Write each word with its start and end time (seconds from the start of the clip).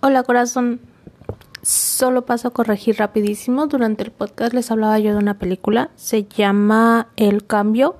Hola 0.00 0.22
corazón, 0.22 0.78
solo 1.60 2.24
paso 2.24 2.46
a 2.46 2.50
corregir 2.52 2.98
rapidísimo. 2.98 3.66
Durante 3.66 4.04
el 4.04 4.12
podcast 4.12 4.54
les 4.54 4.70
hablaba 4.70 4.96
yo 5.00 5.10
de 5.10 5.18
una 5.18 5.40
película, 5.40 5.90
se 5.96 6.22
llama 6.22 7.08
El 7.16 7.44
Cambio. 7.44 7.96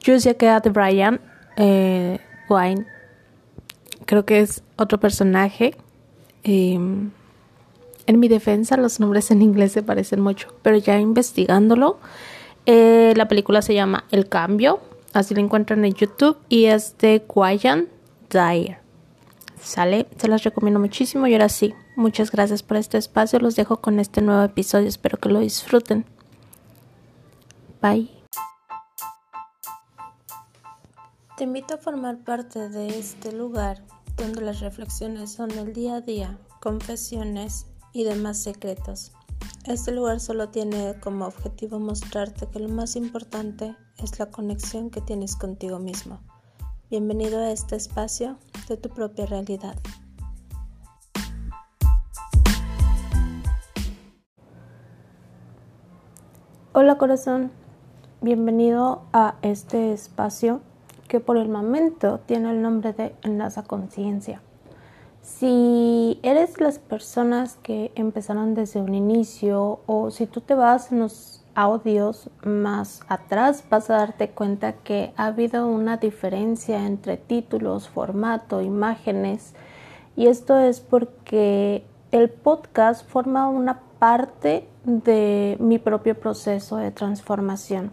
Yo 0.00 0.14
decía 0.14 0.32
que 0.32 0.46
era 0.46 0.60
de 0.60 0.70
Brian 0.70 1.20
eh, 1.58 2.20
Wine, 2.48 2.86
creo 4.06 4.24
que 4.24 4.40
es 4.40 4.62
otro 4.78 4.98
personaje. 4.98 5.76
Em, 6.42 7.10
en 8.06 8.18
mi 8.18 8.28
defensa 8.28 8.78
los 8.78 8.98
nombres 8.98 9.30
en 9.30 9.42
inglés 9.42 9.72
se 9.72 9.82
parecen 9.82 10.22
mucho, 10.22 10.48
pero 10.62 10.78
ya 10.78 10.98
investigándolo, 10.98 11.98
eh, 12.64 13.12
la 13.14 13.28
película 13.28 13.60
se 13.60 13.74
llama 13.74 14.04
El 14.10 14.26
Cambio, 14.26 14.80
así 15.12 15.34
la 15.34 15.42
encuentran 15.42 15.84
en 15.84 15.92
YouTube 15.92 16.38
y 16.48 16.64
es 16.64 16.96
de 16.96 17.22
Guyan 17.28 17.88
Dyer. 18.30 18.81
Sale, 19.62 20.08
se 20.16 20.28
las 20.28 20.42
recomiendo 20.42 20.80
muchísimo 20.80 21.26
y 21.26 21.34
ahora 21.34 21.48
sí, 21.48 21.74
muchas 21.94 22.32
gracias 22.32 22.62
por 22.62 22.76
este 22.76 22.98
espacio, 22.98 23.38
los 23.38 23.54
dejo 23.54 23.80
con 23.80 24.00
este 24.00 24.20
nuevo 24.20 24.42
episodio, 24.42 24.88
espero 24.88 25.18
que 25.18 25.28
lo 25.28 25.38
disfruten. 25.38 26.04
Bye. 27.80 28.10
Te 31.36 31.44
invito 31.44 31.74
a 31.74 31.78
formar 31.78 32.18
parte 32.18 32.68
de 32.68 32.98
este 32.98 33.32
lugar 33.32 33.82
donde 34.16 34.42
las 34.42 34.60
reflexiones 34.60 35.32
son 35.32 35.50
el 35.52 35.72
día 35.72 35.96
a 35.96 36.00
día, 36.00 36.38
confesiones 36.60 37.66
y 37.92 38.04
demás 38.04 38.42
secretos. 38.42 39.12
Este 39.64 39.92
lugar 39.92 40.18
solo 40.18 40.48
tiene 40.48 40.96
como 41.00 41.26
objetivo 41.26 41.78
mostrarte 41.78 42.46
que 42.48 42.58
lo 42.58 42.68
más 42.68 42.96
importante 42.96 43.76
es 44.02 44.18
la 44.18 44.26
conexión 44.26 44.90
que 44.90 45.00
tienes 45.00 45.36
contigo 45.36 45.78
mismo. 45.78 46.20
Bienvenido 46.92 47.40
a 47.40 47.50
este 47.50 47.74
espacio 47.74 48.36
de 48.68 48.76
tu 48.76 48.90
propia 48.90 49.24
realidad. 49.24 49.76
Hola 56.74 56.98
corazón, 56.98 57.50
bienvenido 58.20 59.04
a 59.14 59.36
este 59.40 59.94
espacio 59.94 60.60
que 61.08 61.18
por 61.18 61.38
el 61.38 61.48
momento 61.48 62.20
tiene 62.26 62.50
el 62.50 62.60
nombre 62.60 62.92
de 62.92 63.16
Enlaza 63.22 63.62
Conciencia. 63.62 64.42
Si 65.22 66.20
eres 66.22 66.60
las 66.60 66.78
personas 66.78 67.56
que 67.62 67.90
empezaron 67.94 68.52
desde 68.52 68.82
un 68.82 68.94
inicio 68.94 69.80
o 69.86 70.10
si 70.10 70.26
tú 70.26 70.42
te 70.42 70.54
vas 70.54 70.92
en 70.92 70.98
los 70.98 71.41
audios 71.54 72.30
más 72.44 73.00
atrás 73.08 73.64
vas 73.68 73.90
a 73.90 73.96
darte 73.98 74.30
cuenta 74.30 74.72
que 74.72 75.12
ha 75.16 75.26
habido 75.26 75.66
una 75.66 75.96
diferencia 75.96 76.86
entre 76.86 77.16
títulos, 77.16 77.88
formato, 77.88 78.60
imágenes 78.60 79.54
y 80.16 80.26
esto 80.26 80.58
es 80.58 80.80
porque 80.80 81.84
el 82.10 82.28
podcast 82.30 83.08
forma 83.08 83.48
una 83.48 83.80
parte 83.98 84.68
de 84.84 85.56
mi 85.60 85.78
propio 85.78 86.18
proceso 86.18 86.76
de 86.76 86.90
transformación. 86.90 87.92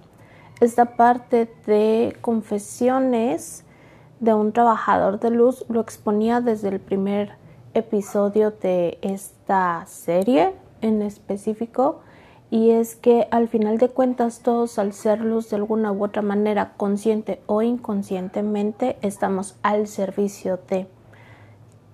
Esta 0.59 0.97
parte 0.97 1.53
de 1.65 2.17
confesiones 2.21 3.63
de 4.19 4.33
un 4.33 4.51
trabajador 4.51 5.19
de 5.19 5.29
luz 5.29 5.63
lo 5.69 5.79
exponía 5.79 6.41
desde 6.41 6.67
el 6.67 6.79
primer 6.79 7.33
episodio 7.73 8.51
de 8.51 8.97
esta 9.01 9.85
serie 9.85 10.53
en 10.81 11.01
específico 11.01 12.01
y 12.51 12.71
es 12.71 12.95
que 12.95 13.27
al 13.31 13.47
final 13.47 13.77
de 13.77 13.89
cuentas 13.89 14.39
todos 14.39 14.79
al 14.79 14.93
ser 14.93 15.21
luz 15.21 15.49
de 15.49 15.57
alguna 15.57 15.91
u 15.91 16.03
otra 16.03 16.21
manera, 16.21 16.73
consciente 16.77 17.41
o 17.45 17.61
inconscientemente, 17.61 18.97
estamos 19.01 19.55
al 19.61 19.87
servicio 19.87 20.59
de. 20.67 20.87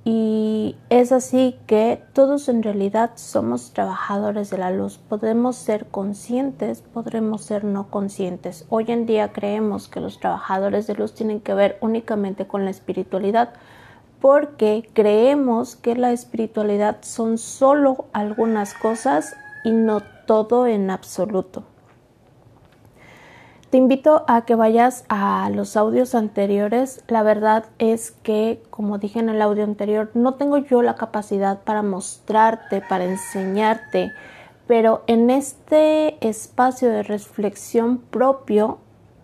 Y 0.07 0.77
es 0.89 1.11
así 1.11 1.57
que 1.65 2.01
todos 2.13 2.47
en 2.47 2.61
realidad 2.61 3.13
somos 3.15 3.73
trabajadores 3.73 4.51
de 4.51 4.59
la 4.59 4.69
luz. 4.69 4.99
Podemos 4.99 5.55
ser 5.55 5.87
conscientes, 5.87 6.83
podremos 6.83 7.41
ser 7.41 7.63
no 7.63 7.89
conscientes. 7.89 8.65
Hoy 8.69 8.85
en 8.89 9.07
día 9.07 9.33
creemos 9.33 9.87
que 9.87 9.99
los 9.99 10.19
trabajadores 10.19 10.85
de 10.85 10.93
luz 10.93 11.15
tienen 11.15 11.39
que 11.41 11.55
ver 11.55 11.79
únicamente 11.81 12.45
con 12.45 12.65
la 12.65 12.71
espiritualidad 12.71 13.53
porque 14.21 14.89
creemos 14.93 15.75
que 15.75 15.95
la 15.95 16.11
espiritualidad 16.11 16.97
son 17.01 17.39
solo 17.39 18.05
algunas 18.13 18.73
cosas 18.75 19.35
y 19.63 19.71
no 19.71 20.01
todo 20.25 20.67
en 20.67 20.89
absoluto. 20.89 21.63
Te 23.69 23.79
invito 23.79 24.23
a 24.27 24.45
que 24.45 24.55
vayas 24.55 25.03
a 25.09 25.49
los 25.53 25.75
audios 25.75 26.15
anteriores. 26.15 27.03
La 27.07 27.23
verdad 27.23 27.65
es 27.77 28.11
que, 28.11 28.63
como 28.69 28.99
dije 28.99 29.19
en 29.19 29.27
el 29.27 29.41
audio 29.41 29.63
anterior, 29.63 30.11
no 30.13 30.35
tengo 30.35 30.59
yo 30.59 30.81
la 30.81 30.95
capacidad 30.95 31.61
para 31.63 31.81
mostrarte, 31.81 32.81
para 32.81 33.03
enseñarte, 33.03 34.13
pero 34.65 35.03
en 35.07 35.29
este 35.29 36.25
espacio 36.25 36.89
de 36.89 37.03
reflexión 37.03 37.97
propio 37.97 38.77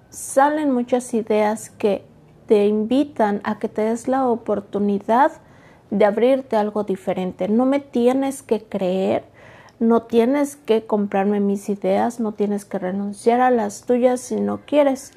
salen 0.10 0.72
muchas 0.72 1.14
ideas 1.14 1.70
que 1.70 2.04
te 2.46 2.68
invitan 2.68 3.40
a 3.46 3.58
que 3.58 3.70
te 3.70 3.84
des 3.84 4.10
la 4.10 4.28
oportunidad 4.28 5.32
de 5.92 6.04
abrirte 6.04 6.58
algo 6.58 6.84
diferente. 6.84 7.48
No 7.48 7.66
me 7.66 7.80
tienes 7.80 8.44
que 8.44 8.64
creer 8.64 9.24
no 9.82 10.04
tienes 10.04 10.58
que 10.58 10.86
comprarme 10.86 11.40
mis 11.40 11.68
ideas, 11.68 12.20
no 12.20 12.34
tienes 12.34 12.66
que 12.66 12.78
renunciar 12.78 13.42
a 13.42 13.50
las 13.50 13.82
tuyas 13.82 14.22
si 14.22 14.36
no 14.36 14.60
quieres. 14.68 15.12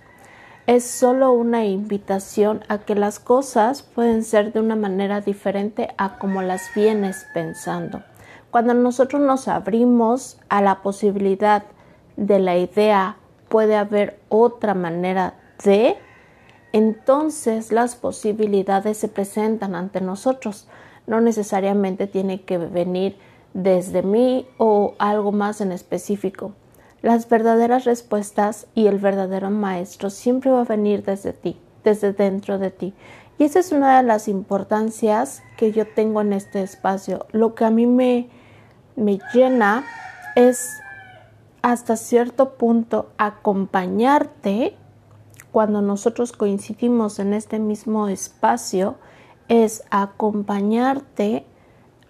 Es 0.67 0.85
solo 0.85 1.33
una 1.33 1.67
invitación 1.67 2.63
a 2.69 2.79
que 2.79 2.95
las 2.95 3.19
cosas 3.19 3.83
pueden 3.83 4.25
ser 4.25 4.55
de 4.55 4.61
una 4.61 4.75
manera 4.75 5.21
diferente 5.21 5.89
a 5.99 6.19
como 6.19 6.41
las 6.41 6.75
vienes 6.75 7.27
pensando. 7.35 8.03
Cuando 8.51 8.73
nosotros 8.73 9.21
nos 9.21 9.49
abrimos 9.49 10.39
a 10.49 10.63
la 10.63 10.81
posibilidad 10.81 11.65
de 12.17 12.39
la 12.39 12.57
idea, 12.57 13.19
puede 13.51 13.77
haber 13.77 14.19
otra 14.31 14.73
manera 14.73 15.35
de, 15.63 15.99
entonces 16.73 17.71
las 17.71 17.97
posibilidades 17.97 18.97
se 18.97 19.09
presentan 19.09 19.75
ante 19.75 20.01
nosotros. 20.01 20.69
No 21.07 21.21
necesariamente 21.21 22.07
tiene 22.07 22.45
que 22.45 22.57
venir 22.57 23.19
desde 23.55 24.03
mí 24.03 24.47
o 24.59 24.95
algo 24.99 25.33
más 25.33 25.61
en 25.61 25.73
específico. 25.73 26.53
Las 27.01 27.29
verdaderas 27.29 27.85
respuestas 27.85 28.67
y 28.75 28.87
el 28.87 28.99
verdadero 28.99 29.51
maestro 29.51 30.11
siempre 30.11 30.51
va 30.51 30.63
a 30.63 30.65
venir 30.65 31.05
desde 31.05 31.33
ti, 31.33 31.59
desde 31.83 32.13
dentro 32.13 32.59
de 32.59 32.71
ti. 32.71 32.95
Y 33.39 33.45
esa 33.45 33.61
es 33.61 33.73
una 33.73 33.97
de 33.97 34.03
las 34.03 34.29
importancias 34.29 35.43
que 35.57 35.73
yo 35.73 35.87
tengo 35.87 36.21
en 36.21 36.33
este 36.33 36.63
espacio. 36.63 37.27
Lo 37.33 37.55
que 37.55 37.65
a 37.65 37.71
mí 37.71 37.87
me, 37.87 38.29
me 38.97 39.19
llena 39.33 39.85
es 40.37 40.81
hasta 41.63 41.97
cierto 41.97 42.55
punto 42.55 43.11
acompañarte 43.17 44.77
cuando 45.55 45.83
nosotros 45.83 46.33
coincidimos 46.33 47.21
en 47.21 47.33
este 47.33 47.61
mismo 47.61 48.09
espacio, 48.09 48.97
es 49.47 49.85
acompañarte 49.91 51.47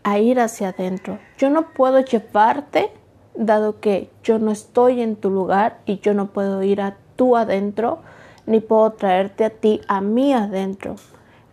a 0.05 0.19
ir 0.19 0.39
hacia 0.39 0.69
adentro. 0.69 1.19
Yo 1.37 1.51
no 1.51 1.73
puedo 1.73 2.01
llevarte 2.01 2.93
dado 3.35 3.81
que 3.81 4.11
yo 4.23 4.39
no 4.39 4.51
estoy 4.51 5.01
en 5.01 5.17
tu 5.17 5.31
lugar 5.31 5.81
y 5.87 5.99
yo 5.99 6.15
no 6.15 6.27
puedo 6.27 6.63
ir 6.63 6.81
a 6.81 6.97
tu 7.17 7.37
adentro, 7.37 7.99
ni 8.47 8.61
puedo 8.61 8.93
traerte 8.93 9.45
a 9.45 9.51
ti 9.51 9.81
a 9.89 10.01
mí 10.01 10.33
adentro. 10.33 10.97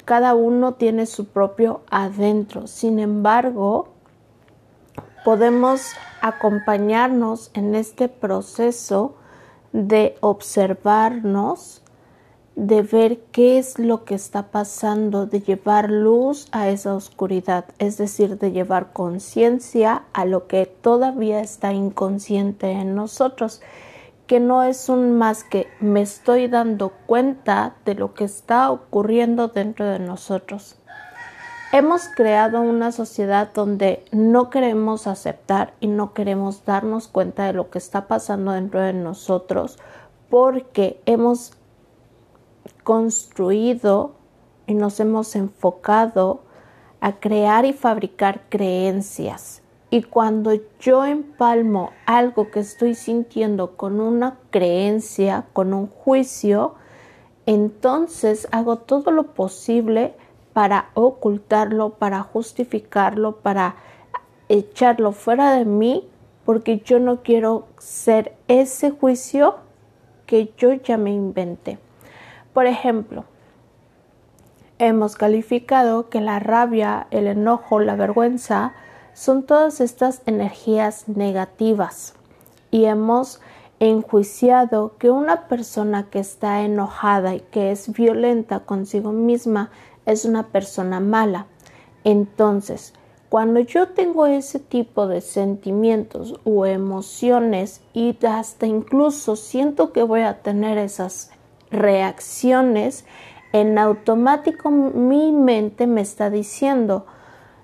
Cada 0.06 0.36
uno 0.36 0.74
tiene 0.74 1.06
su 1.06 1.28
propio 1.28 1.82
adentro. 1.90 2.68
Sin 2.68 3.00
embargo, 3.00 3.88
podemos 5.24 5.94
acompañarnos 6.22 7.52
en 7.54 7.76
este 7.76 8.10
proceso 8.10 9.16
de 9.72 10.18
observarnos 10.20 11.81
de 12.56 12.82
ver 12.82 13.20
qué 13.32 13.58
es 13.58 13.80
lo 13.80 14.04
que 14.04 14.14
está 14.14 14.52
pasando, 14.52 15.26
de 15.26 15.42
llevar 15.42 15.90
luz 15.90 16.48
a 16.52 16.70
esa 16.70 16.94
oscuridad, 16.94 17.66
es 17.80 17.98
decir, 17.98 18.38
de 18.38 18.52
llevar 18.52 18.92
conciencia 18.92 20.04
a 20.14 20.26
lo 20.26 20.48
que 20.48 20.66
todavía 20.66 21.40
está 21.40 21.74
inconsciente 21.74 22.72
en 22.72 22.94
nosotros, 22.96 23.62
que 24.28 24.40
no 24.40 24.64
es 24.64 24.90
un 24.90 25.18
más 25.18 25.44
que 25.44 25.68
me 25.80 26.02
estoy 26.02 26.48
dando 26.48 26.94
cuenta 27.06 27.76
de 27.86 27.96
lo 27.96 28.14
que 28.14 28.26
está 28.26 28.70
ocurriendo 28.72 29.48
dentro 29.48 29.86
de 29.86 30.00
nosotros. 30.00 30.78
Hemos 31.74 32.10
creado 32.10 32.60
una 32.60 32.92
sociedad 32.92 33.50
donde 33.54 34.04
no 34.12 34.50
queremos 34.50 35.08
aceptar 35.08 35.74
y 35.80 35.88
no 35.88 36.14
queremos 36.14 36.66
darnos 36.66 37.08
cuenta 37.08 37.46
de 37.46 37.54
lo 37.54 37.70
que 37.70 37.78
está 37.78 38.08
pasando 38.08 38.52
dentro 38.52 38.82
de 38.82 38.92
nosotros 38.92 39.80
porque 40.30 41.02
hemos 41.06 41.54
construido 42.84 44.12
y 44.68 44.74
nos 44.74 45.00
hemos 45.00 45.36
enfocado 45.36 46.42
a 47.00 47.14
crear 47.20 47.66
y 47.66 47.74
fabricar 47.74 48.44
creencias. 48.50 49.62
Y 49.90 50.04
cuando 50.04 50.54
yo 50.80 51.06
empalmo 51.06 51.92
algo 52.06 52.50
que 52.50 52.62
estoy 52.62 52.96
sintiendo 52.96 53.76
con 53.76 54.00
una 54.00 54.38
creencia, 54.50 55.46
con 55.52 55.74
un 55.74 55.88
juicio, 55.88 56.76
entonces 57.46 58.48
hago 58.52 58.78
todo 58.78 59.12
lo 59.12 59.34
posible 59.34 60.14
para 60.54 60.92
ocultarlo, 60.94 61.96
para 61.96 62.22
justificarlo, 62.22 63.38
para 63.38 63.76
echarlo 64.48 65.12
fuera 65.12 65.54
de 65.54 65.66
mí, 65.66 66.08
porque 66.46 66.80
yo 66.80 67.00
no 67.00 67.22
quiero 67.22 67.68
ser 67.78 68.38
ese 68.48 68.92
juicio 68.92 69.56
que 70.26 70.54
yo 70.58 70.72
ya 70.74 70.98
me 70.98 71.12
inventé. 71.12 71.78
Por 72.54 72.66
ejemplo, 72.66 73.26
hemos 74.78 75.16
calificado 75.16 76.10
que 76.10 76.22
la 76.22 76.40
rabia, 76.40 77.08
el 77.12 77.28
enojo, 77.28 77.80
la 77.80 77.96
vergüenza 77.96 78.74
son 79.14 79.44
todas 79.44 79.80
estas 79.80 80.22
energías 80.26 81.08
negativas 81.08 82.16
y 82.72 82.86
hemos 82.86 83.42
enjuiciado 83.80 84.98
que 84.98 85.10
una 85.10 85.48
persona 85.48 86.10
que 86.10 86.20
está 86.20 86.62
enojada 86.62 87.36
y 87.36 87.40
que 87.40 87.72
es 87.72 87.92
violenta 87.92 88.62
consigo 88.62 89.12
misma 89.12 89.72
es 90.06 90.26
una 90.26 90.48
persona 90.48 91.00
mala. 91.00 91.48
Entonces, 92.04 92.94
cuando 93.30 93.60
yo 93.62 93.90
tengo 93.90 94.26
ese 94.26 94.60
tipo 94.60 95.08
de 95.08 95.22
sentimientos 95.22 96.40
o 96.44 96.66
emociones 96.66 97.82
y 97.94 98.18
hasta 98.26 98.66
incluso 98.66 99.36
siento 99.36 99.94
que 99.94 100.04
voy 100.04 100.22
a 100.22 100.42
tener 100.42 100.78
esas 100.78 101.32
reacciones, 101.72 103.06
en 103.54 103.78
automático 103.78 104.70
mi 104.72 105.32
mente 105.32 105.88
me 105.88 106.02
está 106.02 106.30
diciendo 106.30 107.06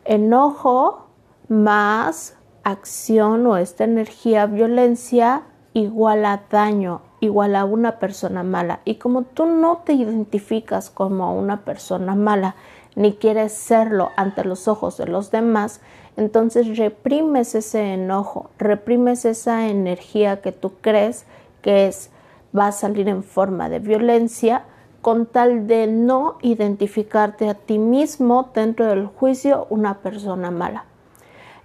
enojo 0.05 1.07
más 1.47 2.35
acción 2.63 3.45
o 3.47 3.57
esta 3.57 3.83
energía 3.83 4.45
violencia 4.45 5.43
igual 5.73 6.25
a 6.25 6.43
daño, 6.49 7.01
igual 7.19 7.55
a 7.55 7.65
una 7.65 7.99
persona 7.99 8.43
mala. 8.43 8.81
Y 8.83 8.95
como 8.95 9.23
tú 9.23 9.45
no 9.45 9.77
te 9.85 9.93
identificas 9.93 10.89
como 10.89 11.37
una 11.37 11.63
persona 11.63 12.15
mala, 12.15 12.55
ni 12.95 13.13
quieres 13.13 13.53
serlo 13.53 14.11
ante 14.15 14.43
los 14.43 14.67
ojos 14.67 14.97
de 14.97 15.05
los 15.05 15.29
demás, 15.29 15.81
entonces 16.17 16.77
reprimes 16.77 17.53
ese 17.53 17.93
enojo, 17.93 18.49
reprimes 18.57 19.23
esa 19.23 19.67
energía 19.67 20.41
que 20.41 20.51
tú 20.51 20.73
crees 20.81 21.25
que 21.61 21.87
es 21.87 22.09
va 22.57 22.67
a 22.67 22.71
salir 22.71 23.07
en 23.07 23.23
forma 23.23 23.69
de 23.69 23.79
violencia 23.79 24.63
con 25.01 25.25
tal 25.25 25.67
de 25.67 25.87
no 25.87 26.37
identificarte 26.41 27.49
a 27.49 27.53
ti 27.53 27.77
mismo 27.77 28.49
dentro 28.53 28.87
del 28.87 29.05
juicio 29.05 29.67
una 29.69 29.99
persona 29.99 30.51
mala. 30.51 30.85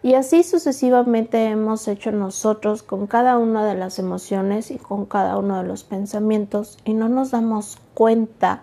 Y 0.05 0.15
así 0.15 0.43
sucesivamente 0.43 1.47
hemos 1.47 1.87
hecho 1.87 2.11
nosotros 2.11 2.83
con 2.83 3.07
cada 3.07 3.39
una 3.39 3.65
de 3.65 3.77
las 3.77 4.01
emociones 4.01 4.73
y 4.73 4.79
con 4.79 5.07
cada 5.07 5.39
uno 5.39 5.63
de 5.63 5.69
los 5.69 5.85
pensamientos 5.85 6.79
y 6.85 6.95
no 6.95 7.09
nos 7.09 7.31
damos 7.31 7.79
cuenta 7.95 8.63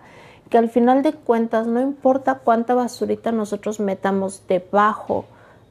que 0.50 0.58
al 0.58 0.68
final 0.68 1.02
de 1.02 1.14
cuentas 1.14 1.66
no 1.66 1.80
importa 1.80 2.40
cuánta 2.44 2.74
basurita 2.74 3.32
nosotros 3.32 3.80
metamos 3.80 4.42
debajo 4.48 5.24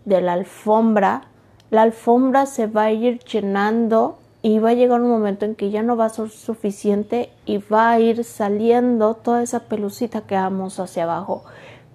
de 0.05 0.21
la 0.21 0.33
alfombra, 0.33 1.23
la 1.69 1.83
alfombra 1.83 2.47
se 2.47 2.65
va 2.65 2.83
a 2.83 2.91
ir 2.91 3.19
llenando 3.19 4.17
y 4.41 4.59
va 4.59 4.69
a 4.69 4.73
llegar 4.73 5.01
un 5.01 5.09
momento 5.09 5.45
en 5.45 5.55
que 5.55 5.69
ya 5.69 5.83
no 5.83 5.97
va 5.97 6.05
a 6.05 6.09
ser 6.09 6.29
suficiente 6.29 7.29
y 7.45 7.57
va 7.57 7.91
a 7.91 7.99
ir 7.99 8.23
saliendo 8.23 9.15
toda 9.15 9.43
esa 9.43 9.61
pelucita 9.65 10.21
que 10.21 10.35
vamos 10.35 10.79
hacia 10.79 11.03
abajo. 11.03 11.43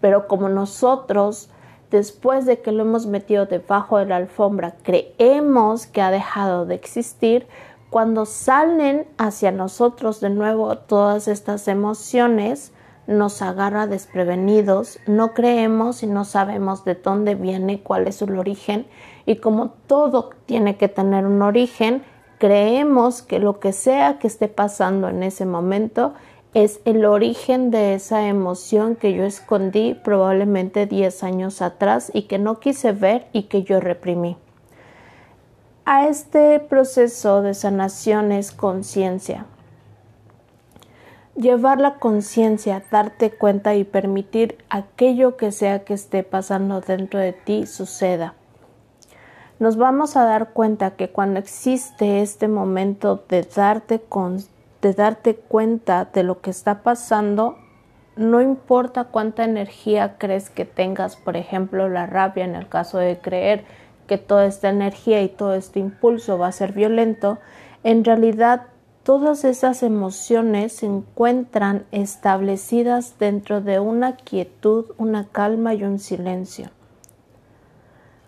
Pero 0.01 0.29
como 0.29 0.49
nosotros 0.49 1.49
después 1.95 2.45
de 2.45 2.61
que 2.61 2.73
lo 2.73 2.83
hemos 2.83 3.07
metido 3.07 3.47
debajo 3.47 3.99
de 3.99 4.07
la 4.07 4.17
alfombra, 4.17 4.75
creemos 4.83 5.87
que 5.87 6.03
ha 6.03 6.11
dejado 6.11 6.67
de 6.67 6.75
existir, 6.75 7.47
cuando 7.89 8.27
salen 8.27 9.07
hacia 9.17 9.53
nosotros 9.53 10.21
de 10.21 10.31
nuevo 10.31 10.77
todas 10.77 11.29
estas 11.29 11.69
emociones, 11.69 12.73
nos 13.07 13.43
agarra 13.43 13.87
desprevenidos, 13.87 14.99
no 15.07 15.35
creemos 15.35 16.03
y 16.03 16.09
no 16.09 16.25
sabemos 16.25 16.85
de 16.85 16.97
dónde 16.97 17.37
viene, 17.37 17.81
cuál 17.81 18.09
es 18.09 18.17
su 18.17 18.25
origen, 18.25 18.87
y 19.25 19.37
como 19.37 19.71
todo 19.87 20.31
tiene 20.47 20.77
que 20.77 20.89
tener 20.89 21.25
un 21.27 21.43
origen, 21.43 22.03
creemos 22.45 23.23
que 23.23 23.39
lo 23.39 23.59
que 23.59 23.73
sea 23.73 24.19
que 24.19 24.27
esté 24.27 24.49
pasando 24.49 25.09
en 25.09 25.23
ese 25.23 25.47
momento 25.47 26.13
es 26.53 26.79
el 26.85 27.07
origen 27.07 27.71
de 27.71 27.95
esa 27.95 28.29
emoción 28.29 28.97
que 28.97 29.15
yo 29.15 29.25
escondí 29.25 29.95
probablemente 29.95 30.85
10 30.85 31.25
años 31.25 31.63
atrás 31.63 32.11
y 32.13 32.25
que 32.25 32.39
no 32.39 32.61
quise 32.61 32.93
ver 32.93 33.29
y 33.33 33.45
que 33.45 33.63
yo 33.63 33.81
reprimí. 33.81 34.37
A 35.87 36.07
este 36.07 36.61
proceso 36.61 37.41
de 37.41 37.55
sanación 37.55 38.31
es 38.31 38.53
conciencia. 38.53 39.47
Llevar 41.37 41.81
la 41.81 41.95
conciencia, 41.95 42.85
darte 42.91 43.31
cuenta 43.31 43.75
y 43.75 43.85
permitir 43.85 44.59
aquello 44.69 45.39
que 45.39 45.51
sea 45.51 45.85
que 45.85 45.95
esté 45.95 46.25
pasando 46.25 46.83
dentro 46.83 47.21
de 47.21 47.33
ti 47.33 47.65
suceda. 47.65 48.35
Nos 49.65 49.79
vamos 49.79 50.15
a 50.19 50.27
dar 50.27 50.51
cuenta 50.51 50.91
que 50.91 51.09
cuando 51.09 51.41
existe 51.41 52.21
este 52.21 52.49
momento 52.49 53.25
de 53.31 53.41
darte 53.45 53.99
conciencia, 53.99 54.53
de 54.83 54.93
darte 54.93 55.37
cuenta 55.37 56.05
de 56.05 56.23
lo 56.23 56.43
que 56.43 56.51
está 56.51 56.83
pasando, 56.83 57.57
no 58.15 58.43
importa 58.43 59.05
cuánta 59.05 59.43
energía 59.43 60.19
crees 60.19 60.51
que 60.51 60.67
tengas, 60.67 61.17
por 61.17 61.39
ejemplo, 61.39 61.89
la 61.89 62.05
rabia 62.05 62.45
en 62.45 62.57
el 62.57 62.69
caso 62.69 62.99
de 62.99 63.19
creer 63.19 63.65
que 64.07 64.19
toda 64.19 64.45
esta 64.45 64.69
energía 64.69 65.23
y 65.23 65.31
todo 65.31 65.55
este 65.55 65.81
impulso 65.81 66.37
va 66.37 66.49
a 66.49 66.53
ser 66.53 66.73
violento, 66.73 67.39
en 67.85 68.05
realidad 68.05 68.67
todas 69.03 69.47
esas 69.47 69.83
emociones 69.83 70.75
se 70.75 70.85
encuentran 70.85 71.87
establecidas 71.91 73.19
dentro 73.19 73.63
de 73.63 73.81
una 73.81 74.17
quietud, 74.17 74.93
una 74.99 75.27
calma 75.29 75.73
y 75.73 75.85
un 75.85 75.99
silencio. 75.99 76.69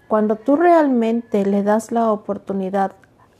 Cuando 0.08 0.36
tú 0.36 0.54
realmente 0.54 1.44
le 1.44 1.64
das 1.64 1.90
la 1.90 2.12
oportunidad 2.12 2.92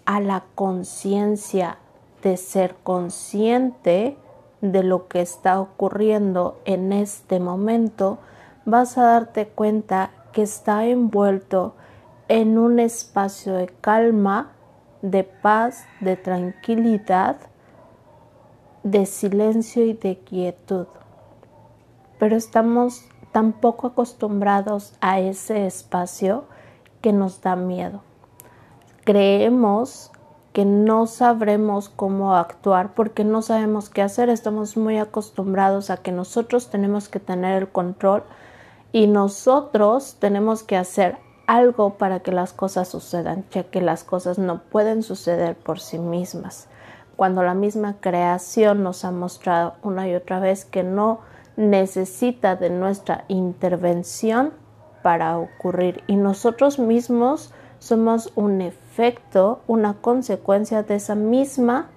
a 0.05 0.19
la 0.19 0.45
conciencia 0.57 1.79
de 2.23 2.37
ser 2.37 2.75
consciente 2.83 4.17
de 4.61 4.83
lo 4.83 5.07
que 5.07 5.21
está 5.21 5.61
ocurriendo 5.61 6.59
en 6.65 6.93
este 6.93 7.39
momento, 7.39 8.19
vas 8.65 8.99
a 8.99 9.03
darte 9.03 9.47
cuenta 9.47 10.11
que 10.33 10.43
está 10.43 10.87
envuelto 10.87 11.75
en 12.27 12.59
un 12.59 12.81
espacio 12.81 13.55
de 13.55 13.69
calma, 13.69 14.53
de 15.03 15.23
paz, 15.23 15.85
de 16.01 16.17
tranquilidad, 16.17 17.37
de 18.83 19.07
silencio 19.07 19.85
y 19.85 19.93
de 19.93 20.19
quietud. 20.19 20.87
Pero 22.19 22.35
estamos 22.35 23.05
tan 23.31 23.53
poco 23.53 23.87
acostumbrados 23.87 24.95
a 25.01 25.21
ese 25.21 25.67
espacio 25.67 26.45
que 27.07 27.13
nos 27.13 27.41
da 27.41 27.55
miedo. 27.55 28.01
Creemos 29.05 30.11
que 30.53 30.65
no 30.65 31.07
sabremos 31.07 31.89
cómo 31.89 32.35
actuar 32.35 32.97
porque 32.97 33.23
no 33.23 33.43
sabemos 33.43 33.91
qué 33.91 34.03
hacer. 34.03 34.29
Estamos 34.29 34.77
muy 34.77 34.99
acostumbrados 34.99 35.91
a 35.91 35.99
que 35.99 36.11
nosotros 36.11 36.69
tenemos 36.69 37.09
que 37.09 37.21
tener 37.21 37.63
el 37.63 37.69
control 37.69 38.25
y 38.91 39.07
nosotros 39.07 40.17
tenemos 40.19 40.65
que 40.65 40.77
hacer 40.77 41.19
algo 41.47 41.91
para 41.97 42.19
que 42.19 42.33
las 42.33 42.53
cosas 42.53 42.89
sucedan, 42.89 43.45
ya 43.53 43.63
que 43.63 43.81
las 43.81 44.03
cosas 44.03 44.37
no 44.37 44.63
pueden 44.65 45.05
suceder 45.05 45.55
por 45.55 45.79
sí 45.79 46.01
mismas. 46.01 46.67
Cuando 47.15 47.45
la 47.45 47.55
misma 47.55 48.01
creación 48.01 48.83
nos 48.83 49.05
ha 49.05 49.13
mostrado 49.13 49.75
una 49.85 50.09
y 50.09 50.17
otra 50.17 50.41
vez 50.41 50.65
que 50.65 50.83
no 50.83 51.21
necesita 51.57 52.57
de 52.57 52.71
nuestra 52.71 53.27
intervención 53.29 54.66
para 55.07 55.39
ocurrir 55.39 56.03
y 56.09 56.17
nosotros 56.17 56.81
mismos 56.81 57.53
somos 57.79 58.33
un 58.35 58.61
efecto, 58.61 59.61
una 59.69 59.95
consecuencia 60.01 60.83
de 60.83 60.97
esa 60.97 61.15
misma 61.15 61.91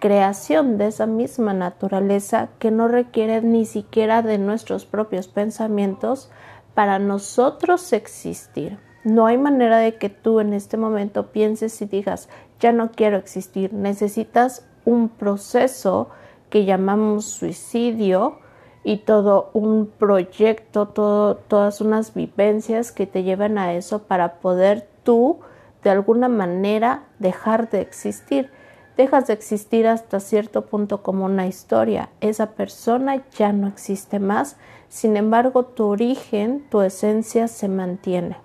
creación, 0.00 0.76
de 0.76 0.88
esa 0.88 1.06
misma 1.06 1.54
naturaleza 1.54 2.48
que 2.58 2.72
no 2.72 2.88
requiere 2.88 3.42
ni 3.42 3.64
siquiera 3.64 4.22
de 4.22 4.38
nuestros 4.38 4.86
propios 4.86 5.28
pensamientos 5.28 6.32
para 6.74 6.98
nosotros 6.98 7.92
existir. 7.92 8.76
No 9.04 9.26
hay 9.26 9.38
manera 9.38 9.78
de 9.78 9.94
que 9.94 10.08
tú 10.08 10.40
en 10.40 10.52
este 10.52 10.76
momento 10.76 11.30
pienses 11.30 11.80
y 11.80 11.86
digas, 11.86 12.28
ya 12.58 12.72
no 12.72 12.90
quiero 12.90 13.18
existir. 13.18 13.72
Necesitas 13.72 14.66
un 14.84 15.10
proceso 15.10 16.08
que 16.50 16.64
llamamos 16.64 17.24
suicidio 17.24 18.40
y 18.84 18.98
todo 18.98 19.50
un 19.52 19.86
proyecto, 19.86 20.88
todo, 20.88 21.36
todas 21.36 21.80
unas 21.80 22.14
vivencias 22.14 22.92
que 22.92 23.06
te 23.06 23.22
llevan 23.22 23.58
a 23.58 23.74
eso 23.74 24.02
para 24.04 24.34
poder 24.34 24.88
tú 25.04 25.40
de 25.82 25.90
alguna 25.90 26.28
manera 26.28 27.04
dejar 27.18 27.70
de 27.70 27.80
existir. 27.80 28.50
Dejas 28.96 29.26
de 29.26 29.32
existir 29.32 29.86
hasta 29.86 30.20
cierto 30.20 30.66
punto 30.66 31.02
como 31.02 31.24
una 31.24 31.46
historia. 31.46 32.10
Esa 32.20 32.50
persona 32.50 33.24
ya 33.30 33.52
no 33.52 33.68
existe 33.68 34.18
más. 34.18 34.56
Sin 34.88 35.16
embargo, 35.16 35.64
tu 35.64 35.86
origen, 35.86 36.66
tu 36.68 36.82
esencia 36.82 37.48
se 37.48 37.68
mantiene. 37.68 38.36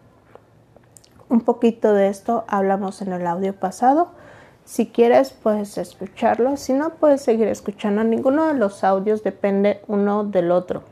Un 1.29 1.41
poquito 1.41 1.93
de 1.93 2.07
esto 2.07 2.45
hablamos 2.47 3.01
en 3.01 3.11
el 3.11 3.27
audio 3.27 3.53
pasado. 3.53 4.11
Si 4.67 4.87
quieres, 4.87 5.31
puedes 5.31 5.77
escucharlo. 5.77 6.57
Si 6.57 6.73
no, 6.73 6.95
puedes 6.95 7.21
seguir 7.21 7.47
escuchando. 7.47 8.03
Ninguno 8.03 8.47
de 8.47 8.53
los 8.53 8.83
audios 8.83 9.23
depende 9.23 9.79
uno 9.87 10.25
del 10.25 10.51
otro. 10.51 10.83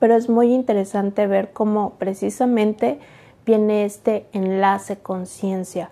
Pero 0.00 0.16
es 0.16 0.28
muy 0.28 0.52
interesante 0.52 1.28
ver 1.28 1.52
cómo 1.52 1.90
precisamente 1.90 2.98
viene 3.46 3.84
este 3.84 4.26
enlace 4.32 4.96
conciencia, 4.96 5.90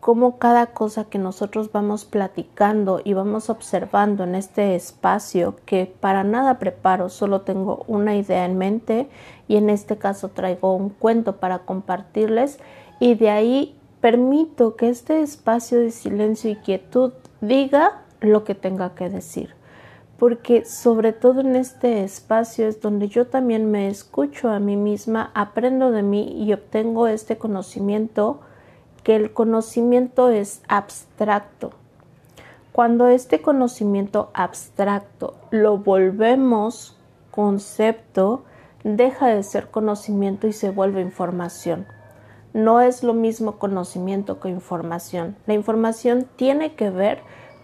cómo 0.00 0.38
cada 0.38 0.68
cosa 0.68 1.04
que 1.04 1.18
nosotros 1.18 1.70
vamos 1.70 2.06
platicando 2.06 3.02
y 3.04 3.12
vamos 3.12 3.50
observando 3.50 4.24
en 4.24 4.34
este 4.34 4.74
espacio 4.76 5.56
que 5.66 5.94
para 6.00 6.24
nada 6.24 6.58
preparo, 6.58 7.10
solo 7.10 7.42
tengo 7.42 7.84
una 7.86 8.16
idea 8.16 8.46
en 8.46 8.56
mente 8.56 9.10
y 9.46 9.56
en 9.56 9.68
este 9.68 9.98
caso 9.98 10.30
traigo 10.30 10.74
un 10.74 10.88
cuento 10.88 11.36
para 11.36 11.58
compartirles 11.58 12.60
y 12.98 13.14
de 13.14 13.28
ahí 13.28 13.76
permito 14.04 14.76
que 14.76 14.90
este 14.90 15.22
espacio 15.22 15.80
de 15.80 15.90
silencio 15.90 16.50
y 16.50 16.56
quietud 16.56 17.14
diga 17.40 18.02
lo 18.20 18.44
que 18.44 18.54
tenga 18.54 18.94
que 18.94 19.08
decir 19.08 19.54
porque 20.18 20.66
sobre 20.66 21.14
todo 21.14 21.40
en 21.40 21.56
este 21.56 22.04
espacio 22.04 22.68
es 22.68 22.82
donde 22.82 23.08
yo 23.08 23.28
también 23.28 23.70
me 23.70 23.88
escucho 23.88 24.50
a 24.50 24.60
mí 24.60 24.76
misma, 24.76 25.30
aprendo 25.34 25.90
de 25.90 26.02
mí 26.02 26.44
y 26.44 26.52
obtengo 26.52 27.06
este 27.08 27.38
conocimiento, 27.38 28.40
que 29.04 29.16
el 29.16 29.32
conocimiento 29.32 30.28
es 30.28 30.60
abstracto. 30.68 31.70
Cuando 32.72 33.08
este 33.08 33.40
conocimiento 33.40 34.30
abstracto 34.34 35.34
lo 35.50 35.78
volvemos 35.78 36.96
concepto, 37.30 38.44
deja 38.82 39.28
de 39.28 39.42
ser 39.42 39.70
conocimiento 39.70 40.46
y 40.46 40.52
se 40.52 40.70
vuelve 40.70 41.00
información. 41.00 41.86
No 42.54 42.80
es 42.80 43.02
lo 43.02 43.14
mismo 43.14 43.58
conocimiento 43.58 44.38
que 44.38 44.48
información. 44.48 45.36
La 45.46 45.54
información 45.54 46.26
tiene 46.36 46.74
que 46.76 46.88
ver 46.88 47.18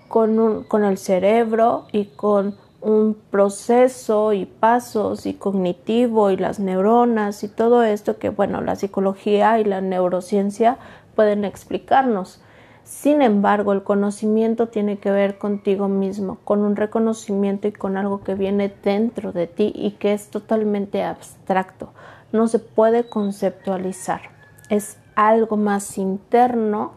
con, 0.09 0.65
con 0.65 0.85
el 0.85 0.99
cerebro 0.99 1.87
y 1.93 2.07
con 2.07 2.57
un 2.81 3.17
proceso 3.31 4.33
y 4.33 4.47
pasos 4.47 5.27
y 5.27 5.35
cognitivo 5.35 6.33
y 6.33 6.37
las 6.37 6.59
neuronas 6.59 7.45
y 7.45 7.49
todo 7.49 7.85
esto 7.85 8.19
que 8.19 8.31
bueno 8.31 8.63
la 8.63 8.75
psicología 8.75 9.61
y 9.61 9.65
la 9.65 9.81
neurociencia 9.81 10.77
pueden 11.15 11.45
explicarnos. 11.45 12.43
Sin 12.83 13.23
embargo, 13.23 13.73
el 13.73 13.85
conocimiento 13.85 14.67
tiene 14.67 14.99
que 14.99 15.13
ver 15.13 15.39
contigo 15.39 15.87
mismo, 15.87 16.39
con 16.43 16.63
un 16.63 16.75
reconocimiento 16.75 17.69
y 17.69 17.73
con 17.73 17.97
algo 17.97 18.25
que 18.25 18.35
viene 18.35 18.75
dentro 18.83 19.31
de 19.31 19.47
ti 19.47 19.73
y 19.73 19.93
que 19.93 20.15
es 20.15 20.31
totalmente 20.31 21.05
abstracto. 21.05 21.93
No 22.33 22.49
se 22.49 22.59
puede 22.59 23.09
conceptualizar. 23.09 24.40
Es 24.71 24.97
algo 25.17 25.59
más 25.59 25.99
interno 25.99 26.93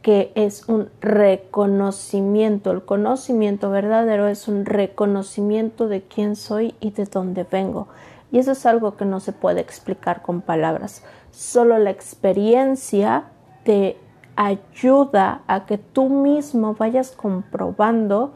que 0.00 0.32
es 0.34 0.68
un 0.68 0.88
reconocimiento. 1.00 2.70
El 2.70 2.84
conocimiento 2.84 3.70
verdadero 3.70 4.28
es 4.28 4.48
un 4.48 4.64
reconocimiento 4.64 5.88
de 5.88 6.02
quién 6.02 6.36
soy 6.36 6.74
y 6.80 6.92
de 6.92 7.04
dónde 7.04 7.44
vengo. 7.44 7.88
Y 8.30 8.38
eso 8.38 8.52
es 8.52 8.64
algo 8.64 8.96
que 8.96 9.04
no 9.04 9.20
se 9.20 9.32
puede 9.32 9.60
explicar 9.60 10.22
con 10.22 10.40
palabras. 10.40 11.02
Solo 11.30 11.78
la 11.78 11.90
experiencia 11.90 13.24
te 13.64 13.98
ayuda 14.36 15.42
a 15.46 15.66
que 15.66 15.78
tú 15.78 16.08
mismo 16.08 16.74
vayas 16.74 17.10
comprobando 17.10 18.32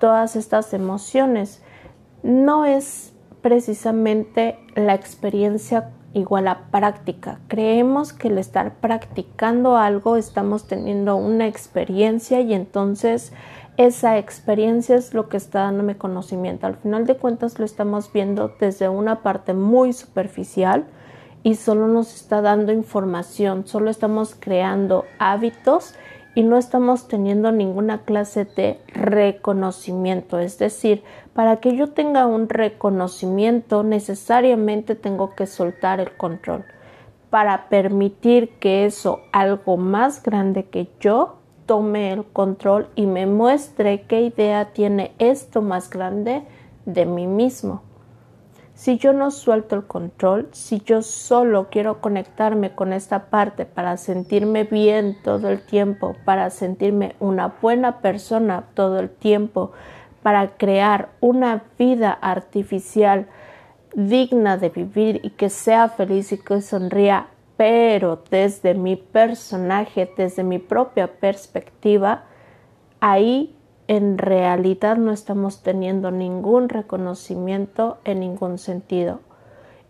todas 0.00 0.34
estas 0.34 0.72
emociones. 0.72 1.62
No 2.22 2.64
es 2.64 3.12
precisamente 3.42 4.58
la 4.74 4.94
experiencia 4.94 5.90
igual 6.14 6.48
a 6.48 6.70
práctica. 6.70 7.40
Creemos 7.48 8.12
que 8.12 8.28
el 8.28 8.38
estar 8.38 8.74
practicando 8.76 9.76
algo 9.76 10.16
estamos 10.16 10.66
teniendo 10.66 11.16
una 11.16 11.46
experiencia 11.46 12.40
y 12.40 12.54
entonces 12.54 13.32
esa 13.76 14.18
experiencia 14.18 14.96
es 14.96 15.14
lo 15.14 15.28
que 15.28 15.36
está 15.36 15.60
dándome 15.60 15.96
conocimiento. 15.96 16.66
Al 16.66 16.76
final 16.76 17.06
de 17.06 17.16
cuentas 17.16 17.58
lo 17.58 17.64
estamos 17.64 18.12
viendo 18.12 18.54
desde 18.60 18.88
una 18.88 19.22
parte 19.22 19.54
muy 19.54 19.92
superficial 19.92 20.84
y 21.42 21.56
solo 21.56 21.88
nos 21.88 22.14
está 22.14 22.40
dando 22.40 22.72
información, 22.72 23.66
solo 23.66 23.90
estamos 23.90 24.36
creando 24.38 25.04
hábitos 25.18 25.94
y 26.34 26.42
no 26.42 26.56
estamos 26.56 27.08
teniendo 27.08 27.52
ninguna 27.52 28.02
clase 28.02 28.44
de 28.44 28.80
reconocimiento. 28.88 30.38
Es 30.38 30.58
decir, 30.58 31.02
para 31.34 31.56
que 31.56 31.76
yo 31.76 31.90
tenga 31.90 32.26
un 32.26 32.48
reconocimiento 32.48 33.82
necesariamente 33.82 34.94
tengo 34.94 35.34
que 35.34 35.46
soltar 35.46 36.00
el 36.00 36.16
control 36.16 36.64
para 37.30 37.68
permitir 37.68 38.50
que 38.58 38.84
eso, 38.84 39.20
algo 39.32 39.78
más 39.78 40.22
grande 40.22 40.64
que 40.66 40.90
yo, 41.00 41.36
tome 41.64 42.12
el 42.12 42.24
control 42.24 42.88
y 42.94 43.06
me 43.06 43.26
muestre 43.26 44.02
qué 44.02 44.20
idea 44.20 44.72
tiene 44.72 45.12
esto 45.18 45.62
más 45.62 45.88
grande 45.88 46.42
de 46.84 47.06
mí 47.06 47.26
mismo. 47.26 47.82
Si 48.82 48.98
yo 48.98 49.12
no 49.12 49.30
suelto 49.30 49.76
el 49.76 49.84
control, 49.84 50.48
si 50.50 50.80
yo 50.80 51.02
solo 51.02 51.68
quiero 51.70 52.00
conectarme 52.00 52.74
con 52.74 52.92
esta 52.92 53.26
parte 53.26 53.64
para 53.64 53.96
sentirme 53.96 54.64
bien 54.64 55.16
todo 55.22 55.50
el 55.50 55.64
tiempo, 55.64 56.16
para 56.24 56.50
sentirme 56.50 57.14
una 57.20 57.54
buena 57.62 58.00
persona 58.00 58.64
todo 58.74 58.98
el 58.98 59.08
tiempo, 59.08 59.70
para 60.24 60.56
crear 60.56 61.10
una 61.20 61.62
vida 61.78 62.10
artificial 62.10 63.28
digna 63.94 64.56
de 64.56 64.70
vivir 64.70 65.20
y 65.22 65.30
que 65.30 65.48
sea 65.48 65.88
feliz 65.88 66.32
y 66.32 66.38
que 66.38 66.60
sonría, 66.60 67.28
pero 67.56 68.24
desde 68.32 68.74
mi 68.74 68.96
personaje, 68.96 70.12
desde 70.16 70.42
mi 70.42 70.58
propia 70.58 71.06
perspectiva, 71.06 72.24
ahí 72.98 73.54
en 73.88 74.18
realidad 74.18 74.96
no 74.96 75.12
estamos 75.12 75.62
teniendo 75.62 76.10
ningún 76.10 76.68
reconocimiento 76.68 77.98
en 78.04 78.20
ningún 78.20 78.58
sentido. 78.58 79.20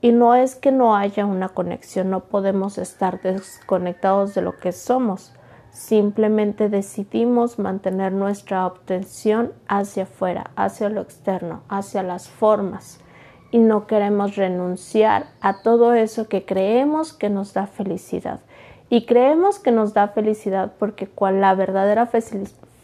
Y 0.01 0.11
no 0.11 0.35
es 0.35 0.57
que 0.57 0.73
no 0.73 0.97
haya 0.97 1.27
una 1.27 1.51
conexión, 1.51 2.11
no 2.11 2.25
podemos 2.25 2.79
estar 2.79 3.21
desconectados 3.23 4.35
de 4.35 4.43
lo 4.43 4.57
que 4.57 4.73
somos. 4.73 5.33
Simplemente 5.71 6.69
decidimos 6.69 7.59
mantener 7.59 8.13
nuestra 8.13 8.67
obtención 8.67 9.53
hacia 9.69 10.03
afuera, 10.03 10.51
hacia 10.57 10.89
lo 10.89 11.01
externo, 11.01 11.63
hacia 11.69 12.03
las 12.03 12.29
formas. 12.29 12.99
Y 13.53 13.59
no 13.59 13.87
queremos 13.87 14.35
renunciar 14.35 15.27
a 15.41 15.63
todo 15.63 15.95
eso 15.95 16.27
que 16.27 16.45
creemos 16.45 17.13
que 17.13 17.31
nos 17.31 17.53
da 17.53 17.67
felicidad. 17.67 18.41
Y 18.91 19.07
creemos 19.07 19.59
que 19.59 19.71
nos 19.71 19.95
da 19.95 20.09
felicidad 20.09 20.73
porque 20.79 21.07
cual 21.07 21.41
la 21.41 21.55
verdadera 21.55 22.07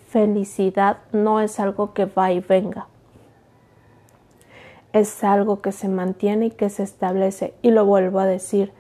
felicidad 0.09 0.99
no 1.13 1.41
es 1.41 1.61
algo 1.61 1.93
que 1.93 2.07
va 2.07 2.33
y 2.33 2.41
venga. 2.41 2.89
Es 4.93 5.23
algo 5.23 5.61
que 5.61 5.73
se 5.73 5.89
mantiene 5.89 6.47
y 6.47 6.51
que 6.51 6.71
se 6.71 6.83
establece. 6.83 7.55
Y 7.61 7.71
lo 7.71 7.85
vuelvo 7.85 8.21
a 8.21 8.27
decir, 8.27 8.73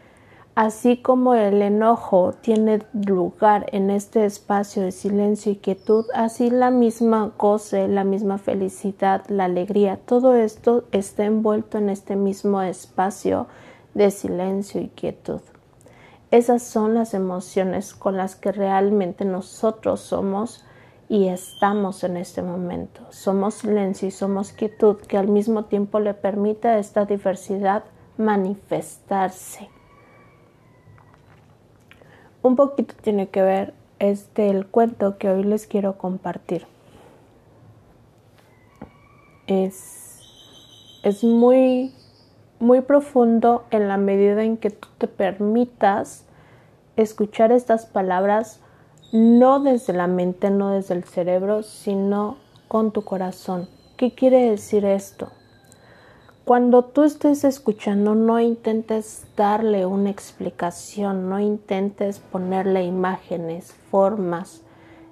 así 0.54 0.96
como 0.96 1.34
el 1.34 1.60
enojo 1.60 2.32
tiene 2.40 2.80
lugar 2.92 3.66
en 3.72 3.90
este 3.90 4.24
espacio 4.24 4.82
de 4.82 4.90
silencio 4.90 5.52
y 5.52 5.56
quietud, 5.56 6.06
así 6.14 6.50
la 6.50 6.70
misma 6.70 7.32
goce, 7.38 7.88
la 7.88 8.04
misma 8.04 8.38
felicidad, 8.38 9.24
la 9.28 9.44
alegría, 9.44 9.98
todo 9.98 10.34
esto 10.34 10.84
está 10.92 11.26
envuelto 11.26 11.76
en 11.76 11.90
este 11.90 12.16
mismo 12.16 12.62
espacio 12.62 13.46
de 13.92 14.10
silencio 14.10 14.80
y 14.80 14.88
quietud. 14.88 15.40
Esas 16.30 16.62
son 16.62 16.94
las 16.94 17.14
emociones 17.14 17.94
con 17.94 18.16
las 18.16 18.34
que 18.34 18.52
realmente 18.52 19.24
nosotros 19.24 20.00
somos 20.00 20.64
y 21.08 21.28
estamos 21.28 22.04
en 22.04 22.16
este 22.16 22.42
momento. 22.42 23.00
Somos 23.10 23.54
silencio 23.54 24.08
y 24.08 24.10
somos 24.10 24.52
quietud 24.52 24.96
que 24.96 25.16
al 25.16 25.28
mismo 25.28 25.64
tiempo 25.64 26.00
le 26.00 26.14
permite 26.14 26.68
a 26.68 26.78
esta 26.78 27.06
diversidad 27.06 27.84
manifestarse. 28.16 29.68
Un 32.42 32.56
poquito 32.56 32.94
tiene 33.00 33.28
que 33.28 33.42
ver 33.42 33.74
este 33.98 34.50
el 34.50 34.66
cuento 34.66 35.18
que 35.18 35.30
hoy 35.30 35.44
les 35.44 35.66
quiero 35.66 35.96
compartir. 35.96 36.66
Es, 39.46 40.20
es 41.02 41.24
muy 41.24 41.92
muy 42.60 42.80
profundo 42.80 43.64
en 43.70 43.88
la 43.88 43.96
medida 43.96 44.42
en 44.42 44.56
que 44.56 44.70
tú 44.70 44.88
te 44.98 45.06
permitas 45.06 46.24
escuchar 46.96 47.52
estas 47.52 47.86
palabras 47.86 48.60
no 49.12 49.60
desde 49.60 49.92
la 49.92 50.06
mente, 50.06 50.50
no 50.50 50.70
desde 50.70 50.94
el 50.94 51.04
cerebro, 51.04 51.62
sino 51.62 52.36
con 52.68 52.92
tu 52.92 53.02
corazón. 53.02 53.68
¿Qué 53.96 54.14
quiere 54.14 54.50
decir 54.50 54.84
esto? 54.84 55.28
Cuando 56.44 56.84
tú 56.84 57.02
estés 57.02 57.44
escuchando, 57.44 58.14
no 58.14 58.40
intentes 58.40 59.26
darle 59.36 59.84
una 59.84 60.08
explicación, 60.08 61.28
no 61.28 61.40
intentes 61.40 62.20
ponerle 62.20 62.84
imágenes, 62.84 63.74
formas, 63.90 64.62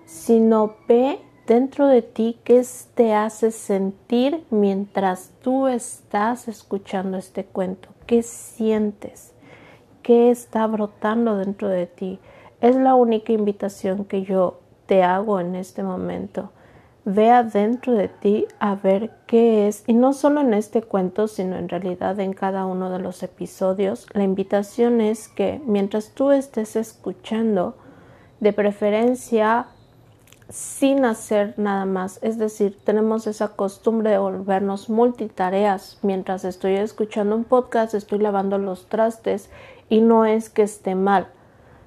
sino 0.07 0.77
ve 0.89 1.21
dentro 1.47 1.89
de 1.89 2.03
ti 2.03 2.39
qué 2.43 2.65
te 2.95 3.13
hace 3.13 3.51
sentir 3.51 4.45
mientras 4.51 5.31
tú 5.43 5.69
estás 5.69 6.49
escuchando 6.49 7.19
este 7.19 7.45
cuento, 7.45 7.91
qué 8.07 8.23
sientes, 8.23 9.35
qué 10.03 10.31
está 10.31 10.67
brotando 10.67 11.37
dentro 11.37 11.69
de 11.69 11.87
ti. 11.87 12.19
Es 12.61 12.77
la 12.77 12.95
única 12.95 13.33
invitación 13.33 14.05
que 14.05 14.23
yo 14.23 14.61
te 14.87 15.03
hago 15.03 15.41
en 15.41 15.55
este 15.55 15.83
momento. 15.83 16.51
Ve 17.05 17.31
adentro 17.31 17.93
de 17.93 18.09
ti 18.09 18.47
a 18.59 18.75
ver 18.75 19.11
qué 19.27 19.69
es, 19.69 19.85
y 19.87 19.93
no 19.93 20.13
solo 20.13 20.41
en 20.41 20.55
este 20.55 20.83
cuento, 20.83 21.29
sino 21.29 21.57
en 21.57 21.69
realidad 21.69 22.19
en 22.19 22.33
cada 22.33 22.67
uno 22.67 22.91
de 22.91 22.99
los 22.99 23.23
episodios. 23.23 24.07
La 24.13 24.25
invitación 24.25 25.01
es 25.01 25.29
que 25.29 25.61
mientras 25.67 26.11
tú 26.11 26.33
estés 26.33 26.75
escuchando, 26.75 27.77
de 28.41 28.53
preferencia 28.53 29.67
sin 30.49 31.05
hacer 31.05 31.55
nada 31.57 31.85
más. 31.85 32.19
Es 32.23 32.39
decir, 32.39 32.79
tenemos 32.85 33.27
esa 33.27 33.49
costumbre 33.49 34.11
de 34.11 34.19
volvernos 34.19 34.89
multitareas. 34.89 35.99
Mientras 36.03 36.45
estoy 36.45 36.75
escuchando 36.75 37.35
un 37.35 37.45
podcast, 37.45 37.95
estoy 37.95 38.19
lavando 38.19 38.59
los 38.59 38.87
trastes 38.87 39.51
y 39.89 40.01
no 40.01 40.25
es 40.25 40.51
que 40.51 40.63
esté 40.63 40.95
mal, 40.95 41.29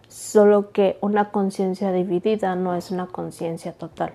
solo 0.09 0.71
que 0.71 0.97
una 0.99 1.31
conciencia 1.31 1.93
dividida 1.93 2.55
no 2.55 2.75
es 2.75 2.91
una 2.91 3.07
conciencia 3.07 3.71
total 3.71 4.13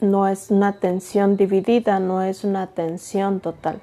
no 0.00 0.26
es 0.28 0.50
una 0.50 0.68
atención 0.68 1.36
dividida, 1.36 2.00
no 2.00 2.22
es 2.22 2.44
una 2.44 2.62
atención 2.62 3.40
total. 3.40 3.80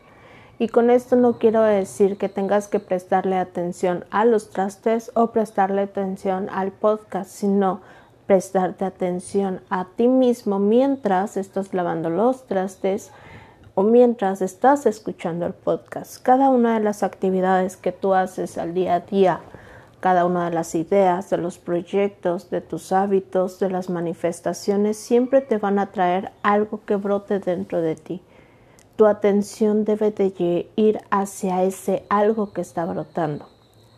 Y 0.59 0.69
con 0.69 0.89
esto 0.89 1.15
no 1.15 1.37
quiero 1.37 1.61
decir 1.61 2.17
que 2.17 2.29
tengas 2.29 2.67
que 2.67 2.79
prestarle 2.79 3.37
atención 3.37 4.05
a 4.09 4.25
los 4.25 4.49
trastes 4.49 5.11
o 5.13 5.27
prestarle 5.27 5.81
atención 5.81 6.49
al 6.49 6.71
podcast, 6.71 7.29
sino 7.29 7.81
prestarte 8.25 8.83
atención 8.83 9.61
a 9.69 9.85
ti 9.95 10.07
mismo 10.07 10.57
mientras 10.57 11.37
estás 11.37 11.73
lavando 11.73 12.09
los 12.09 12.47
trastes 12.47 13.11
o 13.75 13.83
mientras 13.83 14.41
estás 14.41 14.87
escuchando 14.87 15.45
el 15.45 15.53
podcast. 15.53 16.21
Cada 16.23 16.49
una 16.49 16.73
de 16.73 16.83
las 16.83 17.03
actividades 17.03 17.77
que 17.77 17.91
tú 17.91 18.15
haces 18.15 18.57
al 18.57 18.73
día 18.73 18.95
a 18.95 18.99
día 19.01 19.41
cada 19.99 20.25
una 20.25 20.49
de 20.49 20.55
las 20.55 20.75
ideas, 20.75 21.29
de 21.29 21.37
los 21.37 21.57
proyectos, 21.57 22.49
de 22.49 22.61
tus 22.61 22.91
hábitos, 22.91 23.59
de 23.59 23.69
las 23.69 23.89
manifestaciones, 23.89 24.97
siempre 24.97 25.41
te 25.41 25.57
van 25.57 25.79
a 25.79 25.91
traer 25.91 26.31
algo 26.43 26.81
que 26.85 26.95
brote 26.95 27.39
dentro 27.39 27.81
de 27.81 27.95
ti. 27.95 28.21
Tu 28.95 29.05
atención 29.05 29.85
debe 29.85 30.11
de 30.11 30.69
ir 30.75 31.01
hacia 31.09 31.63
ese 31.63 32.05
algo 32.09 32.53
que 32.53 32.61
está 32.61 32.85
brotando. 32.85 33.47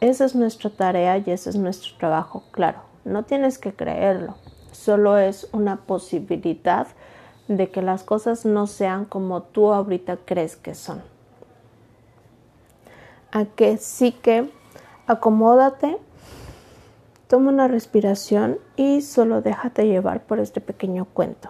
Esa 0.01 0.25
es 0.25 0.35
nuestra 0.35 0.69
tarea 0.69 1.17
y 1.17 1.31
ese 1.31 1.49
es 1.49 1.55
nuestro 1.55 1.97
trabajo, 1.97 2.43
claro. 2.51 2.79
No 3.03 3.23
tienes 3.23 3.57
que 3.57 3.73
creerlo, 3.73 4.35
solo 4.71 5.17
es 5.17 5.49
una 5.51 5.77
posibilidad 5.85 6.87
de 7.49 7.69
que 7.69 7.81
las 7.81 8.03
cosas 8.03 8.45
no 8.45 8.67
sean 8.67 9.05
como 9.05 9.41
tú 9.41 9.73
ahorita 9.73 10.17
crees 10.25 10.55
que 10.55 10.75
son. 10.75 11.01
A 13.31 13.45
que 13.45 13.77
sí 13.77 14.11
que 14.11 14.49
Acomódate, 15.09 15.97
toma 17.27 17.49
una 17.49 17.67
respiración 17.67 18.59
y 18.75 19.01
solo 19.01 19.41
déjate 19.41 19.87
llevar 19.87 20.27
por 20.27 20.37
este 20.37 20.61
pequeño 20.61 21.05
cuento. 21.05 21.49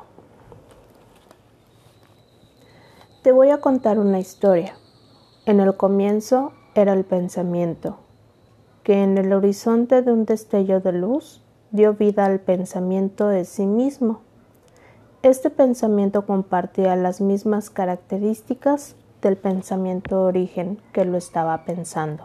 Te 3.21 3.33
voy 3.33 3.49
a 3.49 3.57
contar 3.57 3.99
una 3.99 4.17
historia. 4.17 4.75
En 5.45 5.59
el 5.59 5.75
comienzo 5.75 6.53
era 6.73 6.93
el 6.93 7.03
pensamiento, 7.03 7.97
que 8.83 9.03
en 9.03 9.17
el 9.17 9.33
horizonte 9.33 10.03
de 10.03 10.13
un 10.13 10.23
destello 10.23 10.79
de 10.79 10.93
luz 10.93 11.43
dio 11.71 11.95
vida 11.95 12.23
al 12.23 12.39
pensamiento 12.39 13.27
de 13.27 13.43
sí 13.43 13.65
mismo. 13.65 14.21
Este 15.21 15.49
pensamiento 15.49 16.25
compartía 16.25 16.95
las 16.95 17.19
mismas 17.19 17.69
características 17.69 18.95
del 19.21 19.35
pensamiento 19.35 20.23
origen 20.23 20.79
que 20.93 21.03
lo 21.03 21.17
estaba 21.17 21.65
pensando 21.65 22.23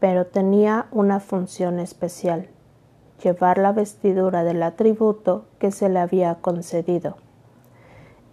pero 0.00 0.26
tenía 0.26 0.86
una 0.92 1.20
función 1.20 1.78
especial, 1.78 2.48
llevar 3.22 3.58
la 3.58 3.72
vestidura 3.72 4.44
del 4.44 4.62
atributo 4.62 5.44
que 5.58 5.70
se 5.70 5.88
le 5.88 5.98
había 5.98 6.36
concedido. 6.36 7.16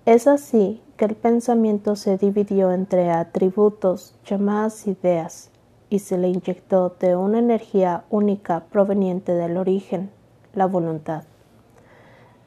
Es 0.05 0.27
así 0.27 0.81
que 0.97 1.05
el 1.05 1.15
pensamiento 1.15 1.95
se 1.95 2.17
dividió 2.17 2.71
entre 2.73 3.09
atributos 3.09 4.15
llamadas 4.25 4.85
ideas 4.87 5.49
y 5.89 5.99
se 5.99 6.17
le 6.17 6.27
inyectó 6.27 6.95
de 6.99 7.15
una 7.15 7.39
energía 7.39 8.03
única 8.09 8.65
proveniente 8.71 9.33
del 9.33 9.57
origen, 9.57 10.11
la 10.53 10.65
voluntad. 10.65 11.23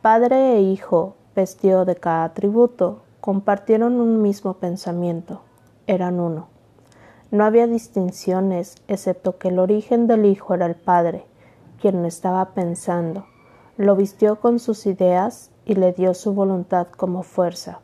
Padre 0.03 0.57
e 0.57 0.61
hijo, 0.61 1.15
vestido 1.35 1.85
de 1.85 1.97
cada 1.97 2.25
atributo, 2.25 3.03
compartieron 3.21 4.01
un 4.01 4.21
mismo 4.21 4.55
pensamiento, 4.55 5.41
eran 5.87 6.21
uno. 6.21 6.56
No 7.37 7.45
había 7.45 7.67
distinciones, 7.67 8.77
excepto 8.89 9.37
que 9.37 9.49
el 9.49 9.59
origen 9.59 10.07
del 10.07 10.25
Hijo 10.25 10.55
era 10.55 10.65
el 10.65 10.75
Padre, 10.75 11.27
quien 11.79 12.01
lo 12.01 12.09
estaba 12.09 12.55
pensando, 12.55 13.27
lo 13.77 13.95
vistió 13.95 14.41
con 14.41 14.59
sus 14.59 14.87
ideas 14.87 15.51
y 15.67 15.75
le 15.75 15.93
dio 15.93 16.15
su 16.15 16.33
voluntad 16.33 16.87
como 16.97 17.23
fuerza. 17.23 17.81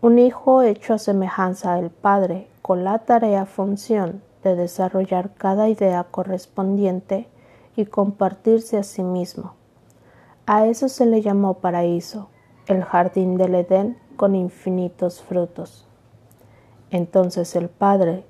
Un 0.00 0.18
hijo 0.18 0.62
hecho 0.62 0.94
a 0.94 0.98
semejanza 0.98 1.74
del 1.74 1.90
Padre, 1.90 2.48
con 2.62 2.82
la 2.82 3.00
tarea 3.00 3.44
función 3.44 4.22
de 4.42 4.56
desarrollar 4.56 5.34
cada 5.34 5.68
idea 5.68 6.04
correspondiente 6.04 7.28
y 7.76 7.84
compartirse 7.84 8.78
a 8.78 8.84
sí 8.84 9.02
mismo. 9.02 9.52
A 10.46 10.64
eso 10.64 10.88
se 10.88 11.04
le 11.04 11.20
llamó 11.20 11.58
paraíso, 11.58 12.30
el 12.68 12.84
jardín 12.84 13.36
del 13.36 13.54
Edén 13.54 13.98
con 14.16 14.34
infinitos 14.34 15.20
frutos. 15.20 15.86
Entonces 16.90 17.54
el 17.54 17.68
Padre, 17.68 18.24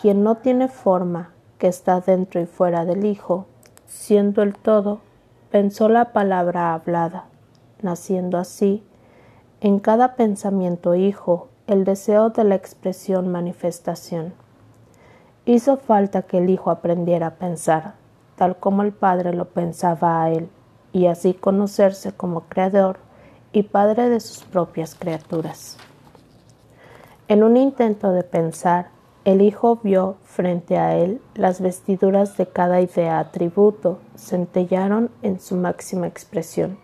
quien 0.00 0.24
no 0.24 0.36
tiene 0.36 0.68
forma, 0.68 1.30
que 1.58 1.68
está 1.68 2.00
dentro 2.00 2.40
y 2.40 2.46
fuera 2.46 2.86
del 2.86 3.04
Hijo, 3.04 3.46
siendo 3.86 4.42
el 4.42 4.54
todo, 4.54 5.00
pensó 5.50 5.88
la 5.90 6.12
palabra 6.12 6.72
hablada, 6.72 7.26
naciendo 7.82 8.38
así, 8.38 8.82
en 9.60 9.78
cada 9.78 10.14
pensamiento 10.14 10.94
hijo, 10.94 11.48
el 11.66 11.84
deseo 11.84 12.30
de 12.30 12.44
la 12.44 12.54
expresión 12.54 13.28
manifestación. 13.28 14.32
Hizo 15.44 15.76
falta 15.76 16.22
que 16.22 16.38
el 16.38 16.48
Hijo 16.48 16.70
aprendiera 16.70 17.26
a 17.26 17.34
pensar, 17.34 17.94
tal 18.36 18.56
como 18.56 18.82
el 18.82 18.92
Padre 18.92 19.34
lo 19.34 19.46
pensaba 19.46 20.22
a 20.22 20.30
él, 20.30 20.48
y 20.92 21.06
así 21.06 21.34
conocerse 21.34 22.12
como 22.12 22.42
Creador 22.42 22.98
y 23.52 23.64
Padre 23.64 24.08
de 24.08 24.20
sus 24.20 24.44
propias 24.44 24.94
criaturas. 24.94 25.76
En 27.28 27.42
un 27.42 27.58
intento 27.58 28.12
de 28.12 28.22
pensar, 28.22 28.88
el 29.24 29.42
hijo 29.42 29.80
vio 29.82 30.16
frente 30.24 30.78
a 30.78 30.96
él 30.96 31.20
las 31.34 31.60
vestiduras 31.60 32.36
de 32.38 32.46
cada 32.46 32.80
idea 32.80 33.18
atributo 33.18 33.98
centellaron 34.16 35.10
en 35.22 35.40
su 35.40 35.56
máxima 35.56 36.06
expresión, 36.06 36.78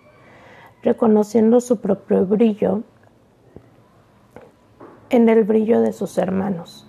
reconociendo 0.82 1.60
su 1.60 1.80
propio 1.80 2.26
brillo 2.26 2.82
en 5.08 5.28
el 5.30 5.44
brillo 5.44 5.80
de 5.80 5.92
sus 5.92 6.18
hermanos. 6.18 6.86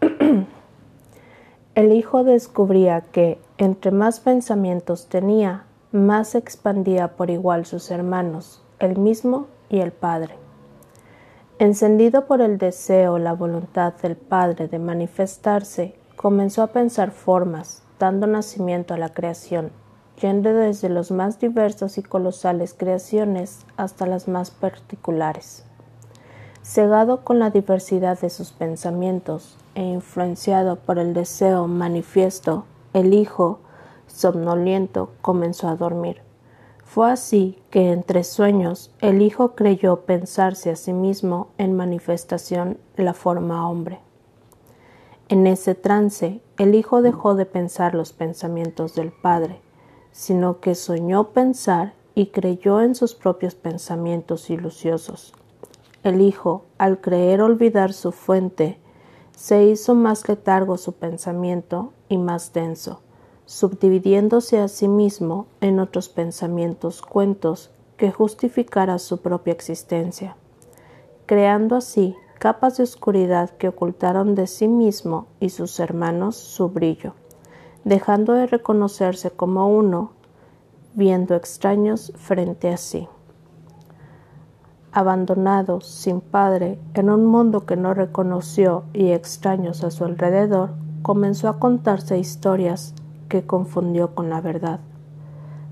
el 1.74 1.92
hijo 1.92 2.24
descubría 2.24 3.02
que, 3.02 3.38
entre 3.58 3.90
más 3.90 4.20
pensamientos 4.20 5.08
tenía, 5.08 5.64
más 5.92 6.34
expandía 6.34 7.16
por 7.16 7.30
igual 7.30 7.66
sus 7.66 7.90
hermanos, 7.90 8.64
el 8.78 8.98
mismo 8.98 9.46
y 9.68 9.80
el 9.80 9.92
Padre. 9.92 10.43
Encendido 11.60 12.26
por 12.26 12.40
el 12.40 12.58
deseo, 12.58 13.18
la 13.18 13.32
voluntad 13.32 13.94
del 14.02 14.16
Padre 14.16 14.66
de 14.66 14.80
manifestarse, 14.80 15.94
comenzó 16.16 16.62
a 16.62 16.72
pensar 16.72 17.12
formas, 17.12 17.84
dando 18.00 18.26
nacimiento 18.26 18.92
a 18.92 18.98
la 18.98 19.10
creación, 19.10 19.70
yendo 20.20 20.52
desde 20.52 20.88
los 20.88 21.12
más 21.12 21.38
diversos 21.38 21.96
y 21.96 22.02
colosales 22.02 22.74
creaciones 22.74 23.66
hasta 23.76 24.04
las 24.04 24.26
más 24.26 24.50
particulares. 24.50 25.64
Cegado 26.62 27.22
con 27.22 27.38
la 27.38 27.50
diversidad 27.50 28.18
de 28.18 28.30
sus 28.30 28.50
pensamientos 28.50 29.56
e 29.76 29.82
influenciado 29.84 30.74
por 30.74 30.98
el 30.98 31.14
deseo 31.14 31.68
manifiesto, 31.68 32.64
el 32.94 33.14
Hijo, 33.14 33.60
somnoliento, 34.08 35.10
comenzó 35.20 35.68
a 35.68 35.76
dormir. 35.76 36.23
Fue 36.94 37.10
así 37.10 37.58
que 37.70 37.90
entre 37.90 38.22
sueños 38.22 38.92
el 39.00 39.20
hijo 39.20 39.56
creyó 39.56 40.02
pensarse 40.02 40.70
a 40.70 40.76
sí 40.76 40.92
mismo 40.92 41.48
en 41.58 41.74
manifestación 41.74 42.78
la 42.94 43.14
forma 43.14 43.68
hombre. 43.68 43.98
En 45.28 45.48
ese 45.48 45.74
trance 45.74 46.40
el 46.56 46.76
hijo 46.76 47.02
dejó 47.02 47.34
de 47.34 47.46
pensar 47.46 47.96
los 47.96 48.12
pensamientos 48.12 48.94
del 48.94 49.10
padre, 49.10 49.60
sino 50.12 50.60
que 50.60 50.76
soñó 50.76 51.30
pensar 51.30 51.94
y 52.14 52.26
creyó 52.26 52.80
en 52.80 52.94
sus 52.94 53.16
propios 53.16 53.56
pensamientos 53.56 54.48
ilusiosos. 54.48 55.34
El 56.04 56.20
hijo, 56.20 56.66
al 56.78 57.00
creer 57.00 57.42
olvidar 57.42 57.92
su 57.92 58.12
fuente, 58.12 58.78
se 59.36 59.64
hizo 59.64 59.96
más 59.96 60.28
letargo 60.28 60.78
su 60.78 60.92
pensamiento 60.92 61.92
y 62.08 62.18
más 62.18 62.52
denso, 62.52 63.00
subdividiéndose 63.46 64.58
a 64.58 64.68
sí 64.68 64.88
mismo 64.88 65.46
en 65.60 65.78
otros 65.78 66.08
pensamientos 66.08 67.02
cuentos 67.02 67.70
que 67.96 68.10
justificara 68.10 68.98
su 68.98 69.18
propia 69.20 69.52
existencia, 69.52 70.36
creando 71.26 71.76
así 71.76 72.16
capas 72.38 72.78
de 72.78 72.82
oscuridad 72.82 73.50
que 73.50 73.68
ocultaron 73.68 74.34
de 74.34 74.46
sí 74.46 74.68
mismo 74.68 75.26
y 75.40 75.50
sus 75.50 75.78
hermanos 75.78 76.36
su 76.36 76.68
brillo, 76.70 77.14
dejando 77.84 78.32
de 78.32 78.46
reconocerse 78.46 79.30
como 79.30 79.68
uno, 79.68 80.12
viendo 80.94 81.34
extraños 81.34 82.12
frente 82.16 82.68
a 82.68 82.76
sí. 82.76 83.08
abandonado, 84.92 85.80
sin 85.80 86.20
padre, 86.20 86.78
en 86.94 87.10
un 87.10 87.26
mundo 87.26 87.66
que 87.66 87.76
no 87.76 87.94
reconoció 87.94 88.84
y 88.92 89.10
extraños 89.10 89.82
a 89.82 89.90
su 89.90 90.04
alrededor, 90.04 90.70
comenzó 91.02 91.48
a 91.48 91.58
contarse 91.58 92.16
historias 92.16 92.94
que 93.28 93.46
confundió 93.46 94.14
con 94.14 94.30
la 94.30 94.40
verdad. 94.40 94.80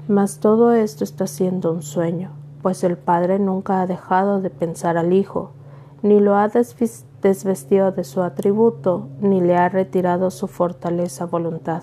Mas 0.09 0.39
todo 0.39 0.73
esto 0.73 1.05
está 1.05 1.27
siendo 1.27 1.73
un 1.73 1.83
sueño, 1.83 2.31
pues 2.63 2.85
el 2.85 2.97
padre 2.97 3.39
nunca 3.39 3.81
ha 3.81 3.87
dejado 3.87 4.41
de 4.41 4.51
pensar 4.51 4.97
al 4.97 5.13
hijo, 5.13 5.53
ni 6.03 6.21
lo 6.21 6.37
ha 6.37 6.49
desvestido 6.49 7.93
de 7.93 8.05
su 8.05 8.23
atributo, 8.23 9.09
ni 9.21 9.41
le 9.41 9.57
ha 9.57 9.69
retirado 9.69 10.31
su 10.31 10.49
fortaleza 10.49 11.27
voluntad. 11.27 11.83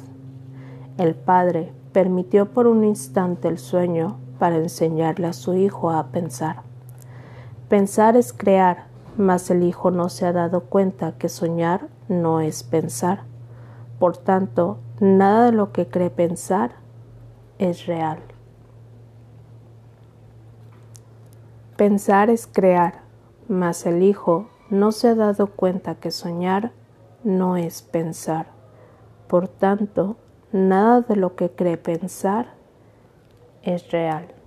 El 0.98 1.16
padre 1.16 1.72
permitió 1.94 2.48
por 2.52 2.68
un 2.68 2.84
instante 2.84 3.48
el 3.48 3.58
sueño 3.58 4.18
para 4.38 4.58
enseñarle 4.58 5.28
a 5.28 5.34
su 5.34 5.54
hijo 5.54 5.92
a 5.92 6.08
pensar. 6.08 6.64
Pensar 7.70 8.18
es 8.18 8.34
crear, 8.34 8.88
mas 9.18 9.50
el 9.50 9.64
hijo 9.64 9.92
no 9.92 10.10
se 10.10 10.26
ha 10.26 10.34
dado 10.34 10.62
cuenta 10.62 11.14
que 11.18 11.30
soñar 11.30 11.88
no 12.08 12.42
es 12.42 12.64
pensar. 12.64 13.24
Por 14.00 14.18
tanto, 14.18 14.80
nada 15.00 15.46
de 15.46 15.52
lo 15.52 15.72
que 15.72 15.88
cree 15.88 16.10
pensar 16.10 16.72
es 17.58 17.86
real. 17.86 18.20
Pensar 21.78 22.30
es 22.30 22.48
crear, 22.48 23.02
mas 23.48 23.86
el 23.86 24.04
hijo 24.04 24.50
no 24.70 24.92
se 24.92 25.10
ha 25.10 25.16
dado 25.16 25.48
cuenta 25.48 25.96
que 25.96 26.12
soñar 26.12 26.72
no 27.24 27.58
es 27.58 27.82
pensar. 27.82 28.48
Por 29.28 29.48
tanto, 29.48 30.18
nada 30.52 31.02
de 31.02 31.16
lo 31.16 31.36
que 31.36 31.50
cree 31.52 31.78
pensar 31.78 32.54
es 33.64 33.92
real. 33.92 34.39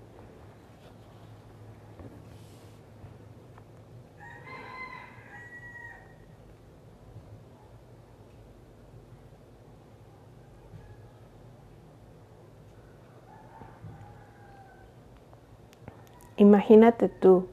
Imagínate 16.43 17.09
tú 17.09 17.47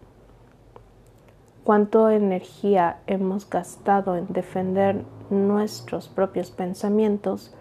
cuánto 1.63 2.09
energía 2.09 3.01
hemos 3.05 3.47
gastado 3.47 4.17
en 4.17 4.25
defender 4.33 5.03
nuestros 5.29 6.07
propios 6.07 6.49
pensamientos 6.49 7.53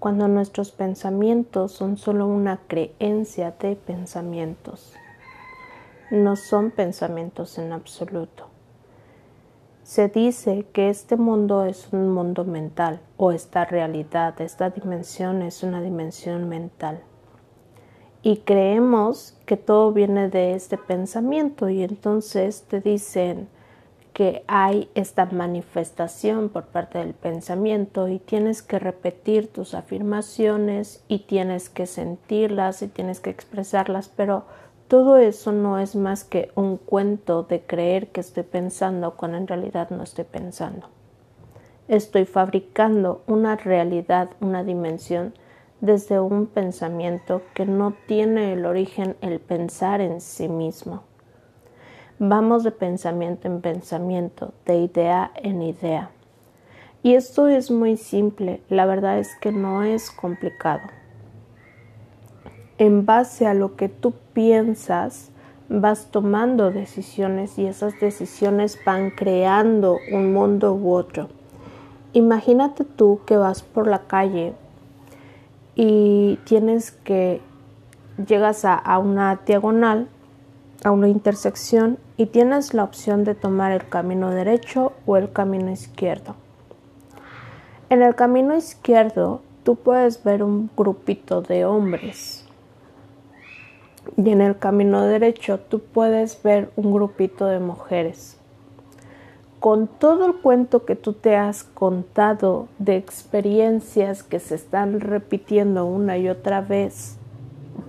cuando 0.00 0.28
nuestros 0.28 0.72
pensamientos 0.72 1.72
son 1.72 1.96
solo 1.96 2.26
una 2.26 2.58
creencia 2.66 3.54
de 3.58 3.74
pensamientos. 3.74 4.92
No 6.10 6.36
son 6.36 6.70
pensamientos 6.70 7.56
en 7.56 7.72
absoluto. 7.72 8.48
Se 9.82 10.08
dice 10.08 10.66
que 10.74 10.90
este 10.90 11.16
mundo 11.16 11.64
es 11.64 11.90
un 11.90 12.10
mundo 12.10 12.44
mental 12.44 13.00
o 13.16 13.32
esta 13.32 13.64
realidad, 13.64 14.38
esta 14.42 14.68
dimensión 14.68 15.40
es 15.40 15.62
una 15.62 15.80
dimensión 15.80 16.50
mental 16.50 17.00
y 18.22 18.38
creemos 18.38 19.36
que 19.46 19.56
todo 19.56 19.92
viene 19.92 20.28
de 20.28 20.54
este 20.54 20.78
pensamiento 20.78 21.68
y 21.68 21.82
entonces 21.82 22.62
te 22.62 22.80
dicen 22.80 23.48
que 24.16 24.44
hay 24.46 24.88
esta 24.94 25.26
manifestación 25.26 26.48
por 26.48 26.68
parte 26.68 26.98
del 26.98 27.12
pensamiento 27.12 28.08
y 28.08 28.18
tienes 28.18 28.62
que 28.62 28.78
repetir 28.78 29.52
tus 29.52 29.74
afirmaciones 29.74 31.04
y 31.06 31.18
tienes 31.20 31.68
que 31.68 31.84
sentirlas 31.84 32.80
y 32.80 32.88
tienes 32.88 33.20
que 33.20 33.28
expresarlas, 33.28 34.08
pero 34.08 34.44
todo 34.88 35.18
eso 35.18 35.52
no 35.52 35.78
es 35.78 35.96
más 35.96 36.24
que 36.24 36.50
un 36.54 36.78
cuento 36.78 37.42
de 37.42 37.60
creer 37.60 38.08
que 38.08 38.20
estoy 38.20 38.44
pensando 38.44 39.16
cuando 39.16 39.36
en 39.36 39.48
realidad 39.48 39.90
no 39.90 40.02
estoy 40.02 40.24
pensando. 40.24 40.88
Estoy 41.86 42.24
fabricando 42.24 43.22
una 43.26 43.56
realidad, 43.56 44.30
una 44.40 44.64
dimensión 44.64 45.34
desde 45.80 46.20
un 46.20 46.46
pensamiento 46.46 47.42
que 47.54 47.66
no 47.66 47.94
tiene 48.06 48.52
el 48.52 48.66
origen 48.66 49.16
el 49.20 49.40
pensar 49.40 50.00
en 50.00 50.20
sí 50.20 50.48
mismo. 50.48 51.02
Vamos 52.18 52.64
de 52.64 52.70
pensamiento 52.70 53.46
en 53.46 53.60
pensamiento, 53.60 54.54
de 54.64 54.78
idea 54.78 55.32
en 55.36 55.62
idea. 55.62 56.10
Y 57.02 57.14
esto 57.14 57.46
es 57.46 57.70
muy 57.70 57.96
simple, 57.96 58.62
la 58.68 58.86
verdad 58.86 59.18
es 59.18 59.36
que 59.36 59.52
no 59.52 59.82
es 59.82 60.10
complicado. 60.10 60.82
En 62.78 63.06
base 63.06 63.46
a 63.46 63.54
lo 63.54 63.76
que 63.76 63.88
tú 63.88 64.14
piensas, 64.32 65.30
vas 65.68 66.10
tomando 66.10 66.70
decisiones 66.70 67.58
y 67.58 67.66
esas 67.66 67.98
decisiones 68.00 68.78
van 68.84 69.10
creando 69.10 69.98
un 70.12 70.32
mundo 70.32 70.74
u 70.74 70.92
otro. 70.92 71.28
Imagínate 72.12 72.84
tú 72.84 73.20
que 73.26 73.36
vas 73.36 73.62
por 73.62 73.86
la 73.86 74.06
calle 74.06 74.54
y 75.76 76.38
tienes 76.44 76.90
que 76.90 77.40
llegas 78.26 78.64
a, 78.64 78.98
una 78.98 79.40
diagonal, 79.46 80.08
a 80.82 80.90
una 80.90 81.08
intersección 81.08 81.98
y 82.16 82.26
tienes 82.26 82.72
la 82.72 82.82
opción 82.82 83.24
de 83.24 83.34
tomar 83.34 83.72
el 83.72 83.86
camino 83.88 84.30
derecho 84.30 84.94
o 85.04 85.18
el 85.18 85.30
camino 85.30 85.70
izquierdo. 85.70 86.34
En 87.90 88.02
el 88.02 88.14
camino 88.14 88.56
izquierdo 88.56 89.42
tú 89.62 89.76
puedes 89.76 90.24
ver 90.24 90.42
un 90.42 90.70
grupito 90.74 91.42
de 91.42 91.66
hombres 91.66 92.46
y 94.16 94.30
en 94.30 94.40
el 94.40 94.58
camino 94.58 95.02
derecho 95.02 95.60
tú 95.60 95.80
puedes 95.80 96.42
ver 96.42 96.70
un 96.76 96.92
grupito 96.92 97.46
de 97.46 97.58
mujeres 97.58 98.35
con 99.66 99.88
todo 99.88 100.26
el 100.26 100.34
cuento 100.34 100.84
que 100.84 100.94
tú 100.94 101.12
te 101.12 101.34
has 101.34 101.64
contado 101.64 102.68
de 102.78 102.96
experiencias 102.96 104.22
que 104.22 104.38
se 104.38 104.54
están 104.54 105.00
repitiendo 105.00 105.86
una 105.86 106.18
y 106.18 106.28
otra 106.28 106.60
vez, 106.60 107.18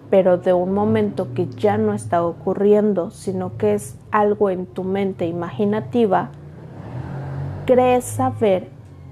pero 0.09 0.39
de 0.39 0.53
un 0.53 0.73
momento 0.73 1.35
que 1.35 1.45
ya 1.45 1.77
no 1.77 1.93
está 1.93 2.25
ocurriendo, 2.25 3.11
sino 3.11 3.57
que 3.59 3.75
es 3.75 3.95
algo 4.09 4.49
en 4.49 4.65
tu 4.65 4.83
mente 4.83 5.27
imaginativa, 5.27 6.31
crees 7.67 8.05
saber 8.05 8.69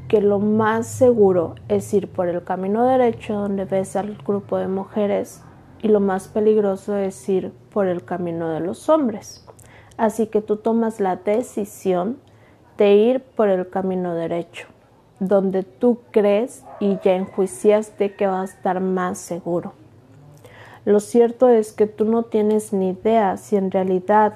que 0.08 0.20
lo 0.22 0.40
más 0.40 0.88
seguro 0.88 1.54
es 1.68 1.94
ir 1.94 2.08
por 2.08 2.30
el 2.30 2.44
camino 2.44 2.84
derecho 2.88 3.36
donde 3.36 3.66
ves 3.66 3.96
al 3.96 4.18
grupo 4.26 4.58
de 4.58 4.70
mujeres 4.70 5.44
y 5.84 5.88
lo 5.90 6.00
más 6.00 6.30
peligroso 6.30 6.98
es 6.98 7.30
ir 7.30 7.52
por 7.72 7.86
el 7.86 8.04
camino 8.04 8.50
de 8.50 8.62
los 8.62 8.90
hombres. 8.90 9.46
Así 9.98 10.26
que 10.26 10.42
tú 10.42 10.58
tomas 10.58 11.00
la 11.00 11.18
decisión 11.18 12.26
de 12.78 12.96
ir 12.96 13.22
por 13.22 13.50
el 13.50 13.70
camino 13.70 14.14
derecho, 14.14 14.68
donde 15.20 15.64
tú 15.64 16.00
crees 16.12 16.64
y 16.80 16.98
ya 17.04 17.16
enjuiciaste 17.16 18.14
que 18.16 18.28
va 18.28 18.42
a 18.42 18.46
estar 18.46 18.80
más 18.80 19.18
seguro. 19.18 19.74
Lo 20.86 21.00
cierto 21.00 21.50
es 21.50 21.72
que 21.72 21.88
tú 21.88 22.06
no 22.06 22.24
tienes 22.24 22.74
ni 22.74 22.90
idea 22.90 23.38
si 23.38 23.56
en 23.56 23.72
realidad 23.72 24.36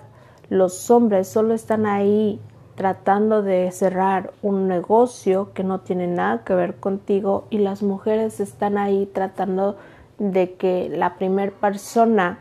los 0.49 0.89
hombres 0.89 1.27
solo 1.27 1.53
están 1.53 1.85
ahí 1.85 2.39
tratando 2.75 3.43
de 3.43 3.69
cerrar 3.71 4.31
un 4.41 4.67
negocio 4.67 5.51
que 5.53 5.63
no 5.63 5.81
tiene 5.81 6.07
nada 6.07 6.43
que 6.43 6.55
ver 6.55 6.77
contigo 6.77 7.45
y 7.49 7.57
las 7.57 7.83
mujeres 7.83 8.39
están 8.39 8.77
ahí 8.77 9.05
tratando 9.13 9.77
de 10.17 10.53
que 10.53 10.89
la 10.89 11.15
primera 11.15 11.51
persona 11.51 12.39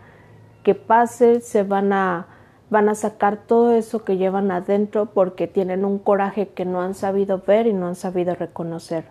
que 0.62 0.74
pase 0.74 1.40
se 1.40 1.64
van 1.64 1.92
a 1.92 2.28
van 2.70 2.88
a 2.88 2.94
sacar 2.94 3.38
todo 3.46 3.72
eso 3.72 4.04
que 4.04 4.16
llevan 4.16 4.50
adentro 4.50 5.06
porque 5.06 5.46
tienen 5.46 5.84
un 5.84 5.98
coraje 5.98 6.48
que 6.48 6.64
no 6.64 6.82
han 6.82 6.94
sabido 6.94 7.42
ver 7.46 7.66
y 7.66 7.72
no 7.72 7.86
han 7.88 7.96
sabido 7.96 8.34
reconocer. 8.34 9.06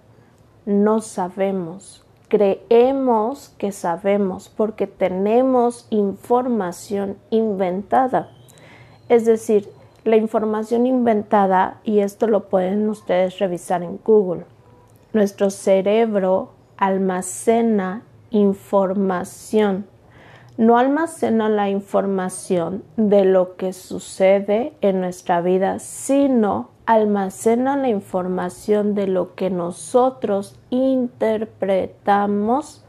No 0.66 1.02
sabemos, 1.02 2.06
creemos 2.28 3.54
que 3.58 3.72
sabemos 3.72 4.50
porque 4.50 4.86
tenemos 4.86 5.88
información 5.90 7.18
inventada. 7.30 8.30
Es 9.10 9.26
decir, 9.26 9.70
la 10.04 10.18
información 10.18 10.86
inventada, 10.86 11.80
y 11.84 12.00
esto 12.00 12.28
lo 12.28 12.50
pueden 12.50 12.88
ustedes 12.90 13.40
revisar 13.40 13.84
en 13.84 14.00
Google, 14.04 14.46
nuestro 15.14 15.50
cerebro 15.50 16.52
almacena 16.78 18.04
información 18.30 19.86
no 20.58 20.78
almacena 20.78 21.50
la 21.50 21.70
información 21.70 22.84
de 22.98 23.26
lo 23.26 23.56
que 23.56 23.74
sucede 23.74 24.74
en 24.82 25.02
nuestra 25.02 25.42
vida, 25.42 25.80
sino 25.80 26.70
almacena 26.88 27.78
la 27.78 27.90
información 27.90 28.96
de 28.96 29.06
lo 29.08 29.36
que 29.36 29.50
nosotros 29.50 30.58
interpretamos 30.70 32.86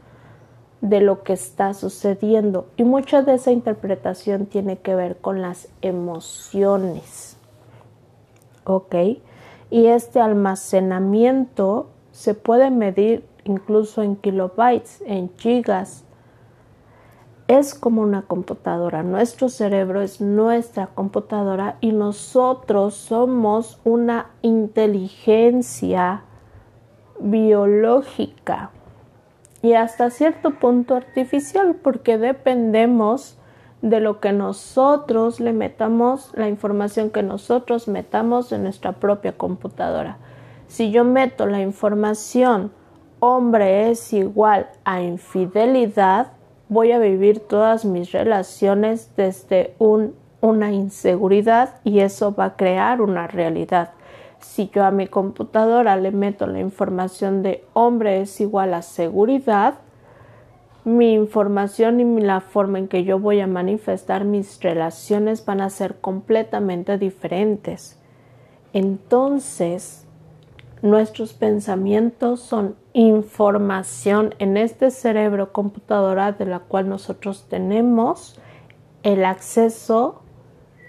de 0.81 1.01
lo 1.01 1.23
que 1.23 1.33
está 1.33 1.73
sucediendo. 1.73 2.67
Y 2.77 2.85
mucha 2.85 3.21
de 3.21 3.33
esa 3.35 3.51
interpretación 3.51 4.45
tiene 4.45 4.77
que 4.77 4.95
ver 4.95 5.17
con 5.17 5.41
las 5.41 5.67
emociones. 5.81 7.35
¿Ok? 8.63 8.95
Y 9.69 9.87
este 9.87 10.21
almacenamiento 10.21 11.89
se 12.11 12.33
puede 12.33 12.71
medir 12.71 13.27
incluso 13.43 14.01
en 14.01 14.15
kilobytes, 14.15 15.03
en 15.05 15.29
gigas, 15.37 16.05
es 17.49 17.73
como 17.73 18.03
una 18.03 18.21
computadora. 18.21 19.01
Nuestro 19.01 19.49
cerebro 19.49 20.01
es 20.01 20.21
nuestra 20.21 20.85
computadora 20.87 21.77
y 21.81 21.91
nosotros 21.91 22.93
somos 22.93 23.81
una 23.83 24.27
inteligencia 24.43 26.21
biológica 27.19 28.69
y 29.63 29.73
hasta 29.73 30.11
cierto 30.11 30.51
punto 30.51 30.95
artificial 30.95 31.75
porque 31.81 32.19
dependemos 32.19 33.35
de 33.81 33.99
lo 33.99 34.19
que 34.19 34.31
nosotros 34.31 35.39
le 35.39 35.51
metamos, 35.51 36.31
la 36.35 36.49
información 36.49 37.09
que 37.09 37.23
nosotros 37.23 37.87
metamos 37.87 38.51
en 38.51 38.61
nuestra 38.61 38.91
propia 38.91 39.35
computadora. 39.35 40.17
Si 40.67 40.91
yo 40.91 41.03
meto 41.03 41.47
la 41.47 41.61
información 41.61 42.71
hombre 43.19 43.89
es 43.89 44.13
igual 44.13 44.67
a 44.85 45.01
infidelidad, 45.01 46.33
voy 46.69 46.91
a 46.91 46.99
vivir 46.99 47.39
todas 47.39 47.83
mis 47.83 48.11
relaciones 48.11 49.11
desde 49.17 49.73
un, 49.79 50.15
una 50.39 50.71
inseguridad 50.71 51.75
y 51.83 51.99
eso 51.99 52.33
va 52.33 52.45
a 52.45 52.55
crear 52.55 53.01
una 53.01 53.27
realidad. 53.27 53.91
Si 54.39 54.69
yo 54.69 54.85
a 54.85 54.91
mi 54.91 55.07
computadora 55.07 55.97
le 55.97 56.11
meto 56.11 56.47
la 56.47 56.59
información 56.59 57.43
de 57.43 57.65
hombre 57.73 58.21
es 58.21 58.39
igual 58.39 58.73
a 58.73 58.81
seguridad, 58.81 59.79
mi 60.85 61.13
información 61.13 61.99
y 61.99 62.21
la 62.21 62.39
forma 62.39 62.79
en 62.79 62.87
que 62.87 63.03
yo 63.03 63.19
voy 63.19 63.41
a 63.41 63.47
manifestar 63.47 64.23
mis 64.23 64.59
relaciones 64.61 65.45
van 65.45 65.59
a 65.61 65.69
ser 65.69 65.99
completamente 65.99 66.97
diferentes. 66.97 67.99
Entonces, 68.71 70.07
nuestros 70.81 71.33
pensamientos 71.33 72.39
son 72.39 72.75
información 72.93 74.33
en 74.39 74.57
este 74.57 74.91
cerebro 74.91 75.51
computadora 75.51 76.31
de 76.31 76.45
la 76.45 76.59
cual 76.59 76.89
nosotros 76.89 77.45
tenemos 77.49 78.39
el 79.03 79.25
acceso 79.25 80.21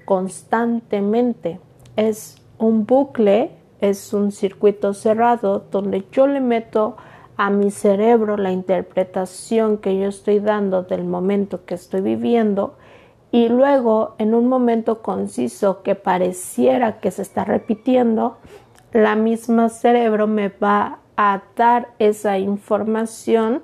constantemente. 0.05 1.61
Es 1.97 2.43
un 2.59 2.87
bucle, 2.87 3.53
es 3.81 4.13
un 4.13 4.33
circuito 4.33 4.95
cerrado 4.95 5.65
donde 5.71 6.05
yo 6.13 6.27
le 6.27 6.41
meto 6.41 6.97
a 7.37 7.51
mi 7.51 7.71
cerebro 7.71 8.37
la 8.37 8.53
interpretación 8.53 9.79
que 9.79 9.99
yo 9.99 10.09
estoy 10.09 10.41
dando 10.41 10.83
del 10.83 11.05
momento 11.05 11.65
que 11.65 11.75
estoy 11.75 12.03
viviendo 12.03 12.75
y 13.33 13.49
luego 13.49 14.15
en 14.19 14.35
un 14.35 14.49
momento 14.49 15.03
conciso 15.03 15.83
que 15.83 15.95
pareciera 15.95 17.01
que 17.01 17.11
se 17.11 17.23
está 17.23 17.45
repitiendo, 17.45 18.39
la 18.93 19.17
misma 19.17 19.69
cerebro 19.69 20.27
me 20.27 20.49
va 20.49 20.99
a 21.17 21.43
dar 21.57 21.89
esa 21.99 22.39
información. 22.39 23.63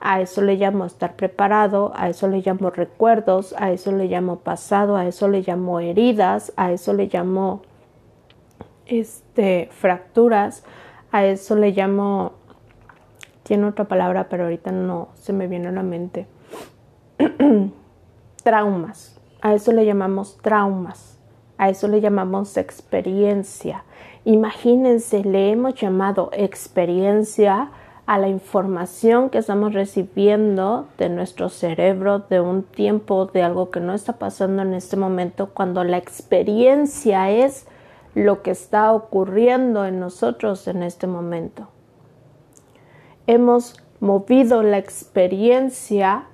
A 0.00 0.20
eso 0.20 0.42
le 0.42 0.56
llamo 0.56 0.84
estar 0.84 1.16
preparado, 1.16 1.92
a 1.96 2.08
eso 2.08 2.28
le 2.28 2.40
llamo 2.40 2.70
recuerdos, 2.70 3.54
a 3.58 3.72
eso 3.72 3.92
le 3.92 4.06
llamo 4.06 4.40
pasado, 4.40 4.96
a 4.96 5.06
eso 5.06 5.28
le 5.28 5.42
llamo 5.42 5.80
heridas, 5.80 6.52
a 6.56 6.70
eso 6.70 6.92
le 6.92 7.06
llamo 7.06 7.62
este 8.84 9.68
fracturas, 9.72 10.64
a 11.10 11.24
eso 11.24 11.56
le 11.56 11.72
llamo 11.72 12.34
tiene 13.46 13.66
otra 13.66 13.84
palabra, 13.84 14.28
pero 14.28 14.44
ahorita 14.44 14.72
no 14.72 15.08
se 15.14 15.32
me 15.32 15.46
viene 15.46 15.68
a 15.68 15.72
la 15.72 15.84
mente. 15.84 16.26
traumas. 18.42 19.20
A 19.40 19.54
eso 19.54 19.72
le 19.72 19.86
llamamos 19.86 20.38
traumas. 20.38 21.18
A 21.56 21.68
eso 21.68 21.86
le 21.86 22.00
llamamos 22.00 22.56
experiencia. 22.56 23.84
Imagínense, 24.26 25.24
le 25.24 25.50
hemos 25.50 25.74
llamado 25.74 26.28
experiencia 26.34 27.70
a 28.04 28.18
la 28.18 28.28
información 28.28 29.30
que 29.30 29.38
estamos 29.38 29.72
recibiendo 29.72 30.86
de 30.98 31.08
nuestro 31.08 31.48
cerebro 31.48 32.18
de 32.18 32.40
un 32.40 32.62
tiempo, 32.62 33.24
de 33.24 33.42
algo 33.42 33.70
que 33.70 33.80
no 33.80 33.94
está 33.94 34.18
pasando 34.18 34.60
en 34.60 34.74
este 34.74 34.98
momento, 34.98 35.54
cuando 35.54 35.82
la 35.82 35.96
experiencia 35.96 37.30
es 37.30 37.66
lo 38.14 38.42
que 38.42 38.50
está 38.50 38.92
ocurriendo 38.92 39.86
en 39.86 39.98
nosotros 39.98 40.68
en 40.68 40.82
este 40.82 41.06
momento 41.06 41.68
hemos 43.26 43.74
movido 44.00 44.62
la 44.62 44.78
experiencia 44.78 46.26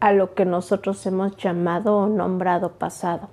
a 0.00 0.12
lo 0.12 0.34
que 0.34 0.44
nosotros 0.44 1.04
hemos 1.06 1.36
llamado 1.36 1.96
o 1.96 2.06
nombrado 2.08 2.72
pasado. 2.72 3.28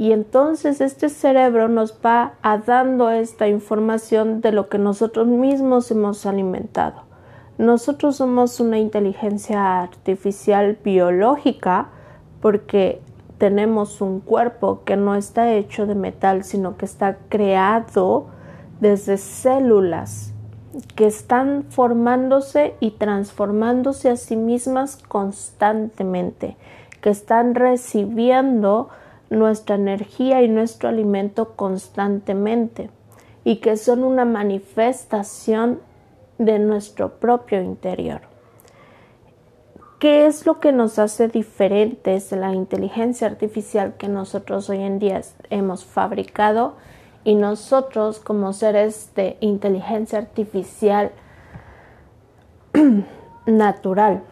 Y 0.00 0.12
entonces 0.12 0.80
este 0.80 1.10
cerebro 1.10 1.68
nos 1.68 1.92
va 1.92 2.32
a 2.40 2.56
dando 2.56 3.10
esta 3.10 3.48
información 3.48 4.40
de 4.40 4.50
lo 4.50 4.70
que 4.70 4.78
nosotros 4.78 5.26
mismos 5.26 5.90
hemos 5.90 6.24
alimentado. 6.24 7.02
Nosotros 7.58 8.16
somos 8.16 8.60
una 8.60 8.78
inteligencia 8.78 9.82
artificial 9.82 10.78
biológica 10.82 11.88
porque 12.40 13.02
tenemos 13.36 14.00
un 14.00 14.20
cuerpo 14.20 14.84
que 14.86 14.96
no 14.96 15.16
está 15.16 15.52
hecho 15.52 15.86
de 15.86 15.96
metal, 15.96 16.44
sino 16.44 16.78
que 16.78 16.86
está 16.86 17.18
creado 17.28 18.28
desde 18.80 19.18
células 19.18 20.32
que 20.94 21.08
están 21.08 21.64
formándose 21.68 22.74
y 22.80 22.92
transformándose 22.92 24.08
a 24.08 24.16
sí 24.16 24.36
mismas 24.36 24.96
constantemente, 24.96 26.56
que 27.02 27.10
están 27.10 27.54
recibiendo 27.54 28.88
nuestra 29.30 29.76
energía 29.76 30.42
y 30.42 30.48
nuestro 30.48 30.88
alimento 30.88 31.56
constantemente 31.56 32.90
y 33.44 33.56
que 33.56 33.76
son 33.76 34.04
una 34.04 34.24
manifestación 34.24 35.80
de 36.38 36.58
nuestro 36.58 37.18
propio 37.18 37.62
interior. 37.62 38.22
¿Qué 39.98 40.26
es 40.26 40.46
lo 40.46 40.60
que 40.60 40.72
nos 40.72 40.98
hace 40.98 41.28
diferentes 41.28 42.30
de 42.30 42.36
la 42.36 42.54
inteligencia 42.54 43.26
artificial 43.26 43.94
que 43.96 44.08
nosotros 44.08 44.68
hoy 44.68 44.82
en 44.82 44.98
día 44.98 45.20
hemos 45.50 45.84
fabricado? 45.84 46.74
y 47.24 47.34
nosotros 47.34 48.18
como 48.18 48.52
seres 48.52 49.12
de 49.14 49.36
inteligencia 49.40 50.18
artificial 50.18 51.12
natural, 53.46 54.22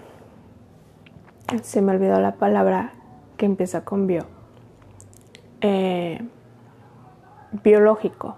se 1.62 1.82
me 1.82 1.92
olvidó 1.92 2.20
la 2.20 2.36
palabra 2.36 2.92
que 3.36 3.46
empieza 3.46 3.84
con 3.84 4.06
bio, 4.06 4.26
eh, 5.60 6.20
biológico. 7.62 8.36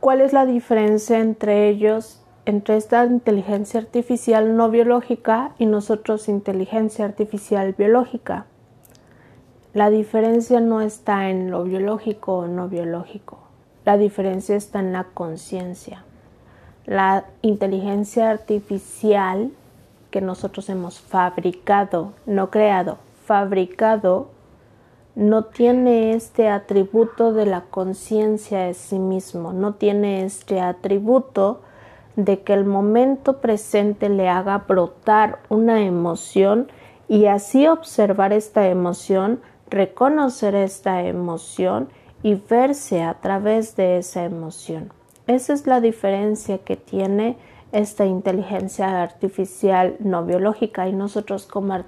¿Cuál 0.00 0.20
es 0.20 0.32
la 0.32 0.46
diferencia 0.46 1.18
entre 1.18 1.68
ellos, 1.68 2.22
entre 2.46 2.76
esta 2.76 3.04
inteligencia 3.04 3.80
artificial 3.80 4.56
no 4.56 4.70
biológica 4.70 5.52
y 5.58 5.66
nosotros 5.66 6.28
inteligencia 6.28 7.04
artificial 7.04 7.74
biológica? 7.76 8.46
La 9.72 9.90
diferencia 9.90 10.58
no 10.58 10.80
está 10.80 11.28
en 11.28 11.50
lo 11.50 11.64
biológico 11.64 12.38
o 12.38 12.46
no 12.46 12.68
biológico. 12.68 13.38
La 13.84 13.96
diferencia 13.96 14.56
está 14.56 14.80
en 14.80 14.92
la 14.92 15.04
conciencia. 15.04 16.04
La 16.86 17.26
inteligencia 17.42 18.30
artificial 18.30 19.52
que 20.10 20.20
nosotros 20.20 20.68
hemos 20.70 21.00
fabricado, 21.00 22.14
no 22.26 22.50
creado, 22.50 22.98
fabricado, 23.26 24.30
no 25.14 25.44
tiene 25.44 26.12
este 26.14 26.48
atributo 26.48 27.32
de 27.32 27.46
la 27.46 27.62
conciencia 27.62 28.60
de 28.60 28.74
sí 28.74 28.98
mismo, 28.98 29.52
no 29.52 29.74
tiene 29.74 30.24
este 30.24 30.60
atributo 30.60 31.60
de 32.16 32.42
que 32.42 32.52
el 32.52 32.64
momento 32.64 33.40
presente 33.40 34.08
le 34.08 34.28
haga 34.28 34.64
brotar 34.68 35.40
una 35.48 35.82
emoción 35.82 36.68
y 37.08 37.26
así 37.26 37.66
observar 37.66 38.32
esta 38.32 38.68
emoción 38.68 39.40
reconocer 39.70 40.54
esta 40.54 41.04
emoción 41.04 41.88
y 42.22 42.34
verse 42.34 43.02
a 43.02 43.14
través 43.14 43.76
de 43.76 43.98
esa 43.98 44.24
emoción. 44.24 44.92
Esa 45.26 45.52
es 45.54 45.66
la 45.66 45.80
diferencia 45.80 46.58
que 46.58 46.76
tiene 46.76 47.38
esta 47.72 48.04
inteligencia 48.04 49.00
artificial 49.00 49.96
no 50.00 50.24
biológica 50.24 50.88
y 50.88 50.92
nosotros 50.92 51.46
como, 51.46 51.78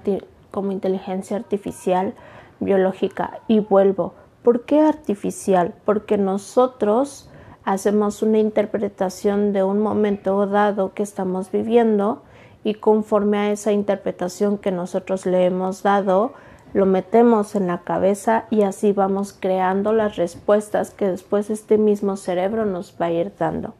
como 0.49 0.71
inteligencia 0.71 1.35
artificial 1.37 2.13
biológica. 2.59 3.39
Y 3.47 3.59
vuelvo, 3.59 4.13
¿por 4.43 4.65
qué 4.65 4.81
artificial? 4.81 5.73
Porque 5.85 6.17
nosotros 6.17 7.29
hacemos 7.65 8.21
una 8.21 8.39
interpretación 8.39 9.53
de 9.53 9.63
un 9.63 9.79
momento 9.79 10.45
dado 10.47 10.93
que 10.93 11.03
estamos 11.03 11.51
viviendo 11.51 12.23
y 12.63 12.75
conforme 12.75 13.37
a 13.37 13.51
esa 13.51 13.71
interpretación 13.71 14.57
que 14.57 14.71
nosotros 14.71 15.25
le 15.25 15.45
hemos 15.45 15.83
dado, 15.83 16.33
lo 16.73 16.85
metemos 16.85 17.55
en 17.55 17.67
la 17.67 17.79
cabeza 17.79 18.45
y 18.49 18.63
así 18.63 18.93
vamos 18.93 19.35
creando 19.37 19.93
las 19.93 20.15
respuestas 20.15 20.91
que 20.91 21.07
después 21.07 21.49
este 21.49 21.77
mismo 21.77 22.17
cerebro 22.17 22.65
nos 22.65 22.95
va 22.99 23.07
a 23.07 23.11
ir 23.11 23.31
dando. 23.37 23.73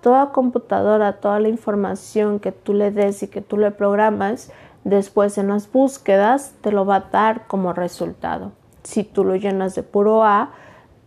Toda 0.00 0.30
computadora, 0.30 1.14
toda 1.14 1.40
la 1.40 1.48
información 1.48 2.38
que 2.38 2.52
tú 2.52 2.74
le 2.74 2.92
des 2.92 3.22
y 3.24 3.28
que 3.28 3.40
tú 3.40 3.56
le 3.56 3.72
programas, 3.72 4.52
después 4.84 5.38
en 5.38 5.48
las 5.48 5.70
búsquedas 5.70 6.54
te 6.60 6.72
lo 6.72 6.86
va 6.86 6.96
a 6.96 7.08
dar 7.12 7.46
como 7.46 7.72
resultado. 7.72 8.52
Si 8.82 9.04
tú 9.04 9.24
lo 9.24 9.36
llenas 9.36 9.74
de 9.74 9.82
puro 9.82 10.24
A, 10.24 10.50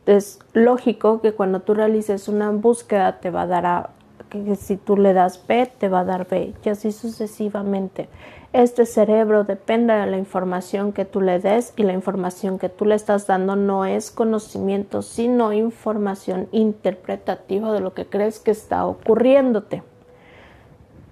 es 0.05 0.39
lógico 0.53 1.21
que 1.21 1.33
cuando 1.33 1.61
tú 1.61 1.73
realices 1.73 2.27
una 2.27 2.51
búsqueda 2.51 3.19
te 3.19 3.29
va 3.29 3.43
a 3.43 3.47
dar 3.47 3.65
a 3.65 3.89
que 4.31 4.55
si 4.55 4.77
tú 4.77 4.95
le 4.95 5.13
das 5.13 5.45
B, 5.45 5.69
te 5.77 5.89
va 5.89 5.99
a 5.99 6.05
dar 6.05 6.27
B, 6.27 6.53
y 6.63 6.69
así 6.69 6.93
sucesivamente. 6.93 8.07
Este 8.53 8.85
cerebro 8.85 9.43
depende 9.43 9.93
de 9.93 10.05
la 10.07 10.17
información 10.17 10.93
que 10.93 11.05
tú 11.05 11.21
le 11.21 11.39
des 11.39 11.73
y 11.75 11.83
la 11.83 11.93
información 11.93 12.57
que 12.57 12.69
tú 12.69 12.85
le 12.85 12.95
estás 12.95 13.27
dando 13.27 13.55
no 13.55 13.85
es 13.85 14.09
conocimiento, 14.09 15.01
sino 15.01 15.53
información 15.53 16.47
interpretativa 16.51 17.71
de 17.73 17.81
lo 17.81 17.93
que 17.93 18.05
crees 18.05 18.39
que 18.39 18.51
está 18.51 18.85
ocurriéndote. 18.85 19.83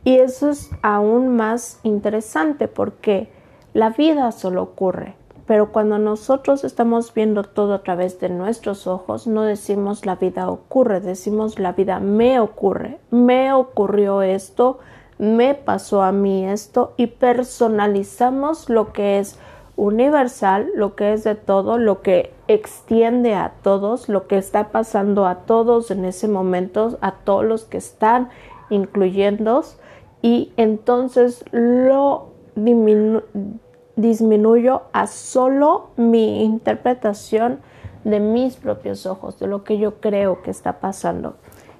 Y 0.04 0.18
eso 0.18 0.50
es 0.50 0.72
aún 0.82 1.36
más 1.36 1.80
interesante 1.84 2.68
porque 2.68 3.30
la 3.74 3.90
vida 3.90 4.32
solo 4.32 4.64
ocurre, 4.64 5.16
pero 5.46 5.72
cuando 5.72 5.98
nosotros 5.98 6.64
estamos 6.64 7.14
viendo 7.14 7.44
todo 7.44 7.74
a 7.74 7.84
través 7.84 8.20
de 8.20 8.30
nuestros 8.30 8.88
ojos, 8.88 9.28
no 9.28 9.44
decimos 9.44 10.06
la 10.06 10.16
vida 10.16 10.50
ocurre, 10.50 11.02
decimos 11.02 11.60
la 11.60 11.74
vida 11.74 12.00
me 12.00 12.40
ocurre, 12.40 13.00
me 13.12 13.52
ocurrió 13.52 14.22
esto, 14.22 14.80
me 15.18 15.54
pasó 15.54 16.02
a 16.02 16.12
mí 16.12 16.46
esto 16.46 16.94
y 16.96 17.08
personalizamos 17.08 18.70
lo 18.70 18.94
que 18.94 19.20
es 19.20 19.38
universal, 19.76 20.70
lo 20.76 20.96
que 20.96 21.14
es 21.14 21.24
de 21.24 21.36
todo, 21.36 21.78
lo 21.78 22.02
que 22.02 22.34
extiende 22.48 23.36
a 23.36 23.54
todos, 23.62 24.08
lo 24.08 24.28
que 24.28 24.38
está 24.38 24.70
pasando 24.70 25.26
a 25.26 25.40
todos 25.46 25.92
en 25.92 26.06
ese 26.06 26.28
momento, 26.28 26.98
a 27.02 27.12
todos 27.12 27.46
los 27.46 27.66
que 27.66 27.78
están 27.78 28.30
incluyendo 28.70 29.64
y 30.22 30.52
entonces 30.58 31.46
lo 31.52 32.30
disminuyo 33.96 34.82
a 34.92 35.08
solo 35.08 35.90
mi 35.98 36.44
interpretación 36.44 37.60
de 38.04 38.20
mis 38.20 38.56
propios 38.56 39.06
ojos, 39.06 39.40
de 39.40 39.48
lo 39.48 39.64
que 39.64 39.78
yo 39.78 40.00
creo 40.00 40.42
que 40.42 40.52
está 40.52 40.80
pasando. 40.80 41.36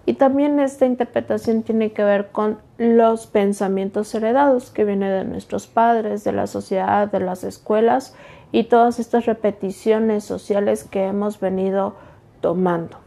Y 0.06 0.14
también 0.14 0.60
esta 0.60 0.86
interpretación 0.86 1.64
tiene 1.64 1.92
que 1.92 2.04
ver 2.04 2.30
con 2.32 2.58
los 2.78 3.28
pensamientos 3.28 4.14
heredados 4.16 4.72
que 4.72 4.86
vienen 4.86 5.12
de 5.12 5.26
nuestros 5.26 5.68
padres, 5.68 6.24
de 6.24 6.32
la 6.32 6.48
sociedad, 6.48 7.12
de 7.12 7.20
las 7.20 7.44
escuelas 7.44 8.16
y 8.52 8.64
todas 8.64 9.00
estas 9.00 9.26
repeticiones 9.26 10.24
sociales 10.24 10.84
que 10.84 11.06
hemos 11.06 11.40
venido 11.40 11.94
tomando. 12.42 12.98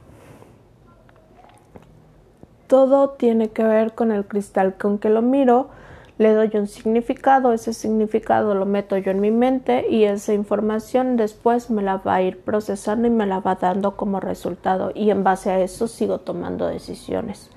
Todo 2.73 3.11
tiene 3.11 3.51
que 3.51 3.65
ver 3.65 3.93
con 3.93 4.13
el 4.13 4.25
cristal 4.25 4.79
con 4.79 4.97
que 4.97 5.11
lo 5.11 5.21
miro, 5.21 5.69
le 6.17 6.33
doy 6.33 6.53
un 6.55 6.67
significado, 6.67 7.53
ese 7.53 7.75
significado 7.75 8.55
lo 8.55 8.65
meto 8.65 8.97
yo 8.97 9.11
en 9.11 9.21
mi 9.21 9.31
mente 9.31 9.87
y 9.91 10.05
esa 10.05 10.33
información 10.33 11.19
después 11.19 11.69
me 11.69 11.83
la 11.83 11.99
va 11.99 12.15
a 12.15 12.23
ir 12.23 12.41
procesando 12.41 13.07
y 13.07 13.11
me 13.11 13.27
la 13.27 13.41
va 13.41 13.57
dando 13.57 13.95
como 13.95 14.21
resultado 14.21 14.91
y 14.95 15.11
en 15.11 15.23
base 15.23 15.51
a 15.51 15.61
eso 15.61 15.87
sigo 15.87 16.21
tomando 16.21 16.67
decisiones. 16.67 17.51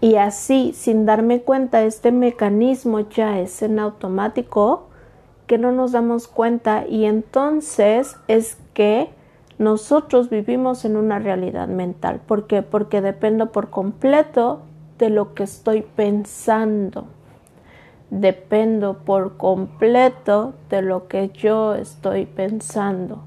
Y 0.00 0.16
así, 0.16 0.72
sin 0.74 1.04
darme 1.04 1.42
cuenta, 1.42 1.82
este 1.82 2.10
mecanismo 2.10 3.00
ya 3.00 3.38
es 3.40 3.60
en 3.60 3.78
automático 3.78 4.86
que 5.46 5.58
no 5.58 5.70
nos 5.70 5.92
damos 5.92 6.28
cuenta 6.28 6.86
y 6.88 7.04
entonces 7.04 8.16
es 8.26 8.56
que 8.72 9.10
nosotros 9.58 10.30
vivimos 10.30 10.84
en 10.84 10.96
una 10.96 11.18
realidad 11.18 11.68
mental. 11.68 12.20
¿Por 12.26 12.46
qué? 12.46 12.62
Porque 12.62 13.00
dependo 13.00 13.52
por 13.52 13.70
completo 13.70 14.62
de 14.98 15.10
lo 15.10 15.34
que 15.34 15.44
estoy 15.44 15.82
pensando 15.82 17.06
dependo 18.20 18.98
por 18.98 19.36
completo 19.36 20.54
de 20.70 20.82
lo 20.82 21.08
que 21.08 21.30
yo 21.30 21.74
estoy 21.74 22.26
pensando. 22.26 23.22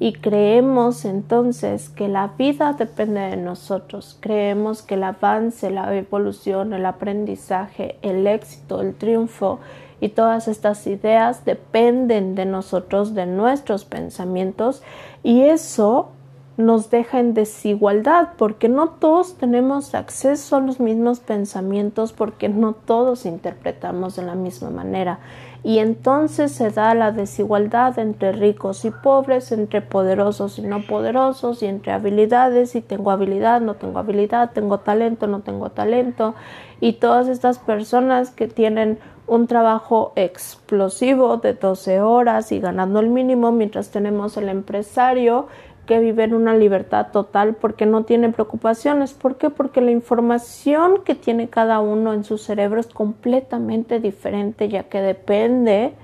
Y 0.00 0.12
creemos 0.14 1.04
entonces 1.04 1.88
que 1.88 2.08
la 2.08 2.32
vida 2.36 2.72
depende 2.72 3.20
de 3.20 3.36
nosotros. 3.36 4.18
Creemos 4.20 4.82
que 4.82 4.94
el 4.94 5.04
avance, 5.04 5.70
la 5.70 5.94
evolución, 5.96 6.72
el 6.72 6.84
aprendizaje, 6.84 7.96
el 8.02 8.26
éxito, 8.26 8.80
el 8.80 8.94
triunfo 8.94 9.60
y 10.00 10.08
todas 10.08 10.48
estas 10.48 10.86
ideas 10.88 11.44
dependen 11.44 12.34
de 12.34 12.44
nosotros, 12.44 13.14
de 13.14 13.26
nuestros 13.26 13.84
pensamientos. 13.84 14.82
Y 15.24 15.42
eso 15.42 16.10
nos 16.56 16.90
deja 16.90 17.18
en 17.18 17.34
desigualdad 17.34 18.28
porque 18.36 18.68
no 18.68 18.90
todos 18.90 19.36
tenemos 19.36 19.94
acceso 19.94 20.56
a 20.56 20.60
los 20.60 20.78
mismos 20.78 21.18
pensamientos 21.18 22.12
porque 22.12 22.48
no 22.48 22.74
todos 22.74 23.26
interpretamos 23.26 24.16
de 24.16 24.22
la 24.22 24.36
misma 24.36 24.70
manera. 24.70 25.18
Y 25.64 25.78
entonces 25.78 26.52
se 26.52 26.70
da 26.70 26.94
la 26.94 27.10
desigualdad 27.10 27.98
entre 27.98 28.32
ricos 28.32 28.84
y 28.84 28.90
pobres, 28.90 29.50
entre 29.50 29.80
poderosos 29.80 30.58
y 30.58 30.62
no 30.62 30.82
poderosos 30.82 31.62
y 31.62 31.66
entre 31.66 31.92
habilidades 31.92 32.76
y 32.76 32.82
tengo 32.82 33.10
habilidad, 33.10 33.62
no 33.62 33.74
tengo 33.74 33.98
habilidad, 33.98 34.52
tengo 34.52 34.80
talento, 34.80 35.26
no 35.26 35.40
tengo 35.40 35.70
talento. 35.70 36.34
Y 36.80 36.94
todas 36.94 37.28
estas 37.28 37.58
personas 37.58 38.30
que 38.30 38.46
tienen 38.46 38.98
un 39.26 39.46
trabajo 39.46 40.12
explosivo 40.16 41.38
de 41.38 41.54
12 41.54 42.00
horas 42.00 42.52
y 42.52 42.60
ganando 42.60 43.00
el 43.00 43.08
mínimo 43.08 43.52
mientras 43.52 43.90
tenemos 43.90 44.36
el 44.36 44.48
empresario 44.48 45.46
que 45.86 45.98
vive 45.98 46.24
en 46.24 46.34
una 46.34 46.54
libertad 46.54 47.08
total 47.12 47.54
porque 47.54 47.86
no 47.86 48.04
tiene 48.04 48.30
preocupaciones. 48.30 49.12
¿Por 49.12 49.36
qué? 49.36 49.50
Porque 49.50 49.80
la 49.80 49.90
información 49.90 51.02
que 51.04 51.14
tiene 51.14 51.48
cada 51.48 51.80
uno 51.80 52.12
en 52.12 52.24
su 52.24 52.38
cerebro 52.38 52.80
es 52.80 52.86
completamente 52.86 54.00
diferente 54.00 54.68
ya 54.68 54.84
que 54.84 55.00
depende 55.00 55.94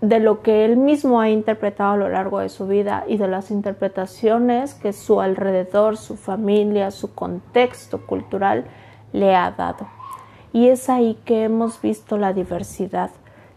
de 0.00 0.18
lo 0.18 0.40
que 0.40 0.64
él 0.64 0.78
mismo 0.78 1.20
ha 1.20 1.28
interpretado 1.28 1.92
a 1.92 1.96
lo 1.96 2.08
largo 2.08 2.38
de 2.38 2.48
su 2.48 2.66
vida 2.66 3.04
y 3.06 3.18
de 3.18 3.28
las 3.28 3.50
interpretaciones 3.50 4.72
que 4.74 4.94
su 4.94 5.20
alrededor, 5.20 5.98
su 5.98 6.16
familia, 6.16 6.90
su 6.90 7.14
contexto 7.14 8.06
cultural 8.06 8.64
le 9.12 9.34
ha 9.34 9.50
dado. 9.50 9.99
Y 10.52 10.68
es 10.68 10.88
ahí 10.88 11.18
que 11.24 11.44
hemos 11.44 11.80
visto 11.80 12.18
la 12.18 12.32
diversidad 12.32 13.10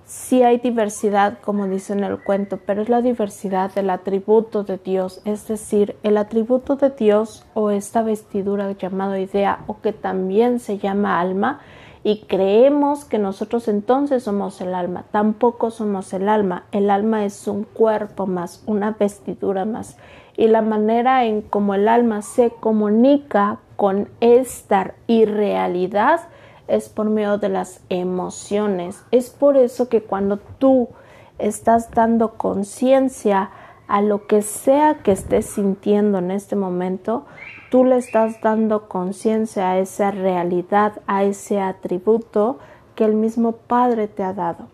sí 0.06 0.44
hay 0.44 0.58
diversidad, 0.58 1.40
como 1.44 1.68
dice 1.68 1.94
en 1.94 2.04
el 2.04 2.20
cuento, 2.24 2.60
pero 2.66 2.82
es 2.82 2.90
la 2.90 3.02
diversidad 3.02 3.74
del 3.74 3.90
atributo 3.90 4.64
de 4.64 4.78
Dios, 4.78 5.22
es 5.26 5.48
decir, 5.48 5.96
el 6.04 6.18
atributo 6.18 6.76
de 6.76 6.90
Dios 6.92 7.46
o 7.54 7.72
esta 7.72 8.04
vestidura 8.04 8.72
llamado 8.74 9.18
idea 9.18 9.64
o 9.68 9.82
que 9.82 9.94
también 9.94 10.60
se 10.60 10.78
llama 10.78 11.20
alma 11.20 11.62
y 12.04 12.22
creemos 12.28 13.06
que 13.06 13.18
nosotros 13.18 13.68
entonces 13.70 14.24
somos 14.24 14.60
el 14.60 14.76
alma. 14.76 15.06
Tampoco 15.12 15.72
somos 15.72 16.12
el 16.12 16.28
alma. 16.28 16.66
El 16.74 16.90
alma 16.90 17.24
es 17.24 17.48
un 17.48 17.64
cuerpo 17.64 18.28
más, 18.28 18.62
una 18.66 18.92
vestidura 18.92 19.64
más. 19.64 19.98
Y 20.36 20.48
la 20.48 20.62
manera 20.62 21.24
en 21.24 21.42
cómo 21.42 21.76
el 21.76 21.88
alma 21.88 22.22
se 22.22 22.50
comunica 22.50 23.60
con 23.78 24.10
esta 24.20 24.96
irrealidad 25.08 26.20
es 26.67 26.89
por 26.89 27.10
medio 27.10 27.38
de 27.38 27.49
las 27.49 27.82
emociones. 27.89 29.04
Es 29.12 29.30
por 29.30 29.58
eso 29.58 29.89
que 29.89 30.04
cuando 30.04 30.38
tú 30.38 30.89
estás 31.38 31.91
dando 31.91 32.34
conciencia 32.34 33.52
a 33.88 34.02
lo 34.02 34.28
que 34.28 34.41
sea 34.41 34.95
que 35.04 35.12
estés 35.12 35.45
sintiendo 35.45 36.19
en 36.19 36.32
este 36.32 36.56
momento, 36.56 37.26
tú 37.69 37.84
le 37.84 37.97
estás 37.97 38.39
dando 38.41 38.88
conciencia 38.88 39.71
a 39.71 39.80
esa 39.80 40.12
realidad, 40.12 41.02
a 41.06 41.23
ese 41.23 41.60
atributo 41.60 42.60
que 42.95 43.06
el 43.06 43.13
mismo 43.13 43.54
Padre 43.54 44.08
te 44.08 44.23
ha 44.23 44.34
dado. 44.34 44.67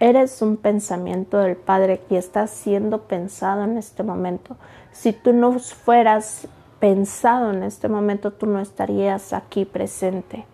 Eres 0.00 0.42
un 0.42 0.56
pensamiento 0.56 1.38
del 1.38 1.56
Padre 1.56 2.00
que 2.08 2.18
está 2.18 2.46
siendo 2.46 3.02
pensado 3.02 3.64
en 3.64 3.76
este 3.76 4.02
momento. 4.02 4.56
Si 4.92 5.12
tú 5.12 5.32
no 5.32 5.58
fueras 5.58 6.48
pensado 6.80 7.52
en 7.52 7.62
este 7.62 7.88
momento, 7.88 8.32
tú 8.32 8.46
no 8.46 8.60
estarías 8.60 9.32
aquí 9.32 9.64
presente 9.64 10.46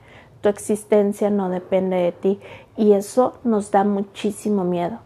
tu 0.45 0.51
existencia 0.51 1.31
no 1.31 1.49
depende 1.49 1.97
de 1.97 2.13
ti 2.13 2.39
y 2.77 2.93
eso 2.93 3.39
nos 3.45 3.71
da 3.71 3.83
muchísimo 3.83 4.63
miedo. 4.63 4.99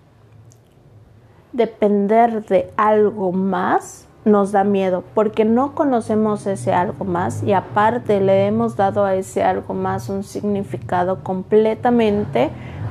Depender 1.53 2.44
de 2.44 2.72
algo 2.77 3.31
más 3.31 4.09
nos 4.24 4.51
da 4.51 4.64
miedo 4.64 5.05
porque 5.14 5.44
no 5.44 5.77
conocemos 5.77 6.44
ese 6.48 6.72
algo 6.72 7.05
más 7.05 7.44
y 7.44 7.53
aparte 7.53 8.20
le 8.20 8.46
hemos 8.46 8.74
dado 8.74 9.05
a 9.05 9.14
ese 9.14 9.44
algo 9.44 9.74
más 9.74 10.09
un 10.09 10.24
significado 10.24 11.22
completamente 11.22 12.51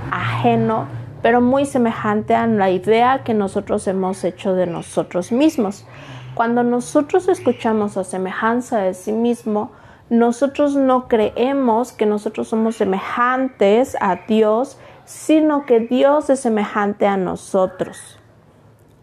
ajeno 0.10 0.86
pero 1.22 1.42
muy 1.42 1.66
semejante 1.66 2.34
a 2.34 2.48
la 2.48 2.72
idea 2.72 3.26
que 3.26 3.34
nosotros 3.34 3.86
hemos 3.90 4.24
hecho 4.24 4.54
de 4.54 4.68
nosotros 4.68 5.34
mismos. 5.34 5.86
Cuando 6.34 6.64
nosotros 6.64 7.28
escuchamos 7.28 7.98
a 7.98 8.06
semejanza 8.06 8.78
de 8.78 8.94
sí 8.94 9.12
mismo, 9.12 9.72
nosotros 10.10 10.76
no 10.76 11.08
creemos 11.08 11.92
que 11.92 12.06
nosotros 12.06 12.48
somos 12.48 12.78
semejantes 12.78 13.98
a 14.00 14.20
Dios, 14.28 14.78
sino 15.06 15.66
que 15.66 15.82
Dios 15.82 16.30
es 16.30 16.40
semejante 16.40 17.08
a 17.08 17.18
nosotros. 17.18 18.18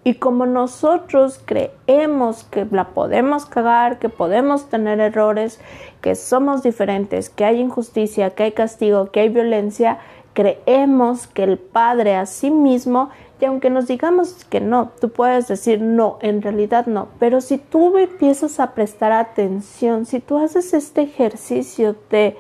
Y 0.02 0.14
como 0.14 0.44
nosotros 0.44 1.40
creemos 1.44 2.44
que 2.44 2.66
la 2.70 2.88
podemos 2.88 3.46
cagar, 3.46 3.98
que 3.98 4.10
podemos 4.10 4.68
tener 4.68 5.00
errores, 5.00 5.60
que 6.02 6.14
somos 6.14 6.62
diferentes, 6.62 7.30
que 7.30 7.46
hay 7.46 7.60
injusticia, 7.60 8.30
que 8.30 8.42
hay 8.44 8.52
castigo, 8.52 9.10
que 9.10 9.20
hay 9.20 9.30
violencia, 9.30 9.98
creemos 10.34 11.26
que 11.26 11.44
el 11.44 11.58
Padre 11.58 12.16
a 12.16 12.26
sí 12.26 12.50
mismo 12.50 13.08
Y 13.40 13.46
aunque 13.46 13.68
nos 13.68 13.88
digamos 13.88 14.44
que 14.44 14.60
no, 14.60 14.92
tú 15.00 15.10
puedes 15.10 15.48
decir 15.48 15.80
no, 15.80 16.18
en 16.20 16.40
realidad 16.40 16.86
no. 16.86 17.08
Pero 17.18 17.40
si 17.40 17.58
tú 17.58 17.96
empiezas 17.98 18.60
a 18.60 18.74
prestar 18.74 19.12
atención, 19.12 20.06
si 20.06 20.20
tú 20.20 20.38
haces 20.38 20.72
este 20.72 21.02
ejercicio 21.02 21.96
de 22.10 22.36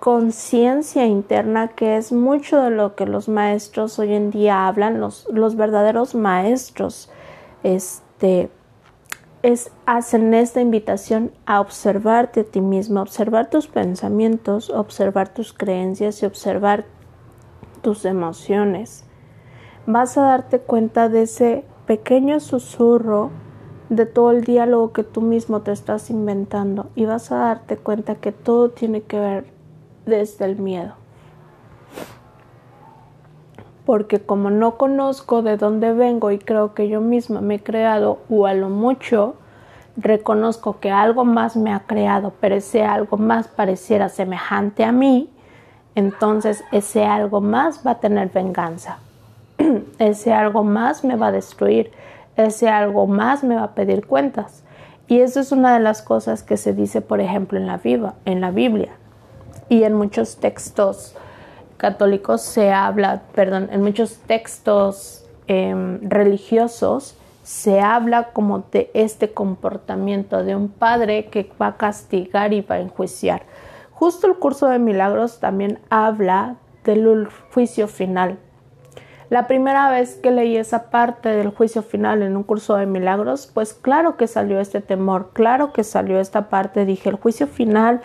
conciencia 0.00 1.06
interna, 1.06 1.68
que 1.68 1.96
es 1.96 2.10
mucho 2.10 2.60
de 2.60 2.70
lo 2.70 2.96
que 2.96 3.06
los 3.06 3.28
maestros 3.28 3.98
hoy 3.98 4.14
en 4.14 4.30
día 4.30 4.66
hablan, 4.66 4.98
los, 4.98 5.28
los 5.30 5.56
verdaderos 5.56 6.14
maestros, 6.14 7.10
este, 7.62 8.50
es, 9.42 9.70
hacen 9.86 10.34
esta 10.34 10.60
invitación 10.60 11.32
a 11.46 11.60
observarte 11.60 12.40
a 12.40 12.44
ti 12.44 12.60
mismo, 12.60 13.00
observar 13.00 13.50
tus 13.50 13.68
pensamientos, 13.68 14.70
observar 14.70 15.32
tus 15.32 15.52
creencias 15.52 16.22
y 16.22 16.26
observar 16.26 16.86
tus 17.82 18.04
emociones. 18.04 19.04
Vas 19.92 20.16
a 20.16 20.22
darte 20.22 20.60
cuenta 20.60 21.08
de 21.08 21.22
ese 21.22 21.64
pequeño 21.84 22.38
susurro 22.38 23.30
de 23.88 24.06
todo 24.06 24.30
el 24.30 24.44
diálogo 24.44 24.92
que 24.92 25.02
tú 25.02 25.20
mismo 25.20 25.62
te 25.62 25.72
estás 25.72 26.10
inventando 26.10 26.90
y 26.94 27.06
vas 27.06 27.32
a 27.32 27.38
darte 27.38 27.76
cuenta 27.76 28.14
que 28.14 28.30
todo 28.30 28.70
tiene 28.70 29.02
que 29.02 29.18
ver 29.18 29.46
desde 30.06 30.44
el 30.44 30.60
miedo. 30.60 30.92
Porque 33.84 34.20
como 34.20 34.50
no 34.50 34.76
conozco 34.76 35.42
de 35.42 35.56
dónde 35.56 35.92
vengo 35.92 36.30
y 36.30 36.38
creo 36.38 36.72
que 36.72 36.88
yo 36.88 37.00
misma 37.00 37.40
me 37.40 37.56
he 37.56 37.60
creado 37.60 38.20
o 38.30 38.46
a 38.46 38.54
lo 38.54 38.68
mucho 38.68 39.34
reconozco 39.96 40.78
que 40.78 40.92
algo 40.92 41.24
más 41.24 41.56
me 41.56 41.72
ha 41.74 41.80
creado, 41.80 42.32
pero 42.40 42.54
ese 42.54 42.84
algo 42.84 43.16
más 43.16 43.48
pareciera 43.48 44.08
semejante 44.08 44.84
a 44.84 44.92
mí, 44.92 45.30
entonces 45.96 46.62
ese 46.70 47.04
algo 47.04 47.40
más 47.40 47.84
va 47.84 47.90
a 47.90 47.98
tener 47.98 48.30
venganza. 48.30 49.00
ese 49.98 50.32
algo 50.32 50.64
más 50.64 51.04
me 51.04 51.16
va 51.16 51.28
a 51.28 51.32
destruir. 51.32 51.90
Ese 52.36 52.68
algo 52.68 53.06
más 53.06 53.44
me 53.44 53.56
va 53.56 53.64
a 53.64 53.74
pedir 53.74 54.06
cuentas. 54.06 54.62
Y 55.08 55.20
eso 55.20 55.40
es 55.40 55.50
una 55.50 55.74
de 55.74 55.80
las 55.80 56.02
cosas 56.02 56.42
que 56.42 56.56
se 56.56 56.72
dice, 56.72 57.00
por 57.00 57.20
ejemplo, 57.20 57.58
en 57.58 57.66
la, 57.66 57.78
viva, 57.78 58.14
en 58.24 58.40
la 58.40 58.52
Biblia 58.52 58.92
y 59.68 59.84
en 59.84 59.94
muchos 59.94 60.36
textos 60.36 61.16
católicos 61.78 62.42
se 62.42 62.72
habla, 62.72 63.22
perdón, 63.34 63.70
en 63.72 63.82
muchos 63.82 64.18
textos 64.18 65.24
em, 65.46 65.98
religiosos 66.02 67.16
se 67.42 67.80
habla 67.80 68.32
como 68.32 68.64
de 68.70 68.90
este 68.94 69.32
comportamiento 69.32 70.44
de 70.44 70.54
un 70.54 70.68
padre 70.68 71.26
que 71.26 71.50
va 71.60 71.68
a 71.68 71.76
castigar 71.76 72.52
y 72.52 72.60
va 72.60 72.76
a 72.76 72.80
enjuiciar. 72.80 73.42
Justo 73.92 74.26
el 74.26 74.36
curso 74.36 74.68
de 74.68 74.78
milagros 74.78 75.40
también 75.40 75.78
habla 75.88 76.56
del 76.84 77.28
juicio 77.52 77.88
final. 77.88 78.38
La 79.30 79.46
primera 79.46 79.88
vez 79.90 80.16
que 80.16 80.32
leí 80.32 80.56
esa 80.56 80.90
parte 80.90 81.28
del 81.28 81.50
juicio 81.50 81.82
final 81.82 82.22
en 82.22 82.36
un 82.36 82.42
curso 82.42 82.74
de 82.74 82.86
milagros, 82.86 83.48
pues 83.54 83.74
claro 83.74 84.16
que 84.16 84.26
salió 84.26 84.58
este 84.58 84.80
temor, 84.80 85.30
claro 85.32 85.72
que 85.72 85.84
salió 85.84 86.18
esta 86.18 86.48
parte, 86.48 86.84
dije, 86.84 87.08
el 87.08 87.14
juicio 87.14 87.46
final 87.46 88.00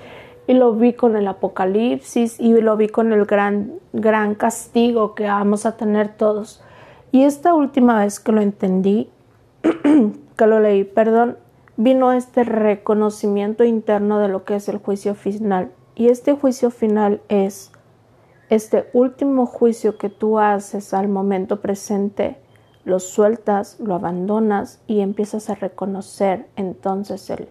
y 0.45 0.53
lo 0.53 0.73
vi 0.75 0.93
con 0.93 1.15
el 1.15 1.27
apocalipsis 1.27 2.39
y 2.39 2.53
lo 2.61 2.77
vi 2.77 2.89
con 2.89 3.11
el 3.11 3.25
gran 3.25 3.71
gran 3.91 4.35
castigo 4.35 5.15
que 5.15 5.25
vamos 5.25 5.65
a 5.65 5.77
tener 5.77 6.09
todos. 6.09 6.63
Y 7.11 7.23
esta 7.23 7.55
última 7.55 7.99
vez 7.99 8.19
que 8.19 8.31
lo 8.31 8.41
entendí, 8.41 9.09
que 10.37 10.45
lo 10.45 10.59
leí, 10.59 10.83
perdón, 10.83 11.37
vino 11.75 12.13
este 12.13 12.43
reconocimiento 12.43 13.63
interno 13.63 14.19
de 14.19 14.27
lo 14.27 14.43
que 14.43 14.57
es 14.57 14.69
el 14.69 14.77
juicio 14.77 15.15
final. 15.15 15.71
Y 15.95 16.09
este 16.09 16.33
juicio 16.33 16.69
final 16.69 17.21
es 17.29 17.71
este 18.49 18.89
último 18.93 19.45
juicio 19.45 19.97
que 19.97 20.09
tú 20.09 20.39
haces 20.39 20.93
al 20.93 21.07
momento 21.07 21.61
presente, 21.61 22.37
lo 22.83 22.99
sueltas, 22.99 23.79
lo 23.79 23.95
abandonas 23.95 24.79
y 24.85 24.99
empiezas 24.99 25.49
a 25.49 25.55
reconocer 25.55 26.47
entonces 26.55 27.29
el, 27.31 27.47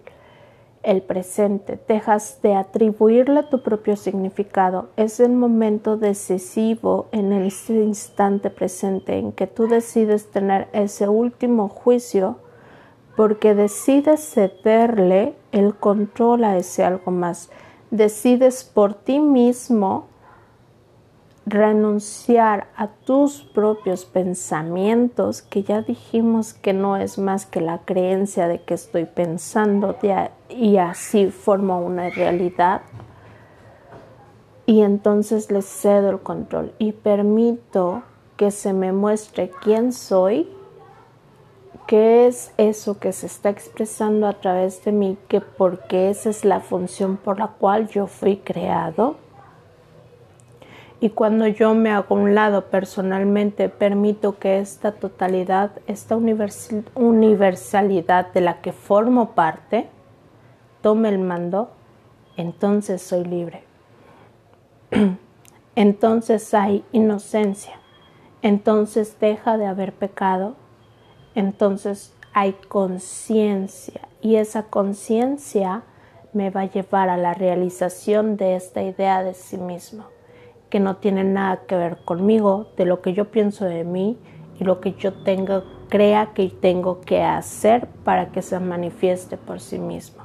el 0.85 1.03
presente, 1.03 1.81
dejas 1.89 2.41
de 2.43 2.55
atribuirle 2.55 3.43
tu 3.43 3.63
propio 3.63 3.97
significado. 3.97 4.91
Es 4.97 5.19
el 5.19 5.33
momento 5.33 5.97
decisivo 5.97 7.09
en 7.11 7.33
ese 7.33 7.75
instante 7.75 8.51
presente 8.51 9.19
en 9.19 9.33
que 9.33 9.49
tú 9.49 9.67
decides 9.67 10.31
tener 10.31 10.69
ese 10.73 11.09
último 11.09 11.69
juicio 11.69 12.37
porque 13.17 13.55
decides 13.55 14.21
cederle 14.21 15.35
el 15.53 15.75
control 15.75 16.45
a 16.45 16.57
ese 16.57 16.85
algo 16.85 17.11
más. 17.11 17.51
Decides 17.91 18.65
por 18.65 18.95
ti 18.95 19.21
mismo 19.21 20.07
renunciar 21.47 22.69
a 22.77 22.89
tus 22.89 23.43
propios 23.43 24.05
pensamientos, 24.07 25.43
que 25.43 25.63
ya 25.63 25.83
dijimos 25.83 26.55
que 26.55 26.73
no 26.73 26.97
es 26.97 27.19
más 27.19 27.45
que 27.45 27.61
la 27.61 27.79
creencia 27.79 28.49
de 28.49 28.63
que 28.63 28.75
estoy 28.75 29.05
pensando 29.05 29.97
y 30.49 30.77
así 30.79 31.31
formo 31.31 31.81
una 31.81 32.09
realidad. 32.09 32.83
Y 34.67 34.81
entonces 34.81 35.51
le 35.51 35.61
cedo 35.61 36.11
el 36.11 36.21
control 36.21 36.73
y 36.79 36.93
permito 36.93 38.03
que 38.39 38.51
se 38.51 38.73
me 38.73 38.93
muestre 38.93 39.51
quién 39.63 39.93
soy, 39.93 40.49
qué 41.87 42.27
es 42.27 42.55
eso 42.57 42.99
que 42.99 43.13
se 43.13 43.27
está 43.27 43.51
expresando 43.51 44.27
a 44.27 44.33
través 44.33 44.83
de 44.85 44.93
mí, 44.93 45.19
que 45.29 45.43
porque 45.43 46.09
esa 46.09 46.31
es 46.31 46.47
la 46.47 46.61
función 46.61 47.19
por 47.19 47.39
la 47.39 47.49
cual 47.49 47.89
yo 47.89 48.07
fui 48.07 48.39
creado 48.39 49.17
y 51.01 51.11
cuando 51.11 51.47
yo 51.47 51.75
me 51.75 51.91
hago 51.91 52.15
un 52.15 52.35
lado 52.35 52.71
personalmente, 52.71 53.69
permito 53.69 54.39
que 54.39 54.61
esta 54.61 54.93
totalidad, 54.93 55.73
esta 55.87 56.17
universalidad 56.17 58.33
de 58.33 58.41
la 58.41 58.63
que 58.63 58.73
formo 58.73 59.33
parte, 59.33 59.89
tome 60.81 61.11
el 61.11 61.19
mando, 61.19 61.73
entonces 62.37 63.03
soy 63.03 63.25
libre. 63.25 63.65
entonces 65.75 66.55
hay 66.55 66.85
inocencia. 66.93 67.81
Entonces 68.41 69.19
deja 69.21 69.59
de 69.59 69.67
haber 69.67 69.93
pecado. 69.93 70.55
Entonces 71.35 72.15
hay 72.33 72.53
conciencia. 72.69 74.09
Y 74.23 74.37
esa 74.37 74.63
conciencia 74.65 75.83
me 76.33 76.49
va 76.51 76.63
a 76.63 76.71
llevar 76.71 77.11
a 77.11 77.17
la 77.17 77.35
realización 77.35 78.37
de 78.37 78.57
esta 78.57 78.83
idea 78.83 79.23
de 79.23 79.35
sí 79.35 79.59
mismo 79.59 80.14
que 80.75 80.81
no 80.81 80.97
tiene 80.97 81.23
nada 81.23 81.61
que 81.69 81.77
ver 81.77 81.99
conmigo, 81.99 82.67
de 82.77 82.85
lo 82.85 83.01
que 83.01 83.13
yo 83.13 83.27
pienso 83.31 83.65
de 83.65 83.85
mí 83.85 84.19
y 84.59 84.65
lo 84.65 84.81
que 84.81 84.95
yo 84.95 85.13
tengo, 85.13 85.63
crea 85.89 86.33
que 86.35 86.49
tengo 86.49 87.01
que 87.01 87.23
hacer 87.23 87.87
para 88.03 88.33
que 88.33 88.43
se 88.43 88.59
manifieste 88.59 89.37
por 89.37 89.61
sí 89.61 89.79
mismo. 89.79 90.25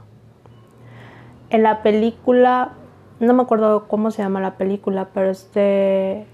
En 1.52 1.62
la 1.62 1.84
película, 1.84 2.72
no 3.20 3.36
me 3.36 3.44
acuerdo 3.44 3.88
cómo 3.88 4.10
se 4.10 4.24
llama 4.24 4.42
la 4.42 4.58
película, 4.58 5.10
pero 5.14 5.30
es 5.30 5.54
de 5.54 6.26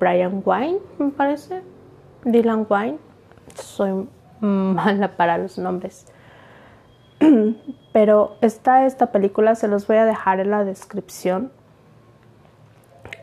Brian 0.00 0.42
Wine, 0.44 0.80
me 0.98 1.10
parece, 1.10 1.62
Dylan 2.24 2.66
Wine. 2.68 2.98
Soy 3.54 4.08
mala 4.40 5.12
para 5.16 5.38
los 5.38 5.58
nombres. 5.58 6.08
Pero 7.92 8.36
está 8.40 8.84
esta 8.84 9.12
película, 9.12 9.54
se 9.54 9.68
los 9.68 9.86
voy 9.86 9.98
a 9.98 10.04
dejar 10.04 10.40
en 10.40 10.50
la 10.50 10.64
descripción 10.64 11.52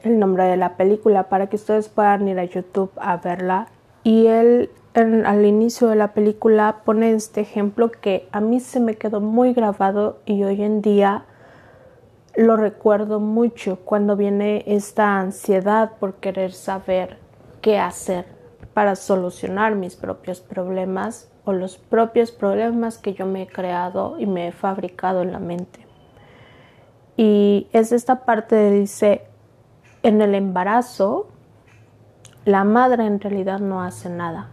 el 0.04 0.20
nombre 0.20 0.44
de 0.44 0.58
la 0.58 0.78
película 0.78 1.30
para 1.30 1.48
que 1.48 1.56
ustedes 1.56 1.90
puedan 1.90 2.28
ir 2.28 2.40
a 2.40 2.46
YouTube 2.46 2.92
a 2.98 3.18
verla. 3.18 3.68
Y 4.04 4.28
él 4.28 4.70
al 4.94 5.46
inicio 5.46 5.88
de 5.88 5.96
la 5.96 6.14
película 6.14 6.82
pone 6.86 7.14
este 7.14 7.42
ejemplo 7.42 7.90
que 7.90 8.28
a 8.32 8.42
mí 8.42 8.60
se 8.60 8.80
me 8.80 8.96
quedó 8.96 9.22
muy 9.22 9.54
grabado 9.54 10.20
y 10.26 10.44
hoy 10.44 10.62
en 10.62 10.82
día 10.82 11.26
lo 12.36 12.58
recuerdo 12.58 13.20
mucho 13.20 13.80
cuando 13.86 14.16
viene 14.16 14.64
esta 14.68 15.20
ansiedad 15.20 15.94
por 16.00 16.16
querer 16.16 16.52
saber 16.52 17.18
qué 17.62 17.80
hacer 17.80 18.26
para 18.74 18.96
solucionar 18.96 19.76
mis 19.76 19.96
propios 19.96 20.42
problemas 20.42 21.32
o 21.46 21.54
los 21.54 21.78
propios 21.78 22.32
problemas 22.32 22.98
que 22.98 23.14
yo 23.14 23.26
me 23.26 23.44
he 23.44 23.48
creado 23.48 24.20
y 24.20 24.26
me 24.26 24.48
he 24.48 24.52
fabricado 24.52 25.22
en 25.22 25.32
la 25.32 25.40
mente. 25.40 25.86
Y 27.18 27.68
es 27.74 27.92
esta 27.92 28.26
parte 28.26 28.56
de 28.56 28.72
dice, 28.72 29.28
en 30.04 30.22
el 30.22 30.36
embarazo, 30.36 31.28
la 32.46 32.66
madre 32.66 33.06
en 33.06 33.20
realidad 33.20 33.60
no 33.60 33.82
hace 33.82 34.10
nada. 34.10 34.50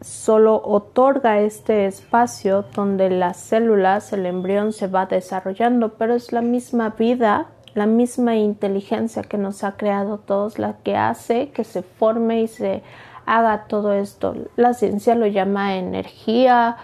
Solo 0.00 0.60
otorga 0.64 1.38
este 1.40 1.86
espacio 1.86 2.64
donde 2.74 3.10
las 3.10 3.36
células, 3.36 4.12
el 4.12 4.26
embrión 4.26 4.72
se 4.72 4.88
va 4.88 5.06
desarrollando, 5.06 5.94
pero 5.94 6.14
es 6.14 6.32
la 6.32 6.40
misma 6.40 6.90
vida, 6.90 7.48
la 7.74 7.86
misma 7.86 8.34
inteligencia 8.36 9.22
que 9.22 9.38
nos 9.38 9.62
ha 9.62 9.76
creado 9.76 10.18
todos 10.18 10.58
la 10.58 10.78
que 10.82 10.96
hace 10.96 11.50
que 11.50 11.62
se 11.62 11.82
forme 11.82 12.42
y 12.42 12.48
se 12.48 12.82
haga 13.26 13.66
todo 13.68 13.92
esto. 13.92 14.34
La 14.56 14.74
ciencia 14.74 15.14
lo 15.14 15.26
llama 15.26 15.76
energía, 15.76 16.78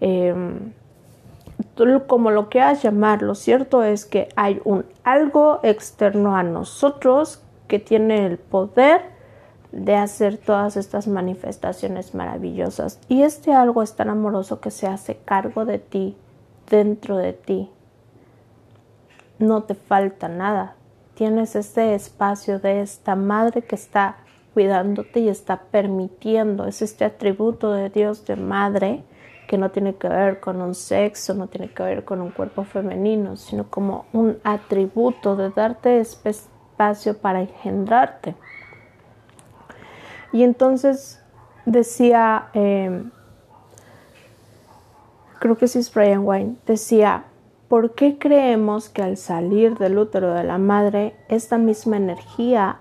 em, 0.00 0.72
como 2.06 2.30
lo 2.30 2.48
quieras 2.48 2.82
llamar, 2.82 3.22
lo 3.22 3.34
cierto 3.34 3.82
es 3.82 4.04
que 4.04 4.28
hay 4.36 4.60
un 4.64 4.84
algo 5.04 5.60
externo 5.62 6.36
a 6.36 6.42
nosotros 6.42 7.42
que 7.68 7.78
tiene 7.78 8.26
el 8.26 8.38
poder 8.38 9.02
de 9.72 9.96
hacer 9.96 10.36
todas 10.36 10.76
estas 10.76 11.08
manifestaciones 11.08 12.14
maravillosas. 12.14 13.00
Y 13.08 13.22
este 13.22 13.52
algo 13.52 13.82
es 13.82 13.94
tan 13.96 14.10
amoroso 14.10 14.60
que 14.60 14.70
se 14.70 14.86
hace 14.86 15.16
cargo 15.16 15.64
de 15.64 15.78
ti, 15.78 16.16
dentro 16.68 17.16
de 17.16 17.32
ti. 17.32 17.70
No 19.38 19.62
te 19.62 19.74
falta 19.74 20.28
nada. 20.28 20.76
Tienes 21.14 21.56
este 21.56 21.94
espacio 21.94 22.58
de 22.58 22.82
esta 22.82 23.16
madre 23.16 23.62
que 23.62 23.74
está 23.74 24.16
cuidándote 24.54 25.20
y 25.20 25.28
está 25.28 25.62
permitiendo. 25.70 26.66
Es 26.66 26.82
este 26.82 27.04
atributo 27.04 27.72
de 27.72 27.88
Dios 27.88 28.26
de 28.26 28.36
madre 28.36 29.02
que 29.52 29.58
no 29.58 29.70
tiene 29.70 29.96
que 29.96 30.08
ver 30.08 30.40
con 30.40 30.62
un 30.62 30.74
sexo, 30.74 31.34
no 31.34 31.46
tiene 31.46 31.68
que 31.68 31.82
ver 31.82 32.06
con 32.06 32.22
un 32.22 32.30
cuerpo 32.30 32.64
femenino, 32.64 33.36
sino 33.36 33.68
como 33.68 34.06
un 34.14 34.38
atributo 34.44 35.36
de 35.36 35.50
darte 35.50 36.00
espacio 36.00 37.18
para 37.18 37.42
engendrarte. 37.42 38.34
Y 40.32 40.42
entonces 40.42 41.22
decía, 41.66 42.48
em, 42.54 43.10
creo 45.38 45.58
que 45.58 45.68
sí 45.68 45.80
es 45.80 45.92
Brian 45.92 46.22
Wine, 46.24 46.56
decía, 46.64 47.24
¿por 47.68 47.94
qué 47.94 48.18
creemos 48.18 48.88
que 48.88 49.02
al 49.02 49.18
salir 49.18 49.76
del 49.76 49.98
útero 49.98 50.32
de 50.32 50.44
la 50.44 50.56
madre, 50.56 51.14
esta 51.28 51.58
misma 51.58 51.98
energía 51.98 52.78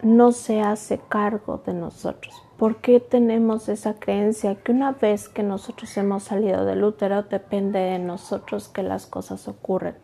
no 0.00 0.32
se 0.32 0.62
hace 0.62 1.02
cargo 1.10 1.62
de 1.66 1.74
nosotros? 1.74 2.34
¿Por 2.62 2.76
qué 2.76 3.00
tenemos 3.00 3.68
esa 3.68 3.94
creencia 3.94 4.54
que 4.54 4.70
una 4.70 4.92
vez 4.92 5.28
que 5.28 5.42
nosotros 5.42 5.96
hemos 5.96 6.22
salido 6.22 6.64
del 6.64 6.84
útero 6.84 7.24
depende 7.24 7.80
de 7.80 7.98
nosotros 7.98 8.68
que 8.68 8.84
las 8.84 9.06
cosas 9.06 9.48
ocurren? 9.48 9.96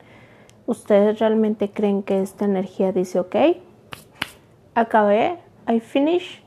¿Ustedes 0.67 1.21
realmente 1.21 1.71
creen 1.71 2.03
que 2.03 2.21
esta 2.21 2.47
energía 2.47 2.91
dice, 2.91 3.21
ok, 3.21 3.37
acabé, 4.75 5.39
I 5.69 5.79
finish, 5.79 6.43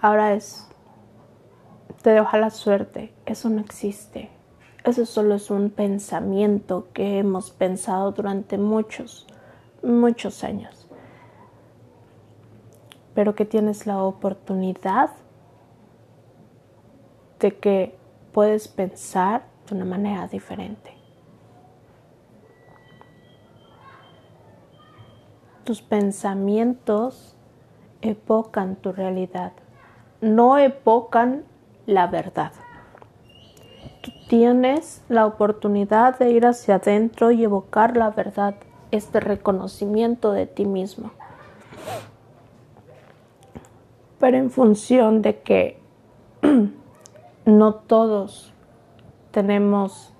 ahora 0.00 0.34
es, 0.34 0.68
te 2.02 2.10
dejo 2.10 2.36
la 2.36 2.50
suerte? 2.50 3.12
Eso 3.26 3.48
no 3.48 3.62
existe. 3.62 4.30
Eso 4.84 5.04
solo 5.06 5.34
es 5.34 5.50
un 5.50 5.70
pensamiento 5.70 6.86
que 6.92 7.18
hemos 7.18 7.50
pensado 7.50 8.12
durante 8.12 8.58
muchos, 8.58 9.26
muchos 9.82 10.44
años. 10.44 10.86
Pero 13.16 13.34
que 13.34 13.44
tienes 13.44 13.88
la 13.88 14.04
oportunidad 14.04 15.10
de 17.42 17.58
que 17.58 17.94
puedes 18.32 18.68
pensar 18.68 19.42
de 19.68 19.74
una 19.74 19.84
manera 19.84 20.28
diferente. 20.28 20.94
Tus 25.64 25.82
pensamientos 25.82 27.36
evocan 28.00 28.76
tu 28.76 28.92
realidad, 28.92 29.52
no 30.20 30.56
evocan 30.56 31.44
la 31.86 32.06
verdad. 32.06 32.52
Tú 34.02 34.12
tienes 34.28 35.04
la 35.08 35.26
oportunidad 35.26 36.18
de 36.18 36.30
ir 36.30 36.46
hacia 36.46 36.76
adentro 36.76 37.32
y 37.32 37.44
evocar 37.44 37.96
la 37.96 38.10
verdad, 38.10 38.54
este 38.92 39.18
reconocimiento 39.20 40.32
de 40.32 40.46
ti 40.46 40.64
mismo. 40.64 41.10
Pero 44.18 44.36
en 44.36 44.50
función 44.50 45.22
de 45.22 45.40
que 45.40 45.80
no 47.44 47.74
todos 47.74 48.52
tenemos 49.32 50.12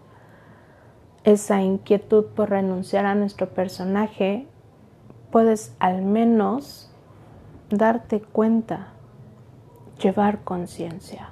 esa 1.25 1.63
inquietud 1.63 2.25
por 2.35 2.51
renunciar 2.51 3.07
a 3.07 3.15
nuestro 3.15 3.49
personaje, 3.49 4.47
puedes 5.31 5.75
al 5.79 6.03
menos 6.03 6.91
darte 7.71 8.21
cuenta, 8.21 8.89
llevar 10.03 10.43
conciencia. 10.43 11.29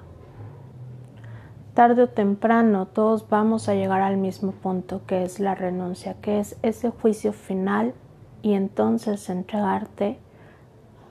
Tarde 1.74 2.05
o 2.05 2.09
temprano 2.09 2.86
todos 2.86 3.28
vamos 3.28 3.68
a 3.68 3.74
llegar 3.74 4.03
al 4.03 4.16
mismo 4.16 4.53
punto 4.53 5.03
que 5.07 5.24
es 5.24 5.41
la 5.41 5.55
renuncia, 5.55 6.14
que 6.20 6.38
es 6.38 6.57
ese 6.62 6.91
juicio 6.91 7.32
final 7.32 7.95
y 8.43 8.53
entonces 8.53 9.28
entregarte 9.28 10.18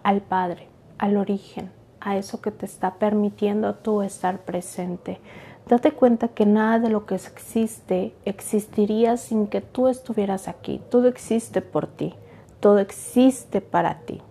al 0.04 0.22
Padre, 0.22 0.70
al 0.98 1.18
origen 1.18 1.79
a 2.02 2.18
eso 2.18 2.42
que 2.42 2.52
te 2.52 2.66
está 2.66 2.96
permitiendo 2.96 3.76
tú 3.76 4.02
estar 4.02 4.40
presente. 4.40 5.20
Date 5.68 5.92
cuenta 5.92 6.30
que 6.30 6.46
nada 6.46 6.80
de 6.80 6.90
lo 6.90 7.06
que 7.06 7.16
existe 7.16 8.16
existiría 8.26 9.18
sin 9.18 9.48
que 9.48 9.62
tú 9.62 9.88
estuvieras 9.88 10.48
aquí. 10.48 10.82
Todo 10.90 11.08
existe 11.08 11.62
por 11.62 11.88
ti, 11.88 12.16
todo 12.60 12.80
existe 12.80 13.62
para 13.62 14.00
ti. 14.00 14.22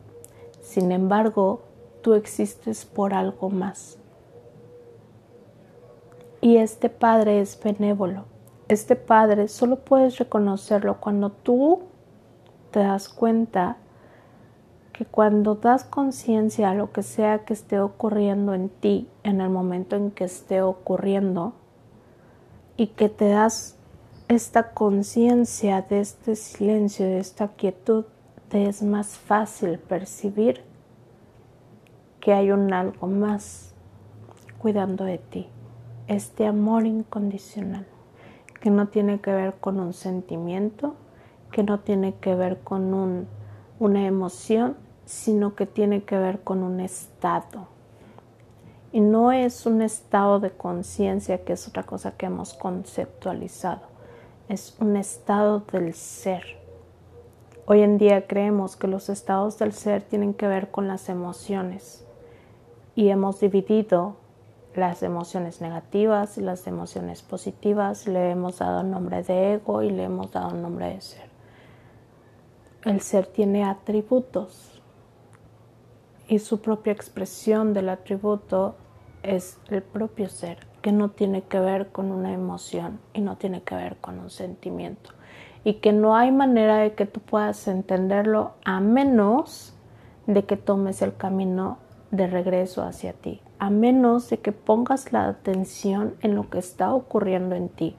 Sin 0.61 0.91
embargo, 0.91 1.63
tú 2.03 2.15
existes 2.15 2.85
por 2.85 3.15
algo 3.15 3.51
más. 3.51 3.99
Y 6.41 6.57
este 6.57 6.89
Padre 6.89 7.41
es 7.41 7.59
benévolo. 7.63 8.25
Este 8.69 8.97
Padre 8.97 9.49
solo 9.49 9.77
puedes 9.77 10.19
reconocerlo 10.19 11.01
cuando 11.01 11.31
tú 11.31 11.83
te 12.71 12.81
das 12.81 13.09
cuenta 13.09 13.77
que 14.99 15.05
cuando 15.05 15.55
das 15.55 15.85
conciencia 15.85 16.71
a 16.71 16.75
lo 16.75 16.91
que 16.91 17.05
sea 17.05 17.45
que 17.45 17.53
esté 17.53 17.79
ocurriendo 17.79 18.53
en 18.53 18.69
ti 18.69 19.07
en 19.23 19.41
el 19.41 19.49
momento 19.49 19.95
en 19.95 20.11
que 20.11 20.25
esté 20.25 20.61
ocurriendo 20.61 21.53
y 22.77 22.89
que 22.89 23.09
te 23.09 23.29
das 23.29 23.77
esta 24.27 24.73
conciencia 24.73 25.83
de 25.83 26.01
este 26.01 26.35
silencio, 26.35 27.07
de 27.07 27.21
esta 27.21 27.47
quietud, 27.47 28.07
te 28.49 28.69
es 28.69 28.83
más 28.83 29.17
fácil 29.17 29.79
percibir 29.79 30.65
que 32.19 32.33
hay 32.33 32.51
un 32.51 32.73
algo 32.73 33.07
más 33.07 33.75
cuidando 34.59 35.05
de 35.05 35.19
ti, 35.19 35.47
este 36.09 36.45
amor 36.45 36.87
incondicional, 36.87 37.87
que 38.61 38.71
no 38.71 38.89
tiene 38.89 39.21
que 39.21 39.31
ver 39.31 39.55
con 39.61 39.79
un 39.79 39.93
sentimiento, 39.93 40.97
que 41.53 41.63
no 41.63 41.79
tiene 41.79 42.15
que 42.17 42.35
ver 42.35 42.59
con 42.65 42.95
un, 42.95 43.29
una 43.79 44.05
emoción, 44.05 44.88
sino 45.09 45.55
que 45.55 45.65
tiene 45.65 46.03
que 46.03 46.19
ver 46.19 46.41
con 46.41 46.63
un 46.63 46.81
estado. 46.81 47.67
Y 48.93 49.01
no 49.01 49.33
es 49.33 49.65
un 49.65 49.81
estado 49.81 50.39
de 50.39 50.51
conciencia, 50.51 51.47
que 51.47 51.55
es 51.55 51.67
otra 51.67 51.85
cosa 51.85 52.19
que 52.19 52.27
hemos 52.27 52.53
conceptualizado, 52.53 53.87
es 54.51 54.77
un 54.81 54.99
estado 54.99 55.61
del 55.73 55.95
ser. 55.95 56.45
Hoy 57.65 57.81
en 57.81 57.97
día 57.97 58.27
creemos 58.27 58.77
que 58.77 58.87
los 58.87 59.09
estados 59.09 59.59
del 59.59 59.73
ser 59.73 60.03
tienen 60.03 60.35
que 60.35 60.47
ver 60.47 60.71
con 60.71 60.89
las 60.89 61.09
emociones 61.09 62.05
y 62.95 63.09
hemos 63.09 63.41
dividido 63.41 64.17
las 64.75 65.03
emociones 65.03 65.63
negativas 65.63 66.37
y 66.37 66.43
las 66.43 66.67
emociones 66.67 67.23
positivas, 67.23 68.07
le 68.07 68.31
hemos 68.31 68.59
dado 68.59 68.83
nombre 68.83 69.23
de 69.23 69.55
ego 69.55 69.83
y 69.83 69.89
le 69.89 70.05
hemos 70.05 70.33
dado 70.33 70.51
nombre 70.51 70.91
de 70.91 71.01
ser. 71.01 71.31
El 72.85 73.01
ser 73.01 73.27
tiene 73.27 73.65
atributos, 73.65 74.78
y 76.29 76.39
su 76.39 76.61
propia 76.61 76.93
expresión 76.93 77.73
del 77.73 77.89
atributo 77.89 78.77
es 79.23 79.59
el 79.71 79.83
propio 79.83 80.29
ser, 80.29 80.67
que 80.83 80.93
no 80.93 81.11
tiene 81.11 81.43
que 81.43 81.59
ver 81.59 81.89
con 81.89 82.13
una 82.13 82.33
emoción 82.33 83.01
y 83.15 83.23
no 83.23 83.37
tiene 83.37 83.63
que 83.63 83.75
ver 83.75 83.97
con 83.97 84.19
un 84.19 84.31
sentimiento. 84.31 85.11
Y 85.65 85.75
que 85.75 85.93
no 85.93 86.15
hay 86.15 86.31
manera 86.31 86.77
de 86.79 86.95
que 86.95 87.07
tú 87.07 87.21
puedas 87.21 87.67
entenderlo 87.67 88.53
a 88.65 88.81
menos 88.81 89.75
de 90.27 90.45
que 90.45 90.57
tomes 90.57 91.03
el 91.03 91.17
camino 91.17 91.79
de 92.11 92.27
regreso 92.27 92.83
hacia 92.83 93.13
ti, 93.15 93.41
a 93.59 93.71
menos 93.71 94.31
de 94.31 94.39
que 94.39 94.53
pongas 94.53 95.13
la 95.13 95.27
atención 95.29 96.15
en 96.21 96.35
lo 96.35 96.49
que 96.49 96.59
está 96.59 96.95
ocurriendo 96.95 97.55
en 97.55 97.71
ti 97.71 97.97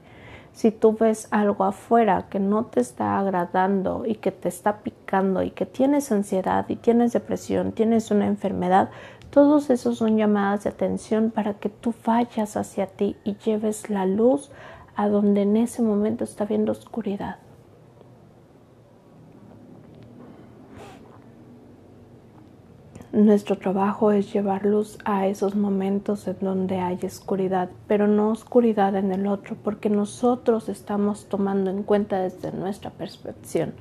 si 0.60 0.72
tú 0.72 0.94
ves 0.94 1.26
algo 1.30 1.64
afuera 1.64 2.26
que 2.28 2.38
no 2.38 2.66
te 2.66 2.80
está 2.80 3.18
agradando 3.18 4.04
y 4.04 4.16
que 4.16 4.30
te 4.30 4.50
está 4.50 4.82
picando 4.82 5.42
y 5.42 5.52
que 5.52 5.64
tienes 5.64 6.12
ansiedad 6.12 6.68
y 6.68 6.76
tienes 6.76 7.14
depresión, 7.14 7.72
tienes 7.72 8.10
una 8.10 8.26
enfermedad, 8.26 8.90
todos 9.30 9.70
esos 9.70 9.96
son 9.96 10.18
llamadas 10.18 10.64
de 10.64 10.68
atención 10.68 11.30
para 11.30 11.54
que 11.54 11.70
tú 11.70 11.94
vayas 12.04 12.58
hacia 12.58 12.88
ti 12.88 13.16
y 13.24 13.36
lleves 13.36 13.88
la 13.88 14.04
luz 14.04 14.50
a 14.96 15.08
donde 15.08 15.40
en 15.42 15.56
ese 15.56 15.80
momento 15.80 16.24
está 16.24 16.44
viendo 16.44 16.72
oscuridad. 16.72 17.36
Nuestro 23.12 23.58
trabajo 23.58 24.12
es 24.12 24.32
llevar 24.32 24.64
luz 24.64 24.96
a 25.04 25.26
esos 25.26 25.56
momentos 25.56 26.28
en 26.28 26.36
donde 26.40 26.78
hay 26.78 26.96
oscuridad, 27.02 27.68
pero 27.88 28.06
no 28.06 28.30
oscuridad 28.30 28.94
en 28.94 29.10
el 29.10 29.26
otro, 29.26 29.56
porque 29.64 29.90
nosotros 29.90 30.68
estamos 30.68 31.26
tomando 31.26 31.70
en 31.70 31.82
cuenta 31.82 32.20
desde 32.20 32.52
nuestra 32.52 32.92
percepción, 32.92 33.74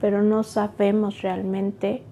pero 0.00 0.24
no 0.24 0.42
sabemos 0.42 1.22
realmente 1.22 2.02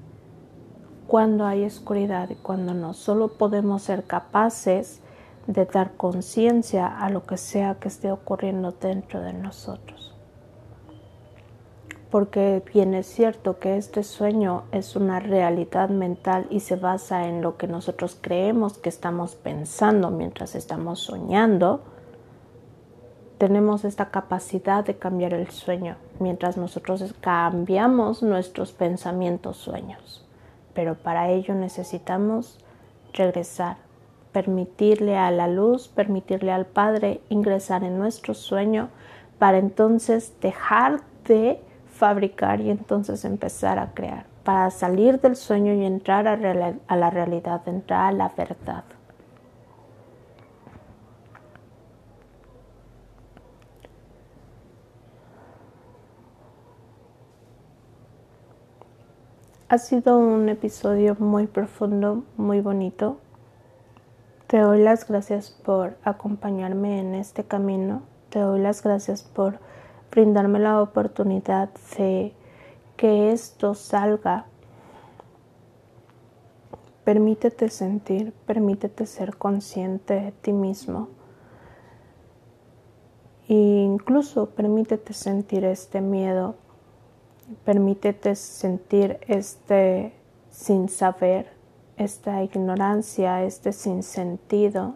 cuándo 1.09 1.47
hay 1.47 1.65
oscuridad 1.65 2.31
y 2.31 2.37
cuándo 2.37 2.75
no. 2.75 2.95
Solo 2.95 3.37
podemos 3.37 3.83
ser 3.83 4.05
capaces 4.05 5.01
de 5.49 5.67
dar 5.67 5.97
conciencia 5.97 6.87
a 6.87 7.11
lo 7.11 7.25
que 7.25 7.39
sea 7.39 7.75
que 7.81 7.89
esté 7.89 8.13
ocurriendo 8.13 8.71
dentro 8.71 9.21
de 9.21 9.33
nosotros. 9.33 10.12
Porque 12.13 12.63
bien 12.75 12.93
es 12.93 13.07
cierto 13.07 13.59
que 13.59 13.79
este 13.79 14.03
sueño 14.03 14.65
es 14.71 14.97
una 14.97 15.19
realidad 15.19 15.89
mental 15.89 16.47
y 16.51 16.61
se 16.61 16.77
basa 16.77 17.27
en 17.27 17.41
lo 17.41 17.57
que 17.57 17.67
nosotros 17.67 18.19
creemos 18.21 18.77
que 18.77 18.91
estamos 18.91 19.35
pensando 19.35 20.11
mientras 20.11 20.55
estamos 20.55 21.01
soñando, 21.01 21.81
tenemos 23.39 23.87
esta 23.87 24.11
capacidad 24.11 24.85
de 24.85 24.99
cambiar 24.99 25.33
el 25.33 25.49
sueño 25.49 25.97
mientras 26.21 26.59
nosotros 26.59 27.15
cambiamos 27.23 28.23
nuestros 28.23 28.73
pensamientos 28.73 29.57
sueños. 29.57 30.23
Pero 30.75 30.97
para 30.97 31.31
ello 31.31 31.55
necesitamos 31.55 32.59
regresar, 33.15 33.79
permitirle 34.33 35.17
a 35.17 35.31
la 35.31 35.49
luz, 35.49 35.89
permitirle 35.89 36.53
al 36.53 36.67
Padre 36.67 37.23
ingresar 37.31 37.85
en 37.85 37.99
nuestro 37.99 38.35
sueño 38.35 38.91
para 39.39 39.57
entonces 39.57 40.35
dejar 40.43 41.01
de 41.25 41.59
fabricar 42.03 42.61
y 42.61 42.69
entonces 42.69 43.25
empezar 43.25 43.79
a 43.79 43.95
crear, 43.95 44.27
para 44.43 44.73
salir 44.73 45.21
del 45.21 45.37
sueño 45.37 45.73
y 45.73 45.85
entrar 45.85 46.27
a, 46.27 46.37
la 46.97 47.11
realidad, 47.11 47.63
entrar 47.69 48.09
a 48.09 48.11
la 48.11 48.29
verdad. 48.37 48.83
Ha 59.69 59.79
sido 59.79 60.19
un 60.19 60.49
episodio 60.49 61.15
muy 61.21 61.47
profundo, 61.47 62.25
muy 62.37 62.61
bonito. 62.61 63.19
Te 64.49 64.59
doy 64.59 64.83
las 64.83 65.07
gracias 65.07 65.53
por 65.53 65.97
acompañarme 66.03 66.99
en 66.99 67.15
este 67.15 67.45
camino. 67.45 68.03
Te 68.29 68.41
doy 68.41 68.61
las 68.61 68.83
gracias 68.83 69.23
por 69.23 69.61
brindarme 70.13 70.59
la 70.59 70.83
oportunidad 70.83 71.71
de 71.97 72.35
que 72.97 73.33
esto 73.33 73.75
salga. 73.75 74.45
Permítete 77.03 77.71
sentir, 77.71 78.33
permítete 78.47 79.07
ser 79.07 79.37
consciente 79.37 80.15
de 80.15 80.33
ti 80.33 80.53
mismo. 80.53 81.09
E 83.49 83.55
incluso 83.55 84.51
permítete 84.51 85.15
sentir 85.15 85.65
este 85.65 86.01
miedo, 86.01 86.55
permítete 87.65 88.37
sentir 88.37 89.19
este 89.27 90.15
sin 90.51 90.89
saber, 90.91 91.51
esta 91.97 92.43
ignorancia, 92.43 93.43
este 93.43 93.73
sinsentido. 93.73 94.95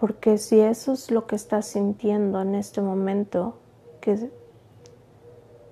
Porque 0.00 0.36
si 0.36 0.60
eso 0.60 0.92
es 0.92 1.10
lo 1.10 1.26
que 1.26 1.36
estás 1.36 1.66
sintiendo 1.66 2.42
en 2.42 2.54
este 2.54 2.82
momento, 2.82 3.56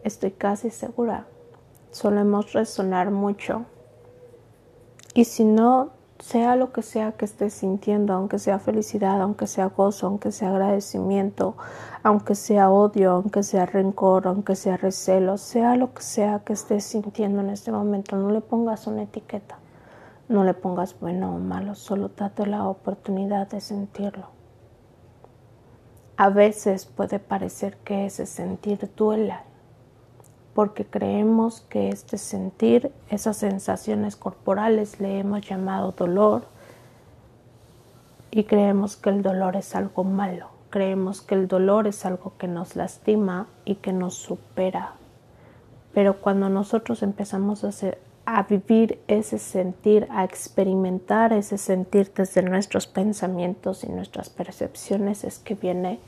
estoy 0.04 0.32
casi 0.32 0.70
segura. 0.70 1.26
Solemos 1.90 2.52
resonar 2.52 3.10
mucho. 3.10 3.64
Y 5.14 5.24
si 5.24 5.44
no, 5.44 5.90
sea 6.18 6.56
lo 6.56 6.72
que 6.72 6.82
sea 6.82 7.12
que 7.12 7.24
estés 7.24 7.54
sintiendo, 7.54 8.12
aunque 8.14 8.38
sea 8.38 8.58
felicidad, 8.58 9.20
aunque 9.20 9.46
sea 9.46 9.66
gozo, 9.66 10.06
aunque 10.06 10.32
sea 10.32 10.50
agradecimiento, 10.50 11.56
aunque 12.02 12.34
sea 12.34 12.70
odio, 12.70 13.12
aunque 13.12 13.42
sea 13.42 13.66
rencor, 13.66 14.26
aunque 14.26 14.56
sea 14.56 14.76
recelo, 14.76 15.36
sea 15.38 15.76
lo 15.76 15.92
que 15.92 16.02
sea 16.02 16.40
que 16.40 16.52
estés 16.52 16.84
sintiendo 16.84 17.40
en 17.40 17.50
este 17.50 17.72
momento, 17.72 18.16
no 18.16 18.30
le 18.30 18.40
pongas 18.40 18.86
una 18.86 19.02
etiqueta, 19.02 19.58
no 20.28 20.44
le 20.44 20.54
pongas 20.54 20.98
bueno 20.98 21.34
o 21.34 21.38
malo, 21.38 21.74
solo 21.74 22.08
date 22.08 22.46
la 22.46 22.66
oportunidad 22.66 23.48
de 23.48 23.60
sentirlo. 23.60 24.35
A 26.18 26.30
veces 26.30 26.86
puede 26.86 27.18
parecer 27.18 27.76
que 27.84 28.06
ese 28.06 28.24
sentir 28.24 28.90
duela, 28.96 29.42
porque 30.54 30.86
creemos 30.86 31.60
que 31.68 31.90
este 31.90 32.16
sentir, 32.16 32.90
esas 33.10 33.36
sensaciones 33.36 34.16
corporales 34.16 34.98
le 34.98 35.18
hemos 35.18 35.42
llamado 35.42 35.92
dolor 35.92 36.46
y 38.30 38.44
creemos 38.44 38.96
que 38.96 39.10
el 39.10 39.20
dolor 39.20 39.56
es 39.56 39.74
algo 39.76 40.04
malo, 40.04 40.48
creemos 40.70 41.20
que 41.20 41.34
el 41.34 41.48
dolor 41.48 41.86
es 41.86 42.06
algo 42.06 42.32
que 42.38 42.48
nos 42.48 42.76
lastima 42.76 43.46
y 43.66 43.74
que 43.74 43.92
nos 43.92 44.14
supera. 44.14 44.94
Pero 45.92 46.22
cuando 46.22 46.48
nosotros 46.48 47.02
empezamos 47.02 47.62
a 47.62 47.68
hacer 47.68 47.98
a 48.26 48.42
vivir 48.42 49.00
ese 49.06 49.38
sentir, 49.38 50.08
a 50.10 50.24
experimentar 50.24 51.32
ese 51.32 51.56
sentir 51.58 52.12
desde 52.12 52.42
nuestros 52.42 52.88
pensamientos 52.88 53.84
y 53.84 53.88
nuestras 53.88 54.30
percepciones 54.30 55.22
es 55.22 55.38
que 55.38 55.54
viene 55.54 56.00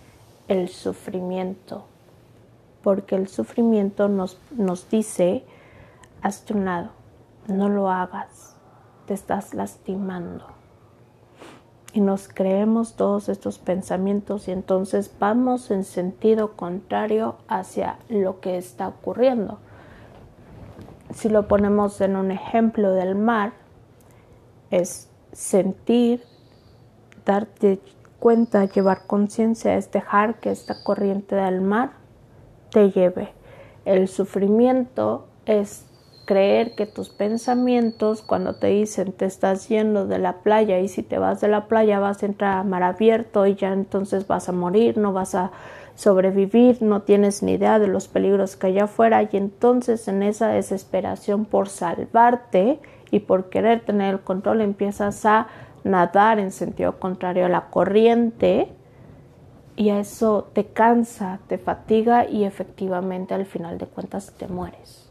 el 0.49 0.69
sufrimiento, 0.69 1.85
porque 2.83 3.15
el 3.15 3.29
sufrimiento 3.29 4.09
nos, 4.09 4.41
nos 4.51 4.91
dice, 4.91 5.45
hazte 6.21 6.55
un 6.55 6.65
lado, 6.65 6.91
no 7.47 7.69
lo 7.69 7.89
hagas, 7.89 8.57
te 9.07 9.15
estás 9.15 9.55
lastimando. 9.55 10.45
Y 11.93 12.01
nos 12.01 12.29
creemos 12.29 12.95
todos 12.95 13.29
estos 13.29 13.59
pensamientos 13.59 14.49
y 14.49 14.51
entonces 14.51 15.13
vamos 15.21 15.71
en 15.71 15.85
sentido 15.85 16.57
contrario 16.57 17.37
hacia 17.47 17.99
lo 18.09 18.41
que 18.41 18.59
está 18.59 18.89
ocurriendo 18.89 19.61
si 21.13 21.29
lo 21.29 21.49
ponemos 21.49 22.01
en 22.01 22.17
un 22.17 22.31
ejemplo 22.31 22.93
del 22.93 23.15
mar, 23.15 23.53
es 24.71 25.09
sentir, 25.33 26.23
darte 27.25 27.81
cuenta, 28.19 28.65
llevar 28.65 29.07
conciencia, 29.07 29.77
es 29.77 29.91
dejar 29.91 30.41
que 30.41 30.51
esta 30.51 30.83
corriente 30.83 31.37
del 31.37 31.61
mar 31.61 31.93
te 32.71 32.91
lleve. 32.91 33.33
El 33.85 34.09
sufrimiento 34.09 35.27
es 35.47 35.87
creer 36.27 36.75
que 36.75 36.85
tus 36.85 37.09
pensamientos, 37.09 38.21
cuando 38.21 38.57
te 38.57 38.67
dicen 38.67 39.13
te 39.13 39.25
estás 39.25 39.69
yendo 39.71 40.07
de 40.07 40.19
la 40.19 40.43
playa 40.43 40.79
y 40.79 40.89
si 40.89 41.03
te 41.03 41.17
vas 41.17 41.41
de 41.41 41.49
la 41.49 41.69
playa 41.69 42.01
vas 42.01 42.23
a 42.23 42.27
entrar 42.27 42.59
a 42.59 42.65
mar 42.65 42.83
abierto 42.83 43.47
y 43.47 43.55
ya 43.55 43.73
entonces 43.73 44.27
vas 44.27 44.51
a 44.51 44.53
morir, 44.53 44.99
no 44.99 45.15
vas 45.15 45.35
a 45.35 45.53
sobrevivir, 45.99 46.81
no 46.81 47.03
tienes 47.03 47.43
ni 47.43 47.55
idea 47.55 47.81
de 47.81 47.89
los 47.89 48.07
peligros 48.07 48.55
que 48.55 48.69
hay 48.69 48.79
afuera 48.79 49.25
y 49.25 49.31
entonces 49.33 50.07
en 50.07 50.23
esa 50.23 50.47
desesperación 50.47 51.45
por 51.45 51.69
salvarte 51.69 52.79
y 53.11 53.19
por 53.19 53.51
querer 53.51 53.81
tener 53.81 54.15
el 54.15 54.21
control 54.21 54.61
empiezas 54.61 55.27
a 55.27 55.49
nadar 55.83 56.39
en 56.39 56.53
sentido 56.53 57.01
contrario 57.01 57.47
a 57.47 57.49
la 57.49 57.63
corriente 57.63 58.69
y 59.75 59.91
a 59.91 59.99
eso 59.99 60.49
te 60.53 60.67
cansa, 60.67 61.41
te 61.49 61.59
fatiga 61.59 62.29
y 62.29 62.45
efectivamente 62.45 63.35
al 63.35 63.45
final 63.45 63.77
de 63.79 63.87
cuentas 63.87 64.33
te 64.39 64.47
mueres. 64.47 65.11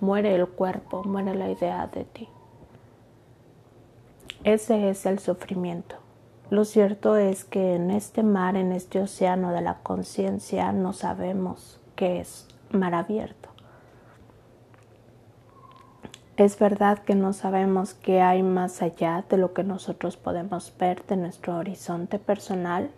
Muere 0.00 0.34
el 0.34 0.46
cuerpo, 0.46 1.04
muere 1.04 1.34
la 1.34 1.50
idea 1.50 1.86
de 1.88 2.04
ti. 2.04 2.26
Ese 4.44 4.88
es 4.88 5.04
el 5.04 5.18
sufrimiento. 5.18 6.07
Lo 6.50 6.64
cierto 6.64 7.16
es 7.16 7.44
que 7.44 7.74
en 7.74 7.90
este 7.90 8.22
mar, 8.22 8.56
en 8.56 8.72
este 8.72 9.00
océano 9.00 9.52
de 9.52 9.60
la 9.60 9.80
conciencia, 9.82 10.72
no 10.72 10.94
sabemos 10.94 11.78
qué 11.94 12.20
es 12.20 12.48
mar 12.70 12.94
abierto. 12.94 13.50
Es 16.38 16.58
verdad 16.58 17.00
que 17.00 17.14
no 17.14 17.34
sabemos 17.34 17.92
qué 17.92 18.22
hay 18.22 18.42
más 18.42 18.80
allá 18.80 19.24
de 19.28 19.36
lo 19.36 19.52
que 19.52 19.62
nosotros 19.62 20.16
podemos 20.16 20.72
ver 20.78 21.04
de 21.04 21.16
nuestro 21.16 21.58
horizonte 21.58 22.18
personal, 22.18 22.90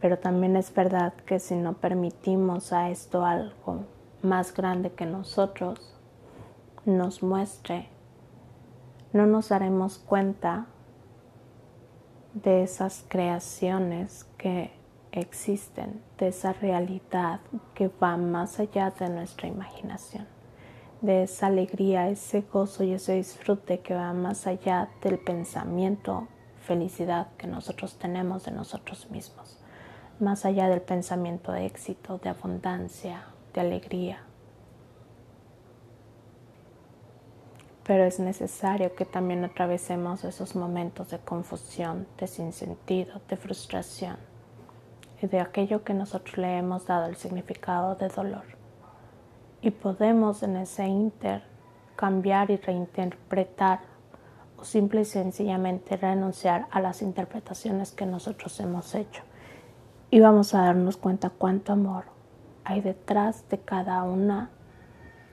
pero 0.00 0.18
también 0.18 0.54
es 0.56 0.72
verdad 0.72 1.14
que 1.26 1.40
si 1.40 1.56
no 1.56 1.72
permitimos 1.72 2.72
a 2.72 2.90
esto 2.90 3.24
algo 3.24 3.86
más 4.22 4.54
grande 4.54 4.92
que 4.92 5.06
nosotros 5.06 5.98
nos 6.84 7.22
muestre, 7.24 7.88
no 9.12 9.26
nos 9.26 9.48
daremos 9.48 9.98
cuenta 9.98 10.66
de 12.34 12.64
esas 12.64 13.04
creaciones 13.08 14.26
que 14.36 14.72
existen, 15.12 16.02
de 16.18 16.28
esa 16.28 16.52
realidad 16.52 17.40
que 17.74 17.88
va 18.02 18.16
más 18.16 18.58
allá 18.58 18.90
de 18.90 19.08
nuestra 19.08 19.46
imaginación, 19.46 20.26
de 21.00 21.22
esa 21.22 21.46
alegría, 21.46 22.08
ese 22.08 22.40
gozo 22.40 22.82
y 22.82 22.92
ese 22.92 23.14
disfrute 23.14 23.80
que 23.80 23.94
va 23.94 24.12
más 24.12 24.48
allá 24.48 24.90
del 25.00 25.18
pensamiento, 25.18 26.26
felicidad 26.66 27.28
que 27.38 27.46
nosotros 27.46 27.98
tenemos 27.98 28.44
de 28.44 28.50
nosotros 28.50 29.08
mismos, 29.10 29.58
más 30.18 30.44
allá 30.44 30.68
del 30.68 30.82
pensamiento 30.82 31.52
de 31.52 31.66
éxito, 31.66 32.18
de 32.18 32.30
abundancia, 32.30 33.26
de 33.52 33.60
alegría, 33.60 34.24
pero 37.86 38.04
es 38.04 38.18
necesario 38.18 38.94
que 38.94 39.04
también 39.04 39.44
atravesemos 39.44 40.24
esos 40.24 40.56
momentos 40.56 41.10
de 41.10 41.18
confusión, 41.18 42.06
de 42.18 42.26
sinsentido, 42.26 43.20
de 43.28 43.36
frustración 43.36 44.16
y 45.20 45.26
de 45.26 45.40
aquello 45.40 45.84
que 45.84 45.92
nosotros 45.92 46.38
le 46.38 46.56
hemos 46.56 46.86
dado 46.86 47.06
el 47.06 47.16
significado 47.16 47.94
de 47.94 48.08
dolor. 48.08 48.44
Y 49.60 49.70
podemos 49.70 50.42
en 50.42 50.56
ese 50.56 50.86
inter 50.86 51.44
cambiar 51.96 52.50
y 52.50 52.56
reinterpretar 52.56 53.80
o 54.58 54.64
simple 54.64 55.02
y 55.02 55.04
sencillamente 55.04 55.96
renunciar 55.96 56.66
a 56.70 56.80
las 56.80 57.02
interpretaciones 57.02 57.92
que 57.92 58.06
nosotros 58.06 58.58
hemos 58.60 58.94
hecho. 58.94 59.22
Y 60.10 60.20
vamos 60.20 60.54
a 60.54 60.62
darnos 60.62 60.96
cuenta 60.96 61.30
cuánto 61.30 61.72
amor 61.72 62.04
hay 62.64 62.80
detrás 62.80 63.48
de 63.50 63.58
cada 63.58 64.02
una 64.04 64.50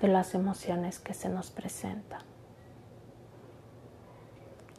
de 0.01 0.07
las 0.09 0.33
emociones 0.33 0.99
que 0.99 1.13
se 1.13 1.29
nos 1.29 1.51
presentan. 1.51 2.30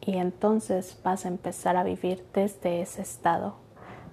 Y 0.05 0.17
entonces 0.17 0.99
vas 1.03 1.25
a 1.25 1.29
empezar 1.29 1.77
a 1.77 1.83
vivir 1.83 2.25
desde 2.33 2.81
ese 2.81 3.01
estado. 3.01 3.55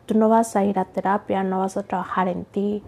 Tú 0.07 0.17
no 0.17 0.29
vas 0.29 0.55
a 0.57 0.65
ir 0.65 0.79
a 0.79 0.85
terapia, 0.85 1.43
no 1.43 1.61
vas 1.61 1.77
a 1.77 1.83
trabajar 1.83 2.29
en 2.29 2.45
ti, 2.45 2.83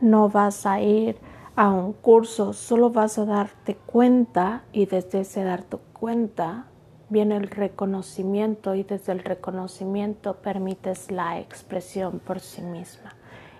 no 0.00 0.28
vas 0.28 0.66
a 0.66 0.80
ir 0.80 1.16
a 1.54 1.70
un 1.70 1.92
curso, 1.92 2.52
solo 2.52 2.90
vas 2.90 3.18
a 3.18 3.24
darte 3.24 3.74
cuenta 3.74 4.62
y 4.72 4.86
desde 4.86 5.20
ese 5.20 5.42
darte 5.44 5.78
cuenta 5.92 6.66
viene 7.08 7.36
el 7.36 7.48
reconocimiento 7.48 8.74
y 8.74 8.82
desde 8.82 9.12
el 9.12 9.20
reconocimiento 9.20 10.34
permites 10.36 11.10
la 11.10 11.38
expresión 11.40 12.20
por 12.20 12.40
sí 12.40 12.62
misma. 12.62 13.14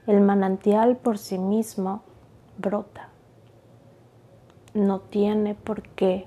El 0.06 0.20
manantial 0.20 0.96
por 0.96 1.18
sí 1.18 1.38
mismo 1.38 2.02
brota. 2.56 3.08
No 4.74 5.00
tiene 5.00 5.54
por 5.54 5.82
qué, 5.82 6.26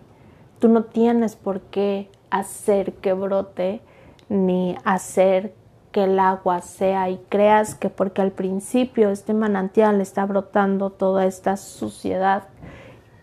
tú 0.59 0.67
no 0.67 0.86
tienes 0.86 1.36
por 1.36 1.61
qué 1.61 2.09
hacer 2.32 2.93
que 2.93 3.13
brote 3.13 3.82
ni 4.29 4.75
hacer 4.84 5.53
que 5.91 6.05
el 6.05 6.19
agua 6.19 6.61
sea 6.61 7.09
y 7.09 7.17
creas 7.29 7.75
que 7.75 7.89
porque 7.89 8.21
al 8.21 8.32
principio 8.32 9.09
este 9.09 9.34
manantial 9.34 10.01
está 10.01 10.25
brotando 10.25 10.89
toda 10.89 11.25
esta 11.25 11.57
suciedad 11.57 12.43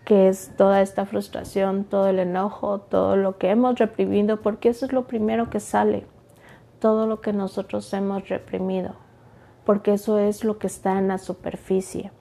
que 0.05 0.27
es 0.27 0.51
toda 0.57 0.81
esta 0.81 1.05
frustración, 1.05 1.83
todo 1.83 2.07
el 2.07 2.17
enojo, 2.17 2.79
todo 2.79 3.15
lo 3.15 3.37
que 3.37 3.51
hemos 3.51 3.77
reprimido, 3.77 4.41
porque 4.41 4.69
eso 4.69 4.87
es 4.87 4.91
lo 4.91 5.05
primero 5.05 5.51
que 5.51 5.59
sale, 5.59 6.03
todo 6.79 7.05
lo 7.05 7.21
que 7.21 7.31
nosotros 7.31 7.93
hemos 7.93 8.27
reprimido, 8.27 8.95
porque 9.65 9.93
eso 9.93 10.17
es 10.17 10.43
lo 10.43 10.57
que 10.57 10.65
está 10.65 10.97
en 10.97 11.09
la 11.09 11.19
superficie. 11.19 12.11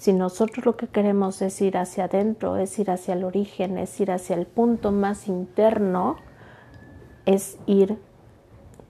Si 0.00 0.14
nosotros 0.14 0.64
lo 0.64 0.78
que 0.78 0.88
queremos 0.88 1.42
es 1.42 1.60
ir 1.60 1.76
hacia 1.76 2.04
adentro, 2.04 2.56
es 2.56 2.78
ir 2.78 2.90
hacia 2.90 3.12
el 3.12 3.22
origen, 3.22 3.76
es 3.76 4.00
ir 4.00 4.10
hacia 4.10 4.34
el 4.34 4.46
punto 4.46 4.92
más 4.92 5.28
interno, 5.28 6.16
es 7.26 7.58
ir 7.66 7.98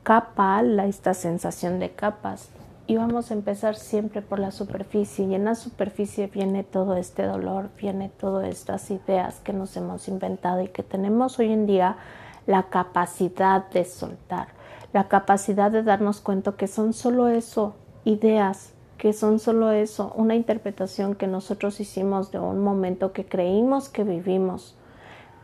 capa 0.05 0.59
a 0.59 0.87
esta 0.87 1.15
sensación 1.15 1.81
de 1.81 1.91
capas, 1.91 2.51
y 2.87 2.97
vamos 2.97 3.33
a 3.33 3.35
empezar 3.35 3.75
siempre 3.75 4.23
por 4.23 4.39
la 4.39 4.53
superficie 4.53 5.27
y 5.27 5.35
en 5.35 5.47
la 5.47 5.57
superficie 5.57 6.29
viene 6.29 6.63
todo 6.63 6.95
este 6.95 7.25
dolor, 7.25 7.71
viene 7.77 8.09
todas 8.09 8.47
estas 8.47 8.89
ideas 8.93 9.41
que 9.41 9.53
nos 9.53 9.77
hemos 9.77 10.07
inventado 10.07 10.61
y 10.61 10.69
que 10.69 10.85
tenemos 10.85 11.41
hoy 11.41 11.53
en 11.53 11.67
día 11.67 11.97
la 12.47 12.69
capacidad 12.69 13.69
de 13.71 13.85
soltar, 13.85 14.47
la 14.93 15.09
capacidad 15.09 15.73
de 15.73 15.83
darnos 15.83 16.21
cuenta 16.21 16.53
que 16.53 16.69
son 16.69 16.93
solo 16.93 17.27
eso, 17.27 17.75
ideas, 18.05 18.75
que 19.01 19.13
son 19.13 19.41
solo 19.41 19.73
eso, 19.73 20.13
una 20.15 20.37
interpretación 20.37 21.17
que 21.17 21.27
nosotros 21.27 21.81
hicimos 21.81 22.31
de 22.31 22.39
un 22.39 22.63
momento 22.63 23.13
que 23.13 23.25
creímos 23.25 23.89
que 23.89 24.05
vivimos, 24.05 24.77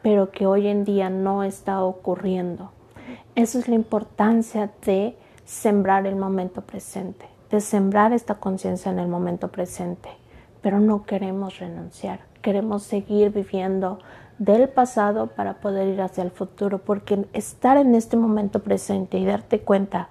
pero 0.02 0.30
que 0.30 0.46
hoy 0.46 0.68
en 0.68 0.84
día 0.84 1.11
no 1.11 1.42
está 1.42 1.82
ocurriendo. 1.82 2.70
Esa 3.34 3.59
es 3.59 3.66
la 3.66 3.74
importancia 3.74 4.70
de 4.84 5.16
sembrar 5.44 6.07
el 6.07 6.14
momento 6.14 6.61
presente 6.61 7.26
de 7.50 7.61
sembrar 7.61 8.12
esta 8.12 8.36
conciencia 8.36 8.90
en 8.90 8.98
el 8.98 9.09
momento 9.09 9.48
presente, 9.48 10.09
pero 10.62 10.80
no 10.80 11.04
queremos 11.04 11.59
renunciar, 11.59 12.20
queremos 12.42 12.82
seguir 12.82 13.30
viviendo 13.30 13.98
del 14.38 14.68
pasado 14.68 15.28
para 15.28 15.54
poder 15.61 15.88
ir 15.88 16.00
hacia 16.00 16.22
el 16.22 16.30
futuro, 16.30 16.78
porque 16.78 17.26
estar 17.32 17.76
en 17.76 17.94
este 17.94 18.16
momento 18.16 18.62
presente 18.62 19.18
y 19.18 19.24
darte 19.24 19.61
cuenta 19.61 20.09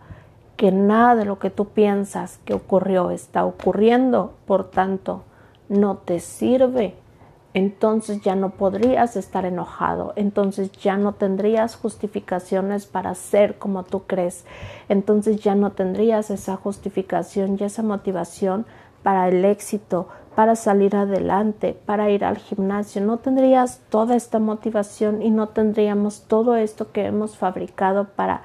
que 0.55 0.71
nada 0.71 1.15
de 1.15 1.25
lo 1.25 1.39
que 1.39 1.49
tú 1.49 1.65
piensas 1.69 2.39
que 2.45 2.53
ocurrió 2.53 3.11
está 3.11 3.45
ocurriendo, 3.45 4.33
por 4.45 4.69
tanto, 4.69 5.23
no 5.69 5.97
te 5.97 6.19
sirve 6.19 6.95
entonces 7.55 8.19
ya 8.19 8.35
no 8.35 8.49
podrías 8.49 9.15
estar 9.15 9.45
enojado, 9.45 10.11
entonces 10.17 10.73
ya 10.73 10.97
no 10.97 11.13
tendrías 11.13 11.77
justificaciones 11.77 12.85
para 12.85 13.15
ser 13.15 13.57
como 13.57 13.83
tú 13.83 14.03
crees, 14.03 14.43
entonces 14.89 15.39
ya 15.39 15.55
no 15.55 15.71
tendrías 15.71 16.29
esa 16.31 16.57
justificación 16.57 17.55
y 17.57 17.63
esa 17.63 17.81
motivación 17.81 18.65
para 19.03 19.29
el 19.29 19.45
éxito, 19.45 20.09
para 20.35 20.57
salir 20.57 20.97
adelante, 20.97 21.79
para 21.85 22.09
ir 22.09 22.25
al 22.25 22.39
gimnasio, 22.39 23.01
no 23.01 23.19
tendrías 23.19 23.79
toda 23.87 24.17
esta 24.17 24.37
motivación 24.37 25.21
y 25.21 25.31
no 25.31 25.47
tendríamos 25.47 26.23
todo 26.27 26.57
esto 26.57 26.91
que 26.91 27.05
hemos 27.05 27.37
fabricado 27.37 28.09
para 28.17 28.41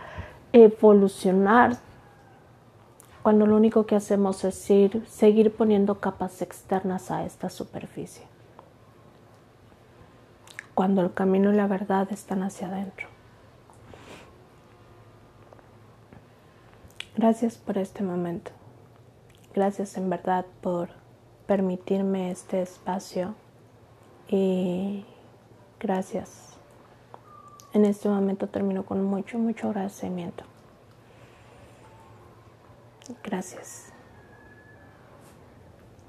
evolucionar 0.52 1.78
cuando 3.22 3.46
lo 3.46 3.56
único 3.56 3.86
que 3.86 3.96
hacemos 3.96 4.44
es 4.44 4.70
ir, 4.70 5.06
seguir 5.06 5.54
poniendo 5.54 6.00
capas 6.00 6.42
externas 6.42 7.10
a 7.10 7.24
esta 7.24 7.50
superficie 7.50 8.24
cuando 10.80 11.02
el 11.02 11.12
camino 11.12 11.52
y 11.52 11.56
la 11.56 11.66
verdad 11.66 12.10
están 12.10 12.42
hacia 12.42 12.68
adentro. 12.68 13.06
Gracias 17.14 17.58
por 17.58 17.76
este 17.76 18.02
momento. 18.02 18.50
Gracias 19.54 19.98
en 19.98 20.08
verdad 20.08 20.46
por 20.62 20.88
permitirme 21.46 22.30
este 22.30 22.62
espacio 22.62 23.34
y 24.26 25.04
gracias. 25.78 26.56
En 27.74 27.84
este 27.84 28.08
momento 28.08 28.46
termino 28.46 28.86
con 28.86 29.04
mucho, 29.04 29.38
mucho 29.38 29.68
agradecimiento. 29.68 30.44
Gracias. 33.22 33.89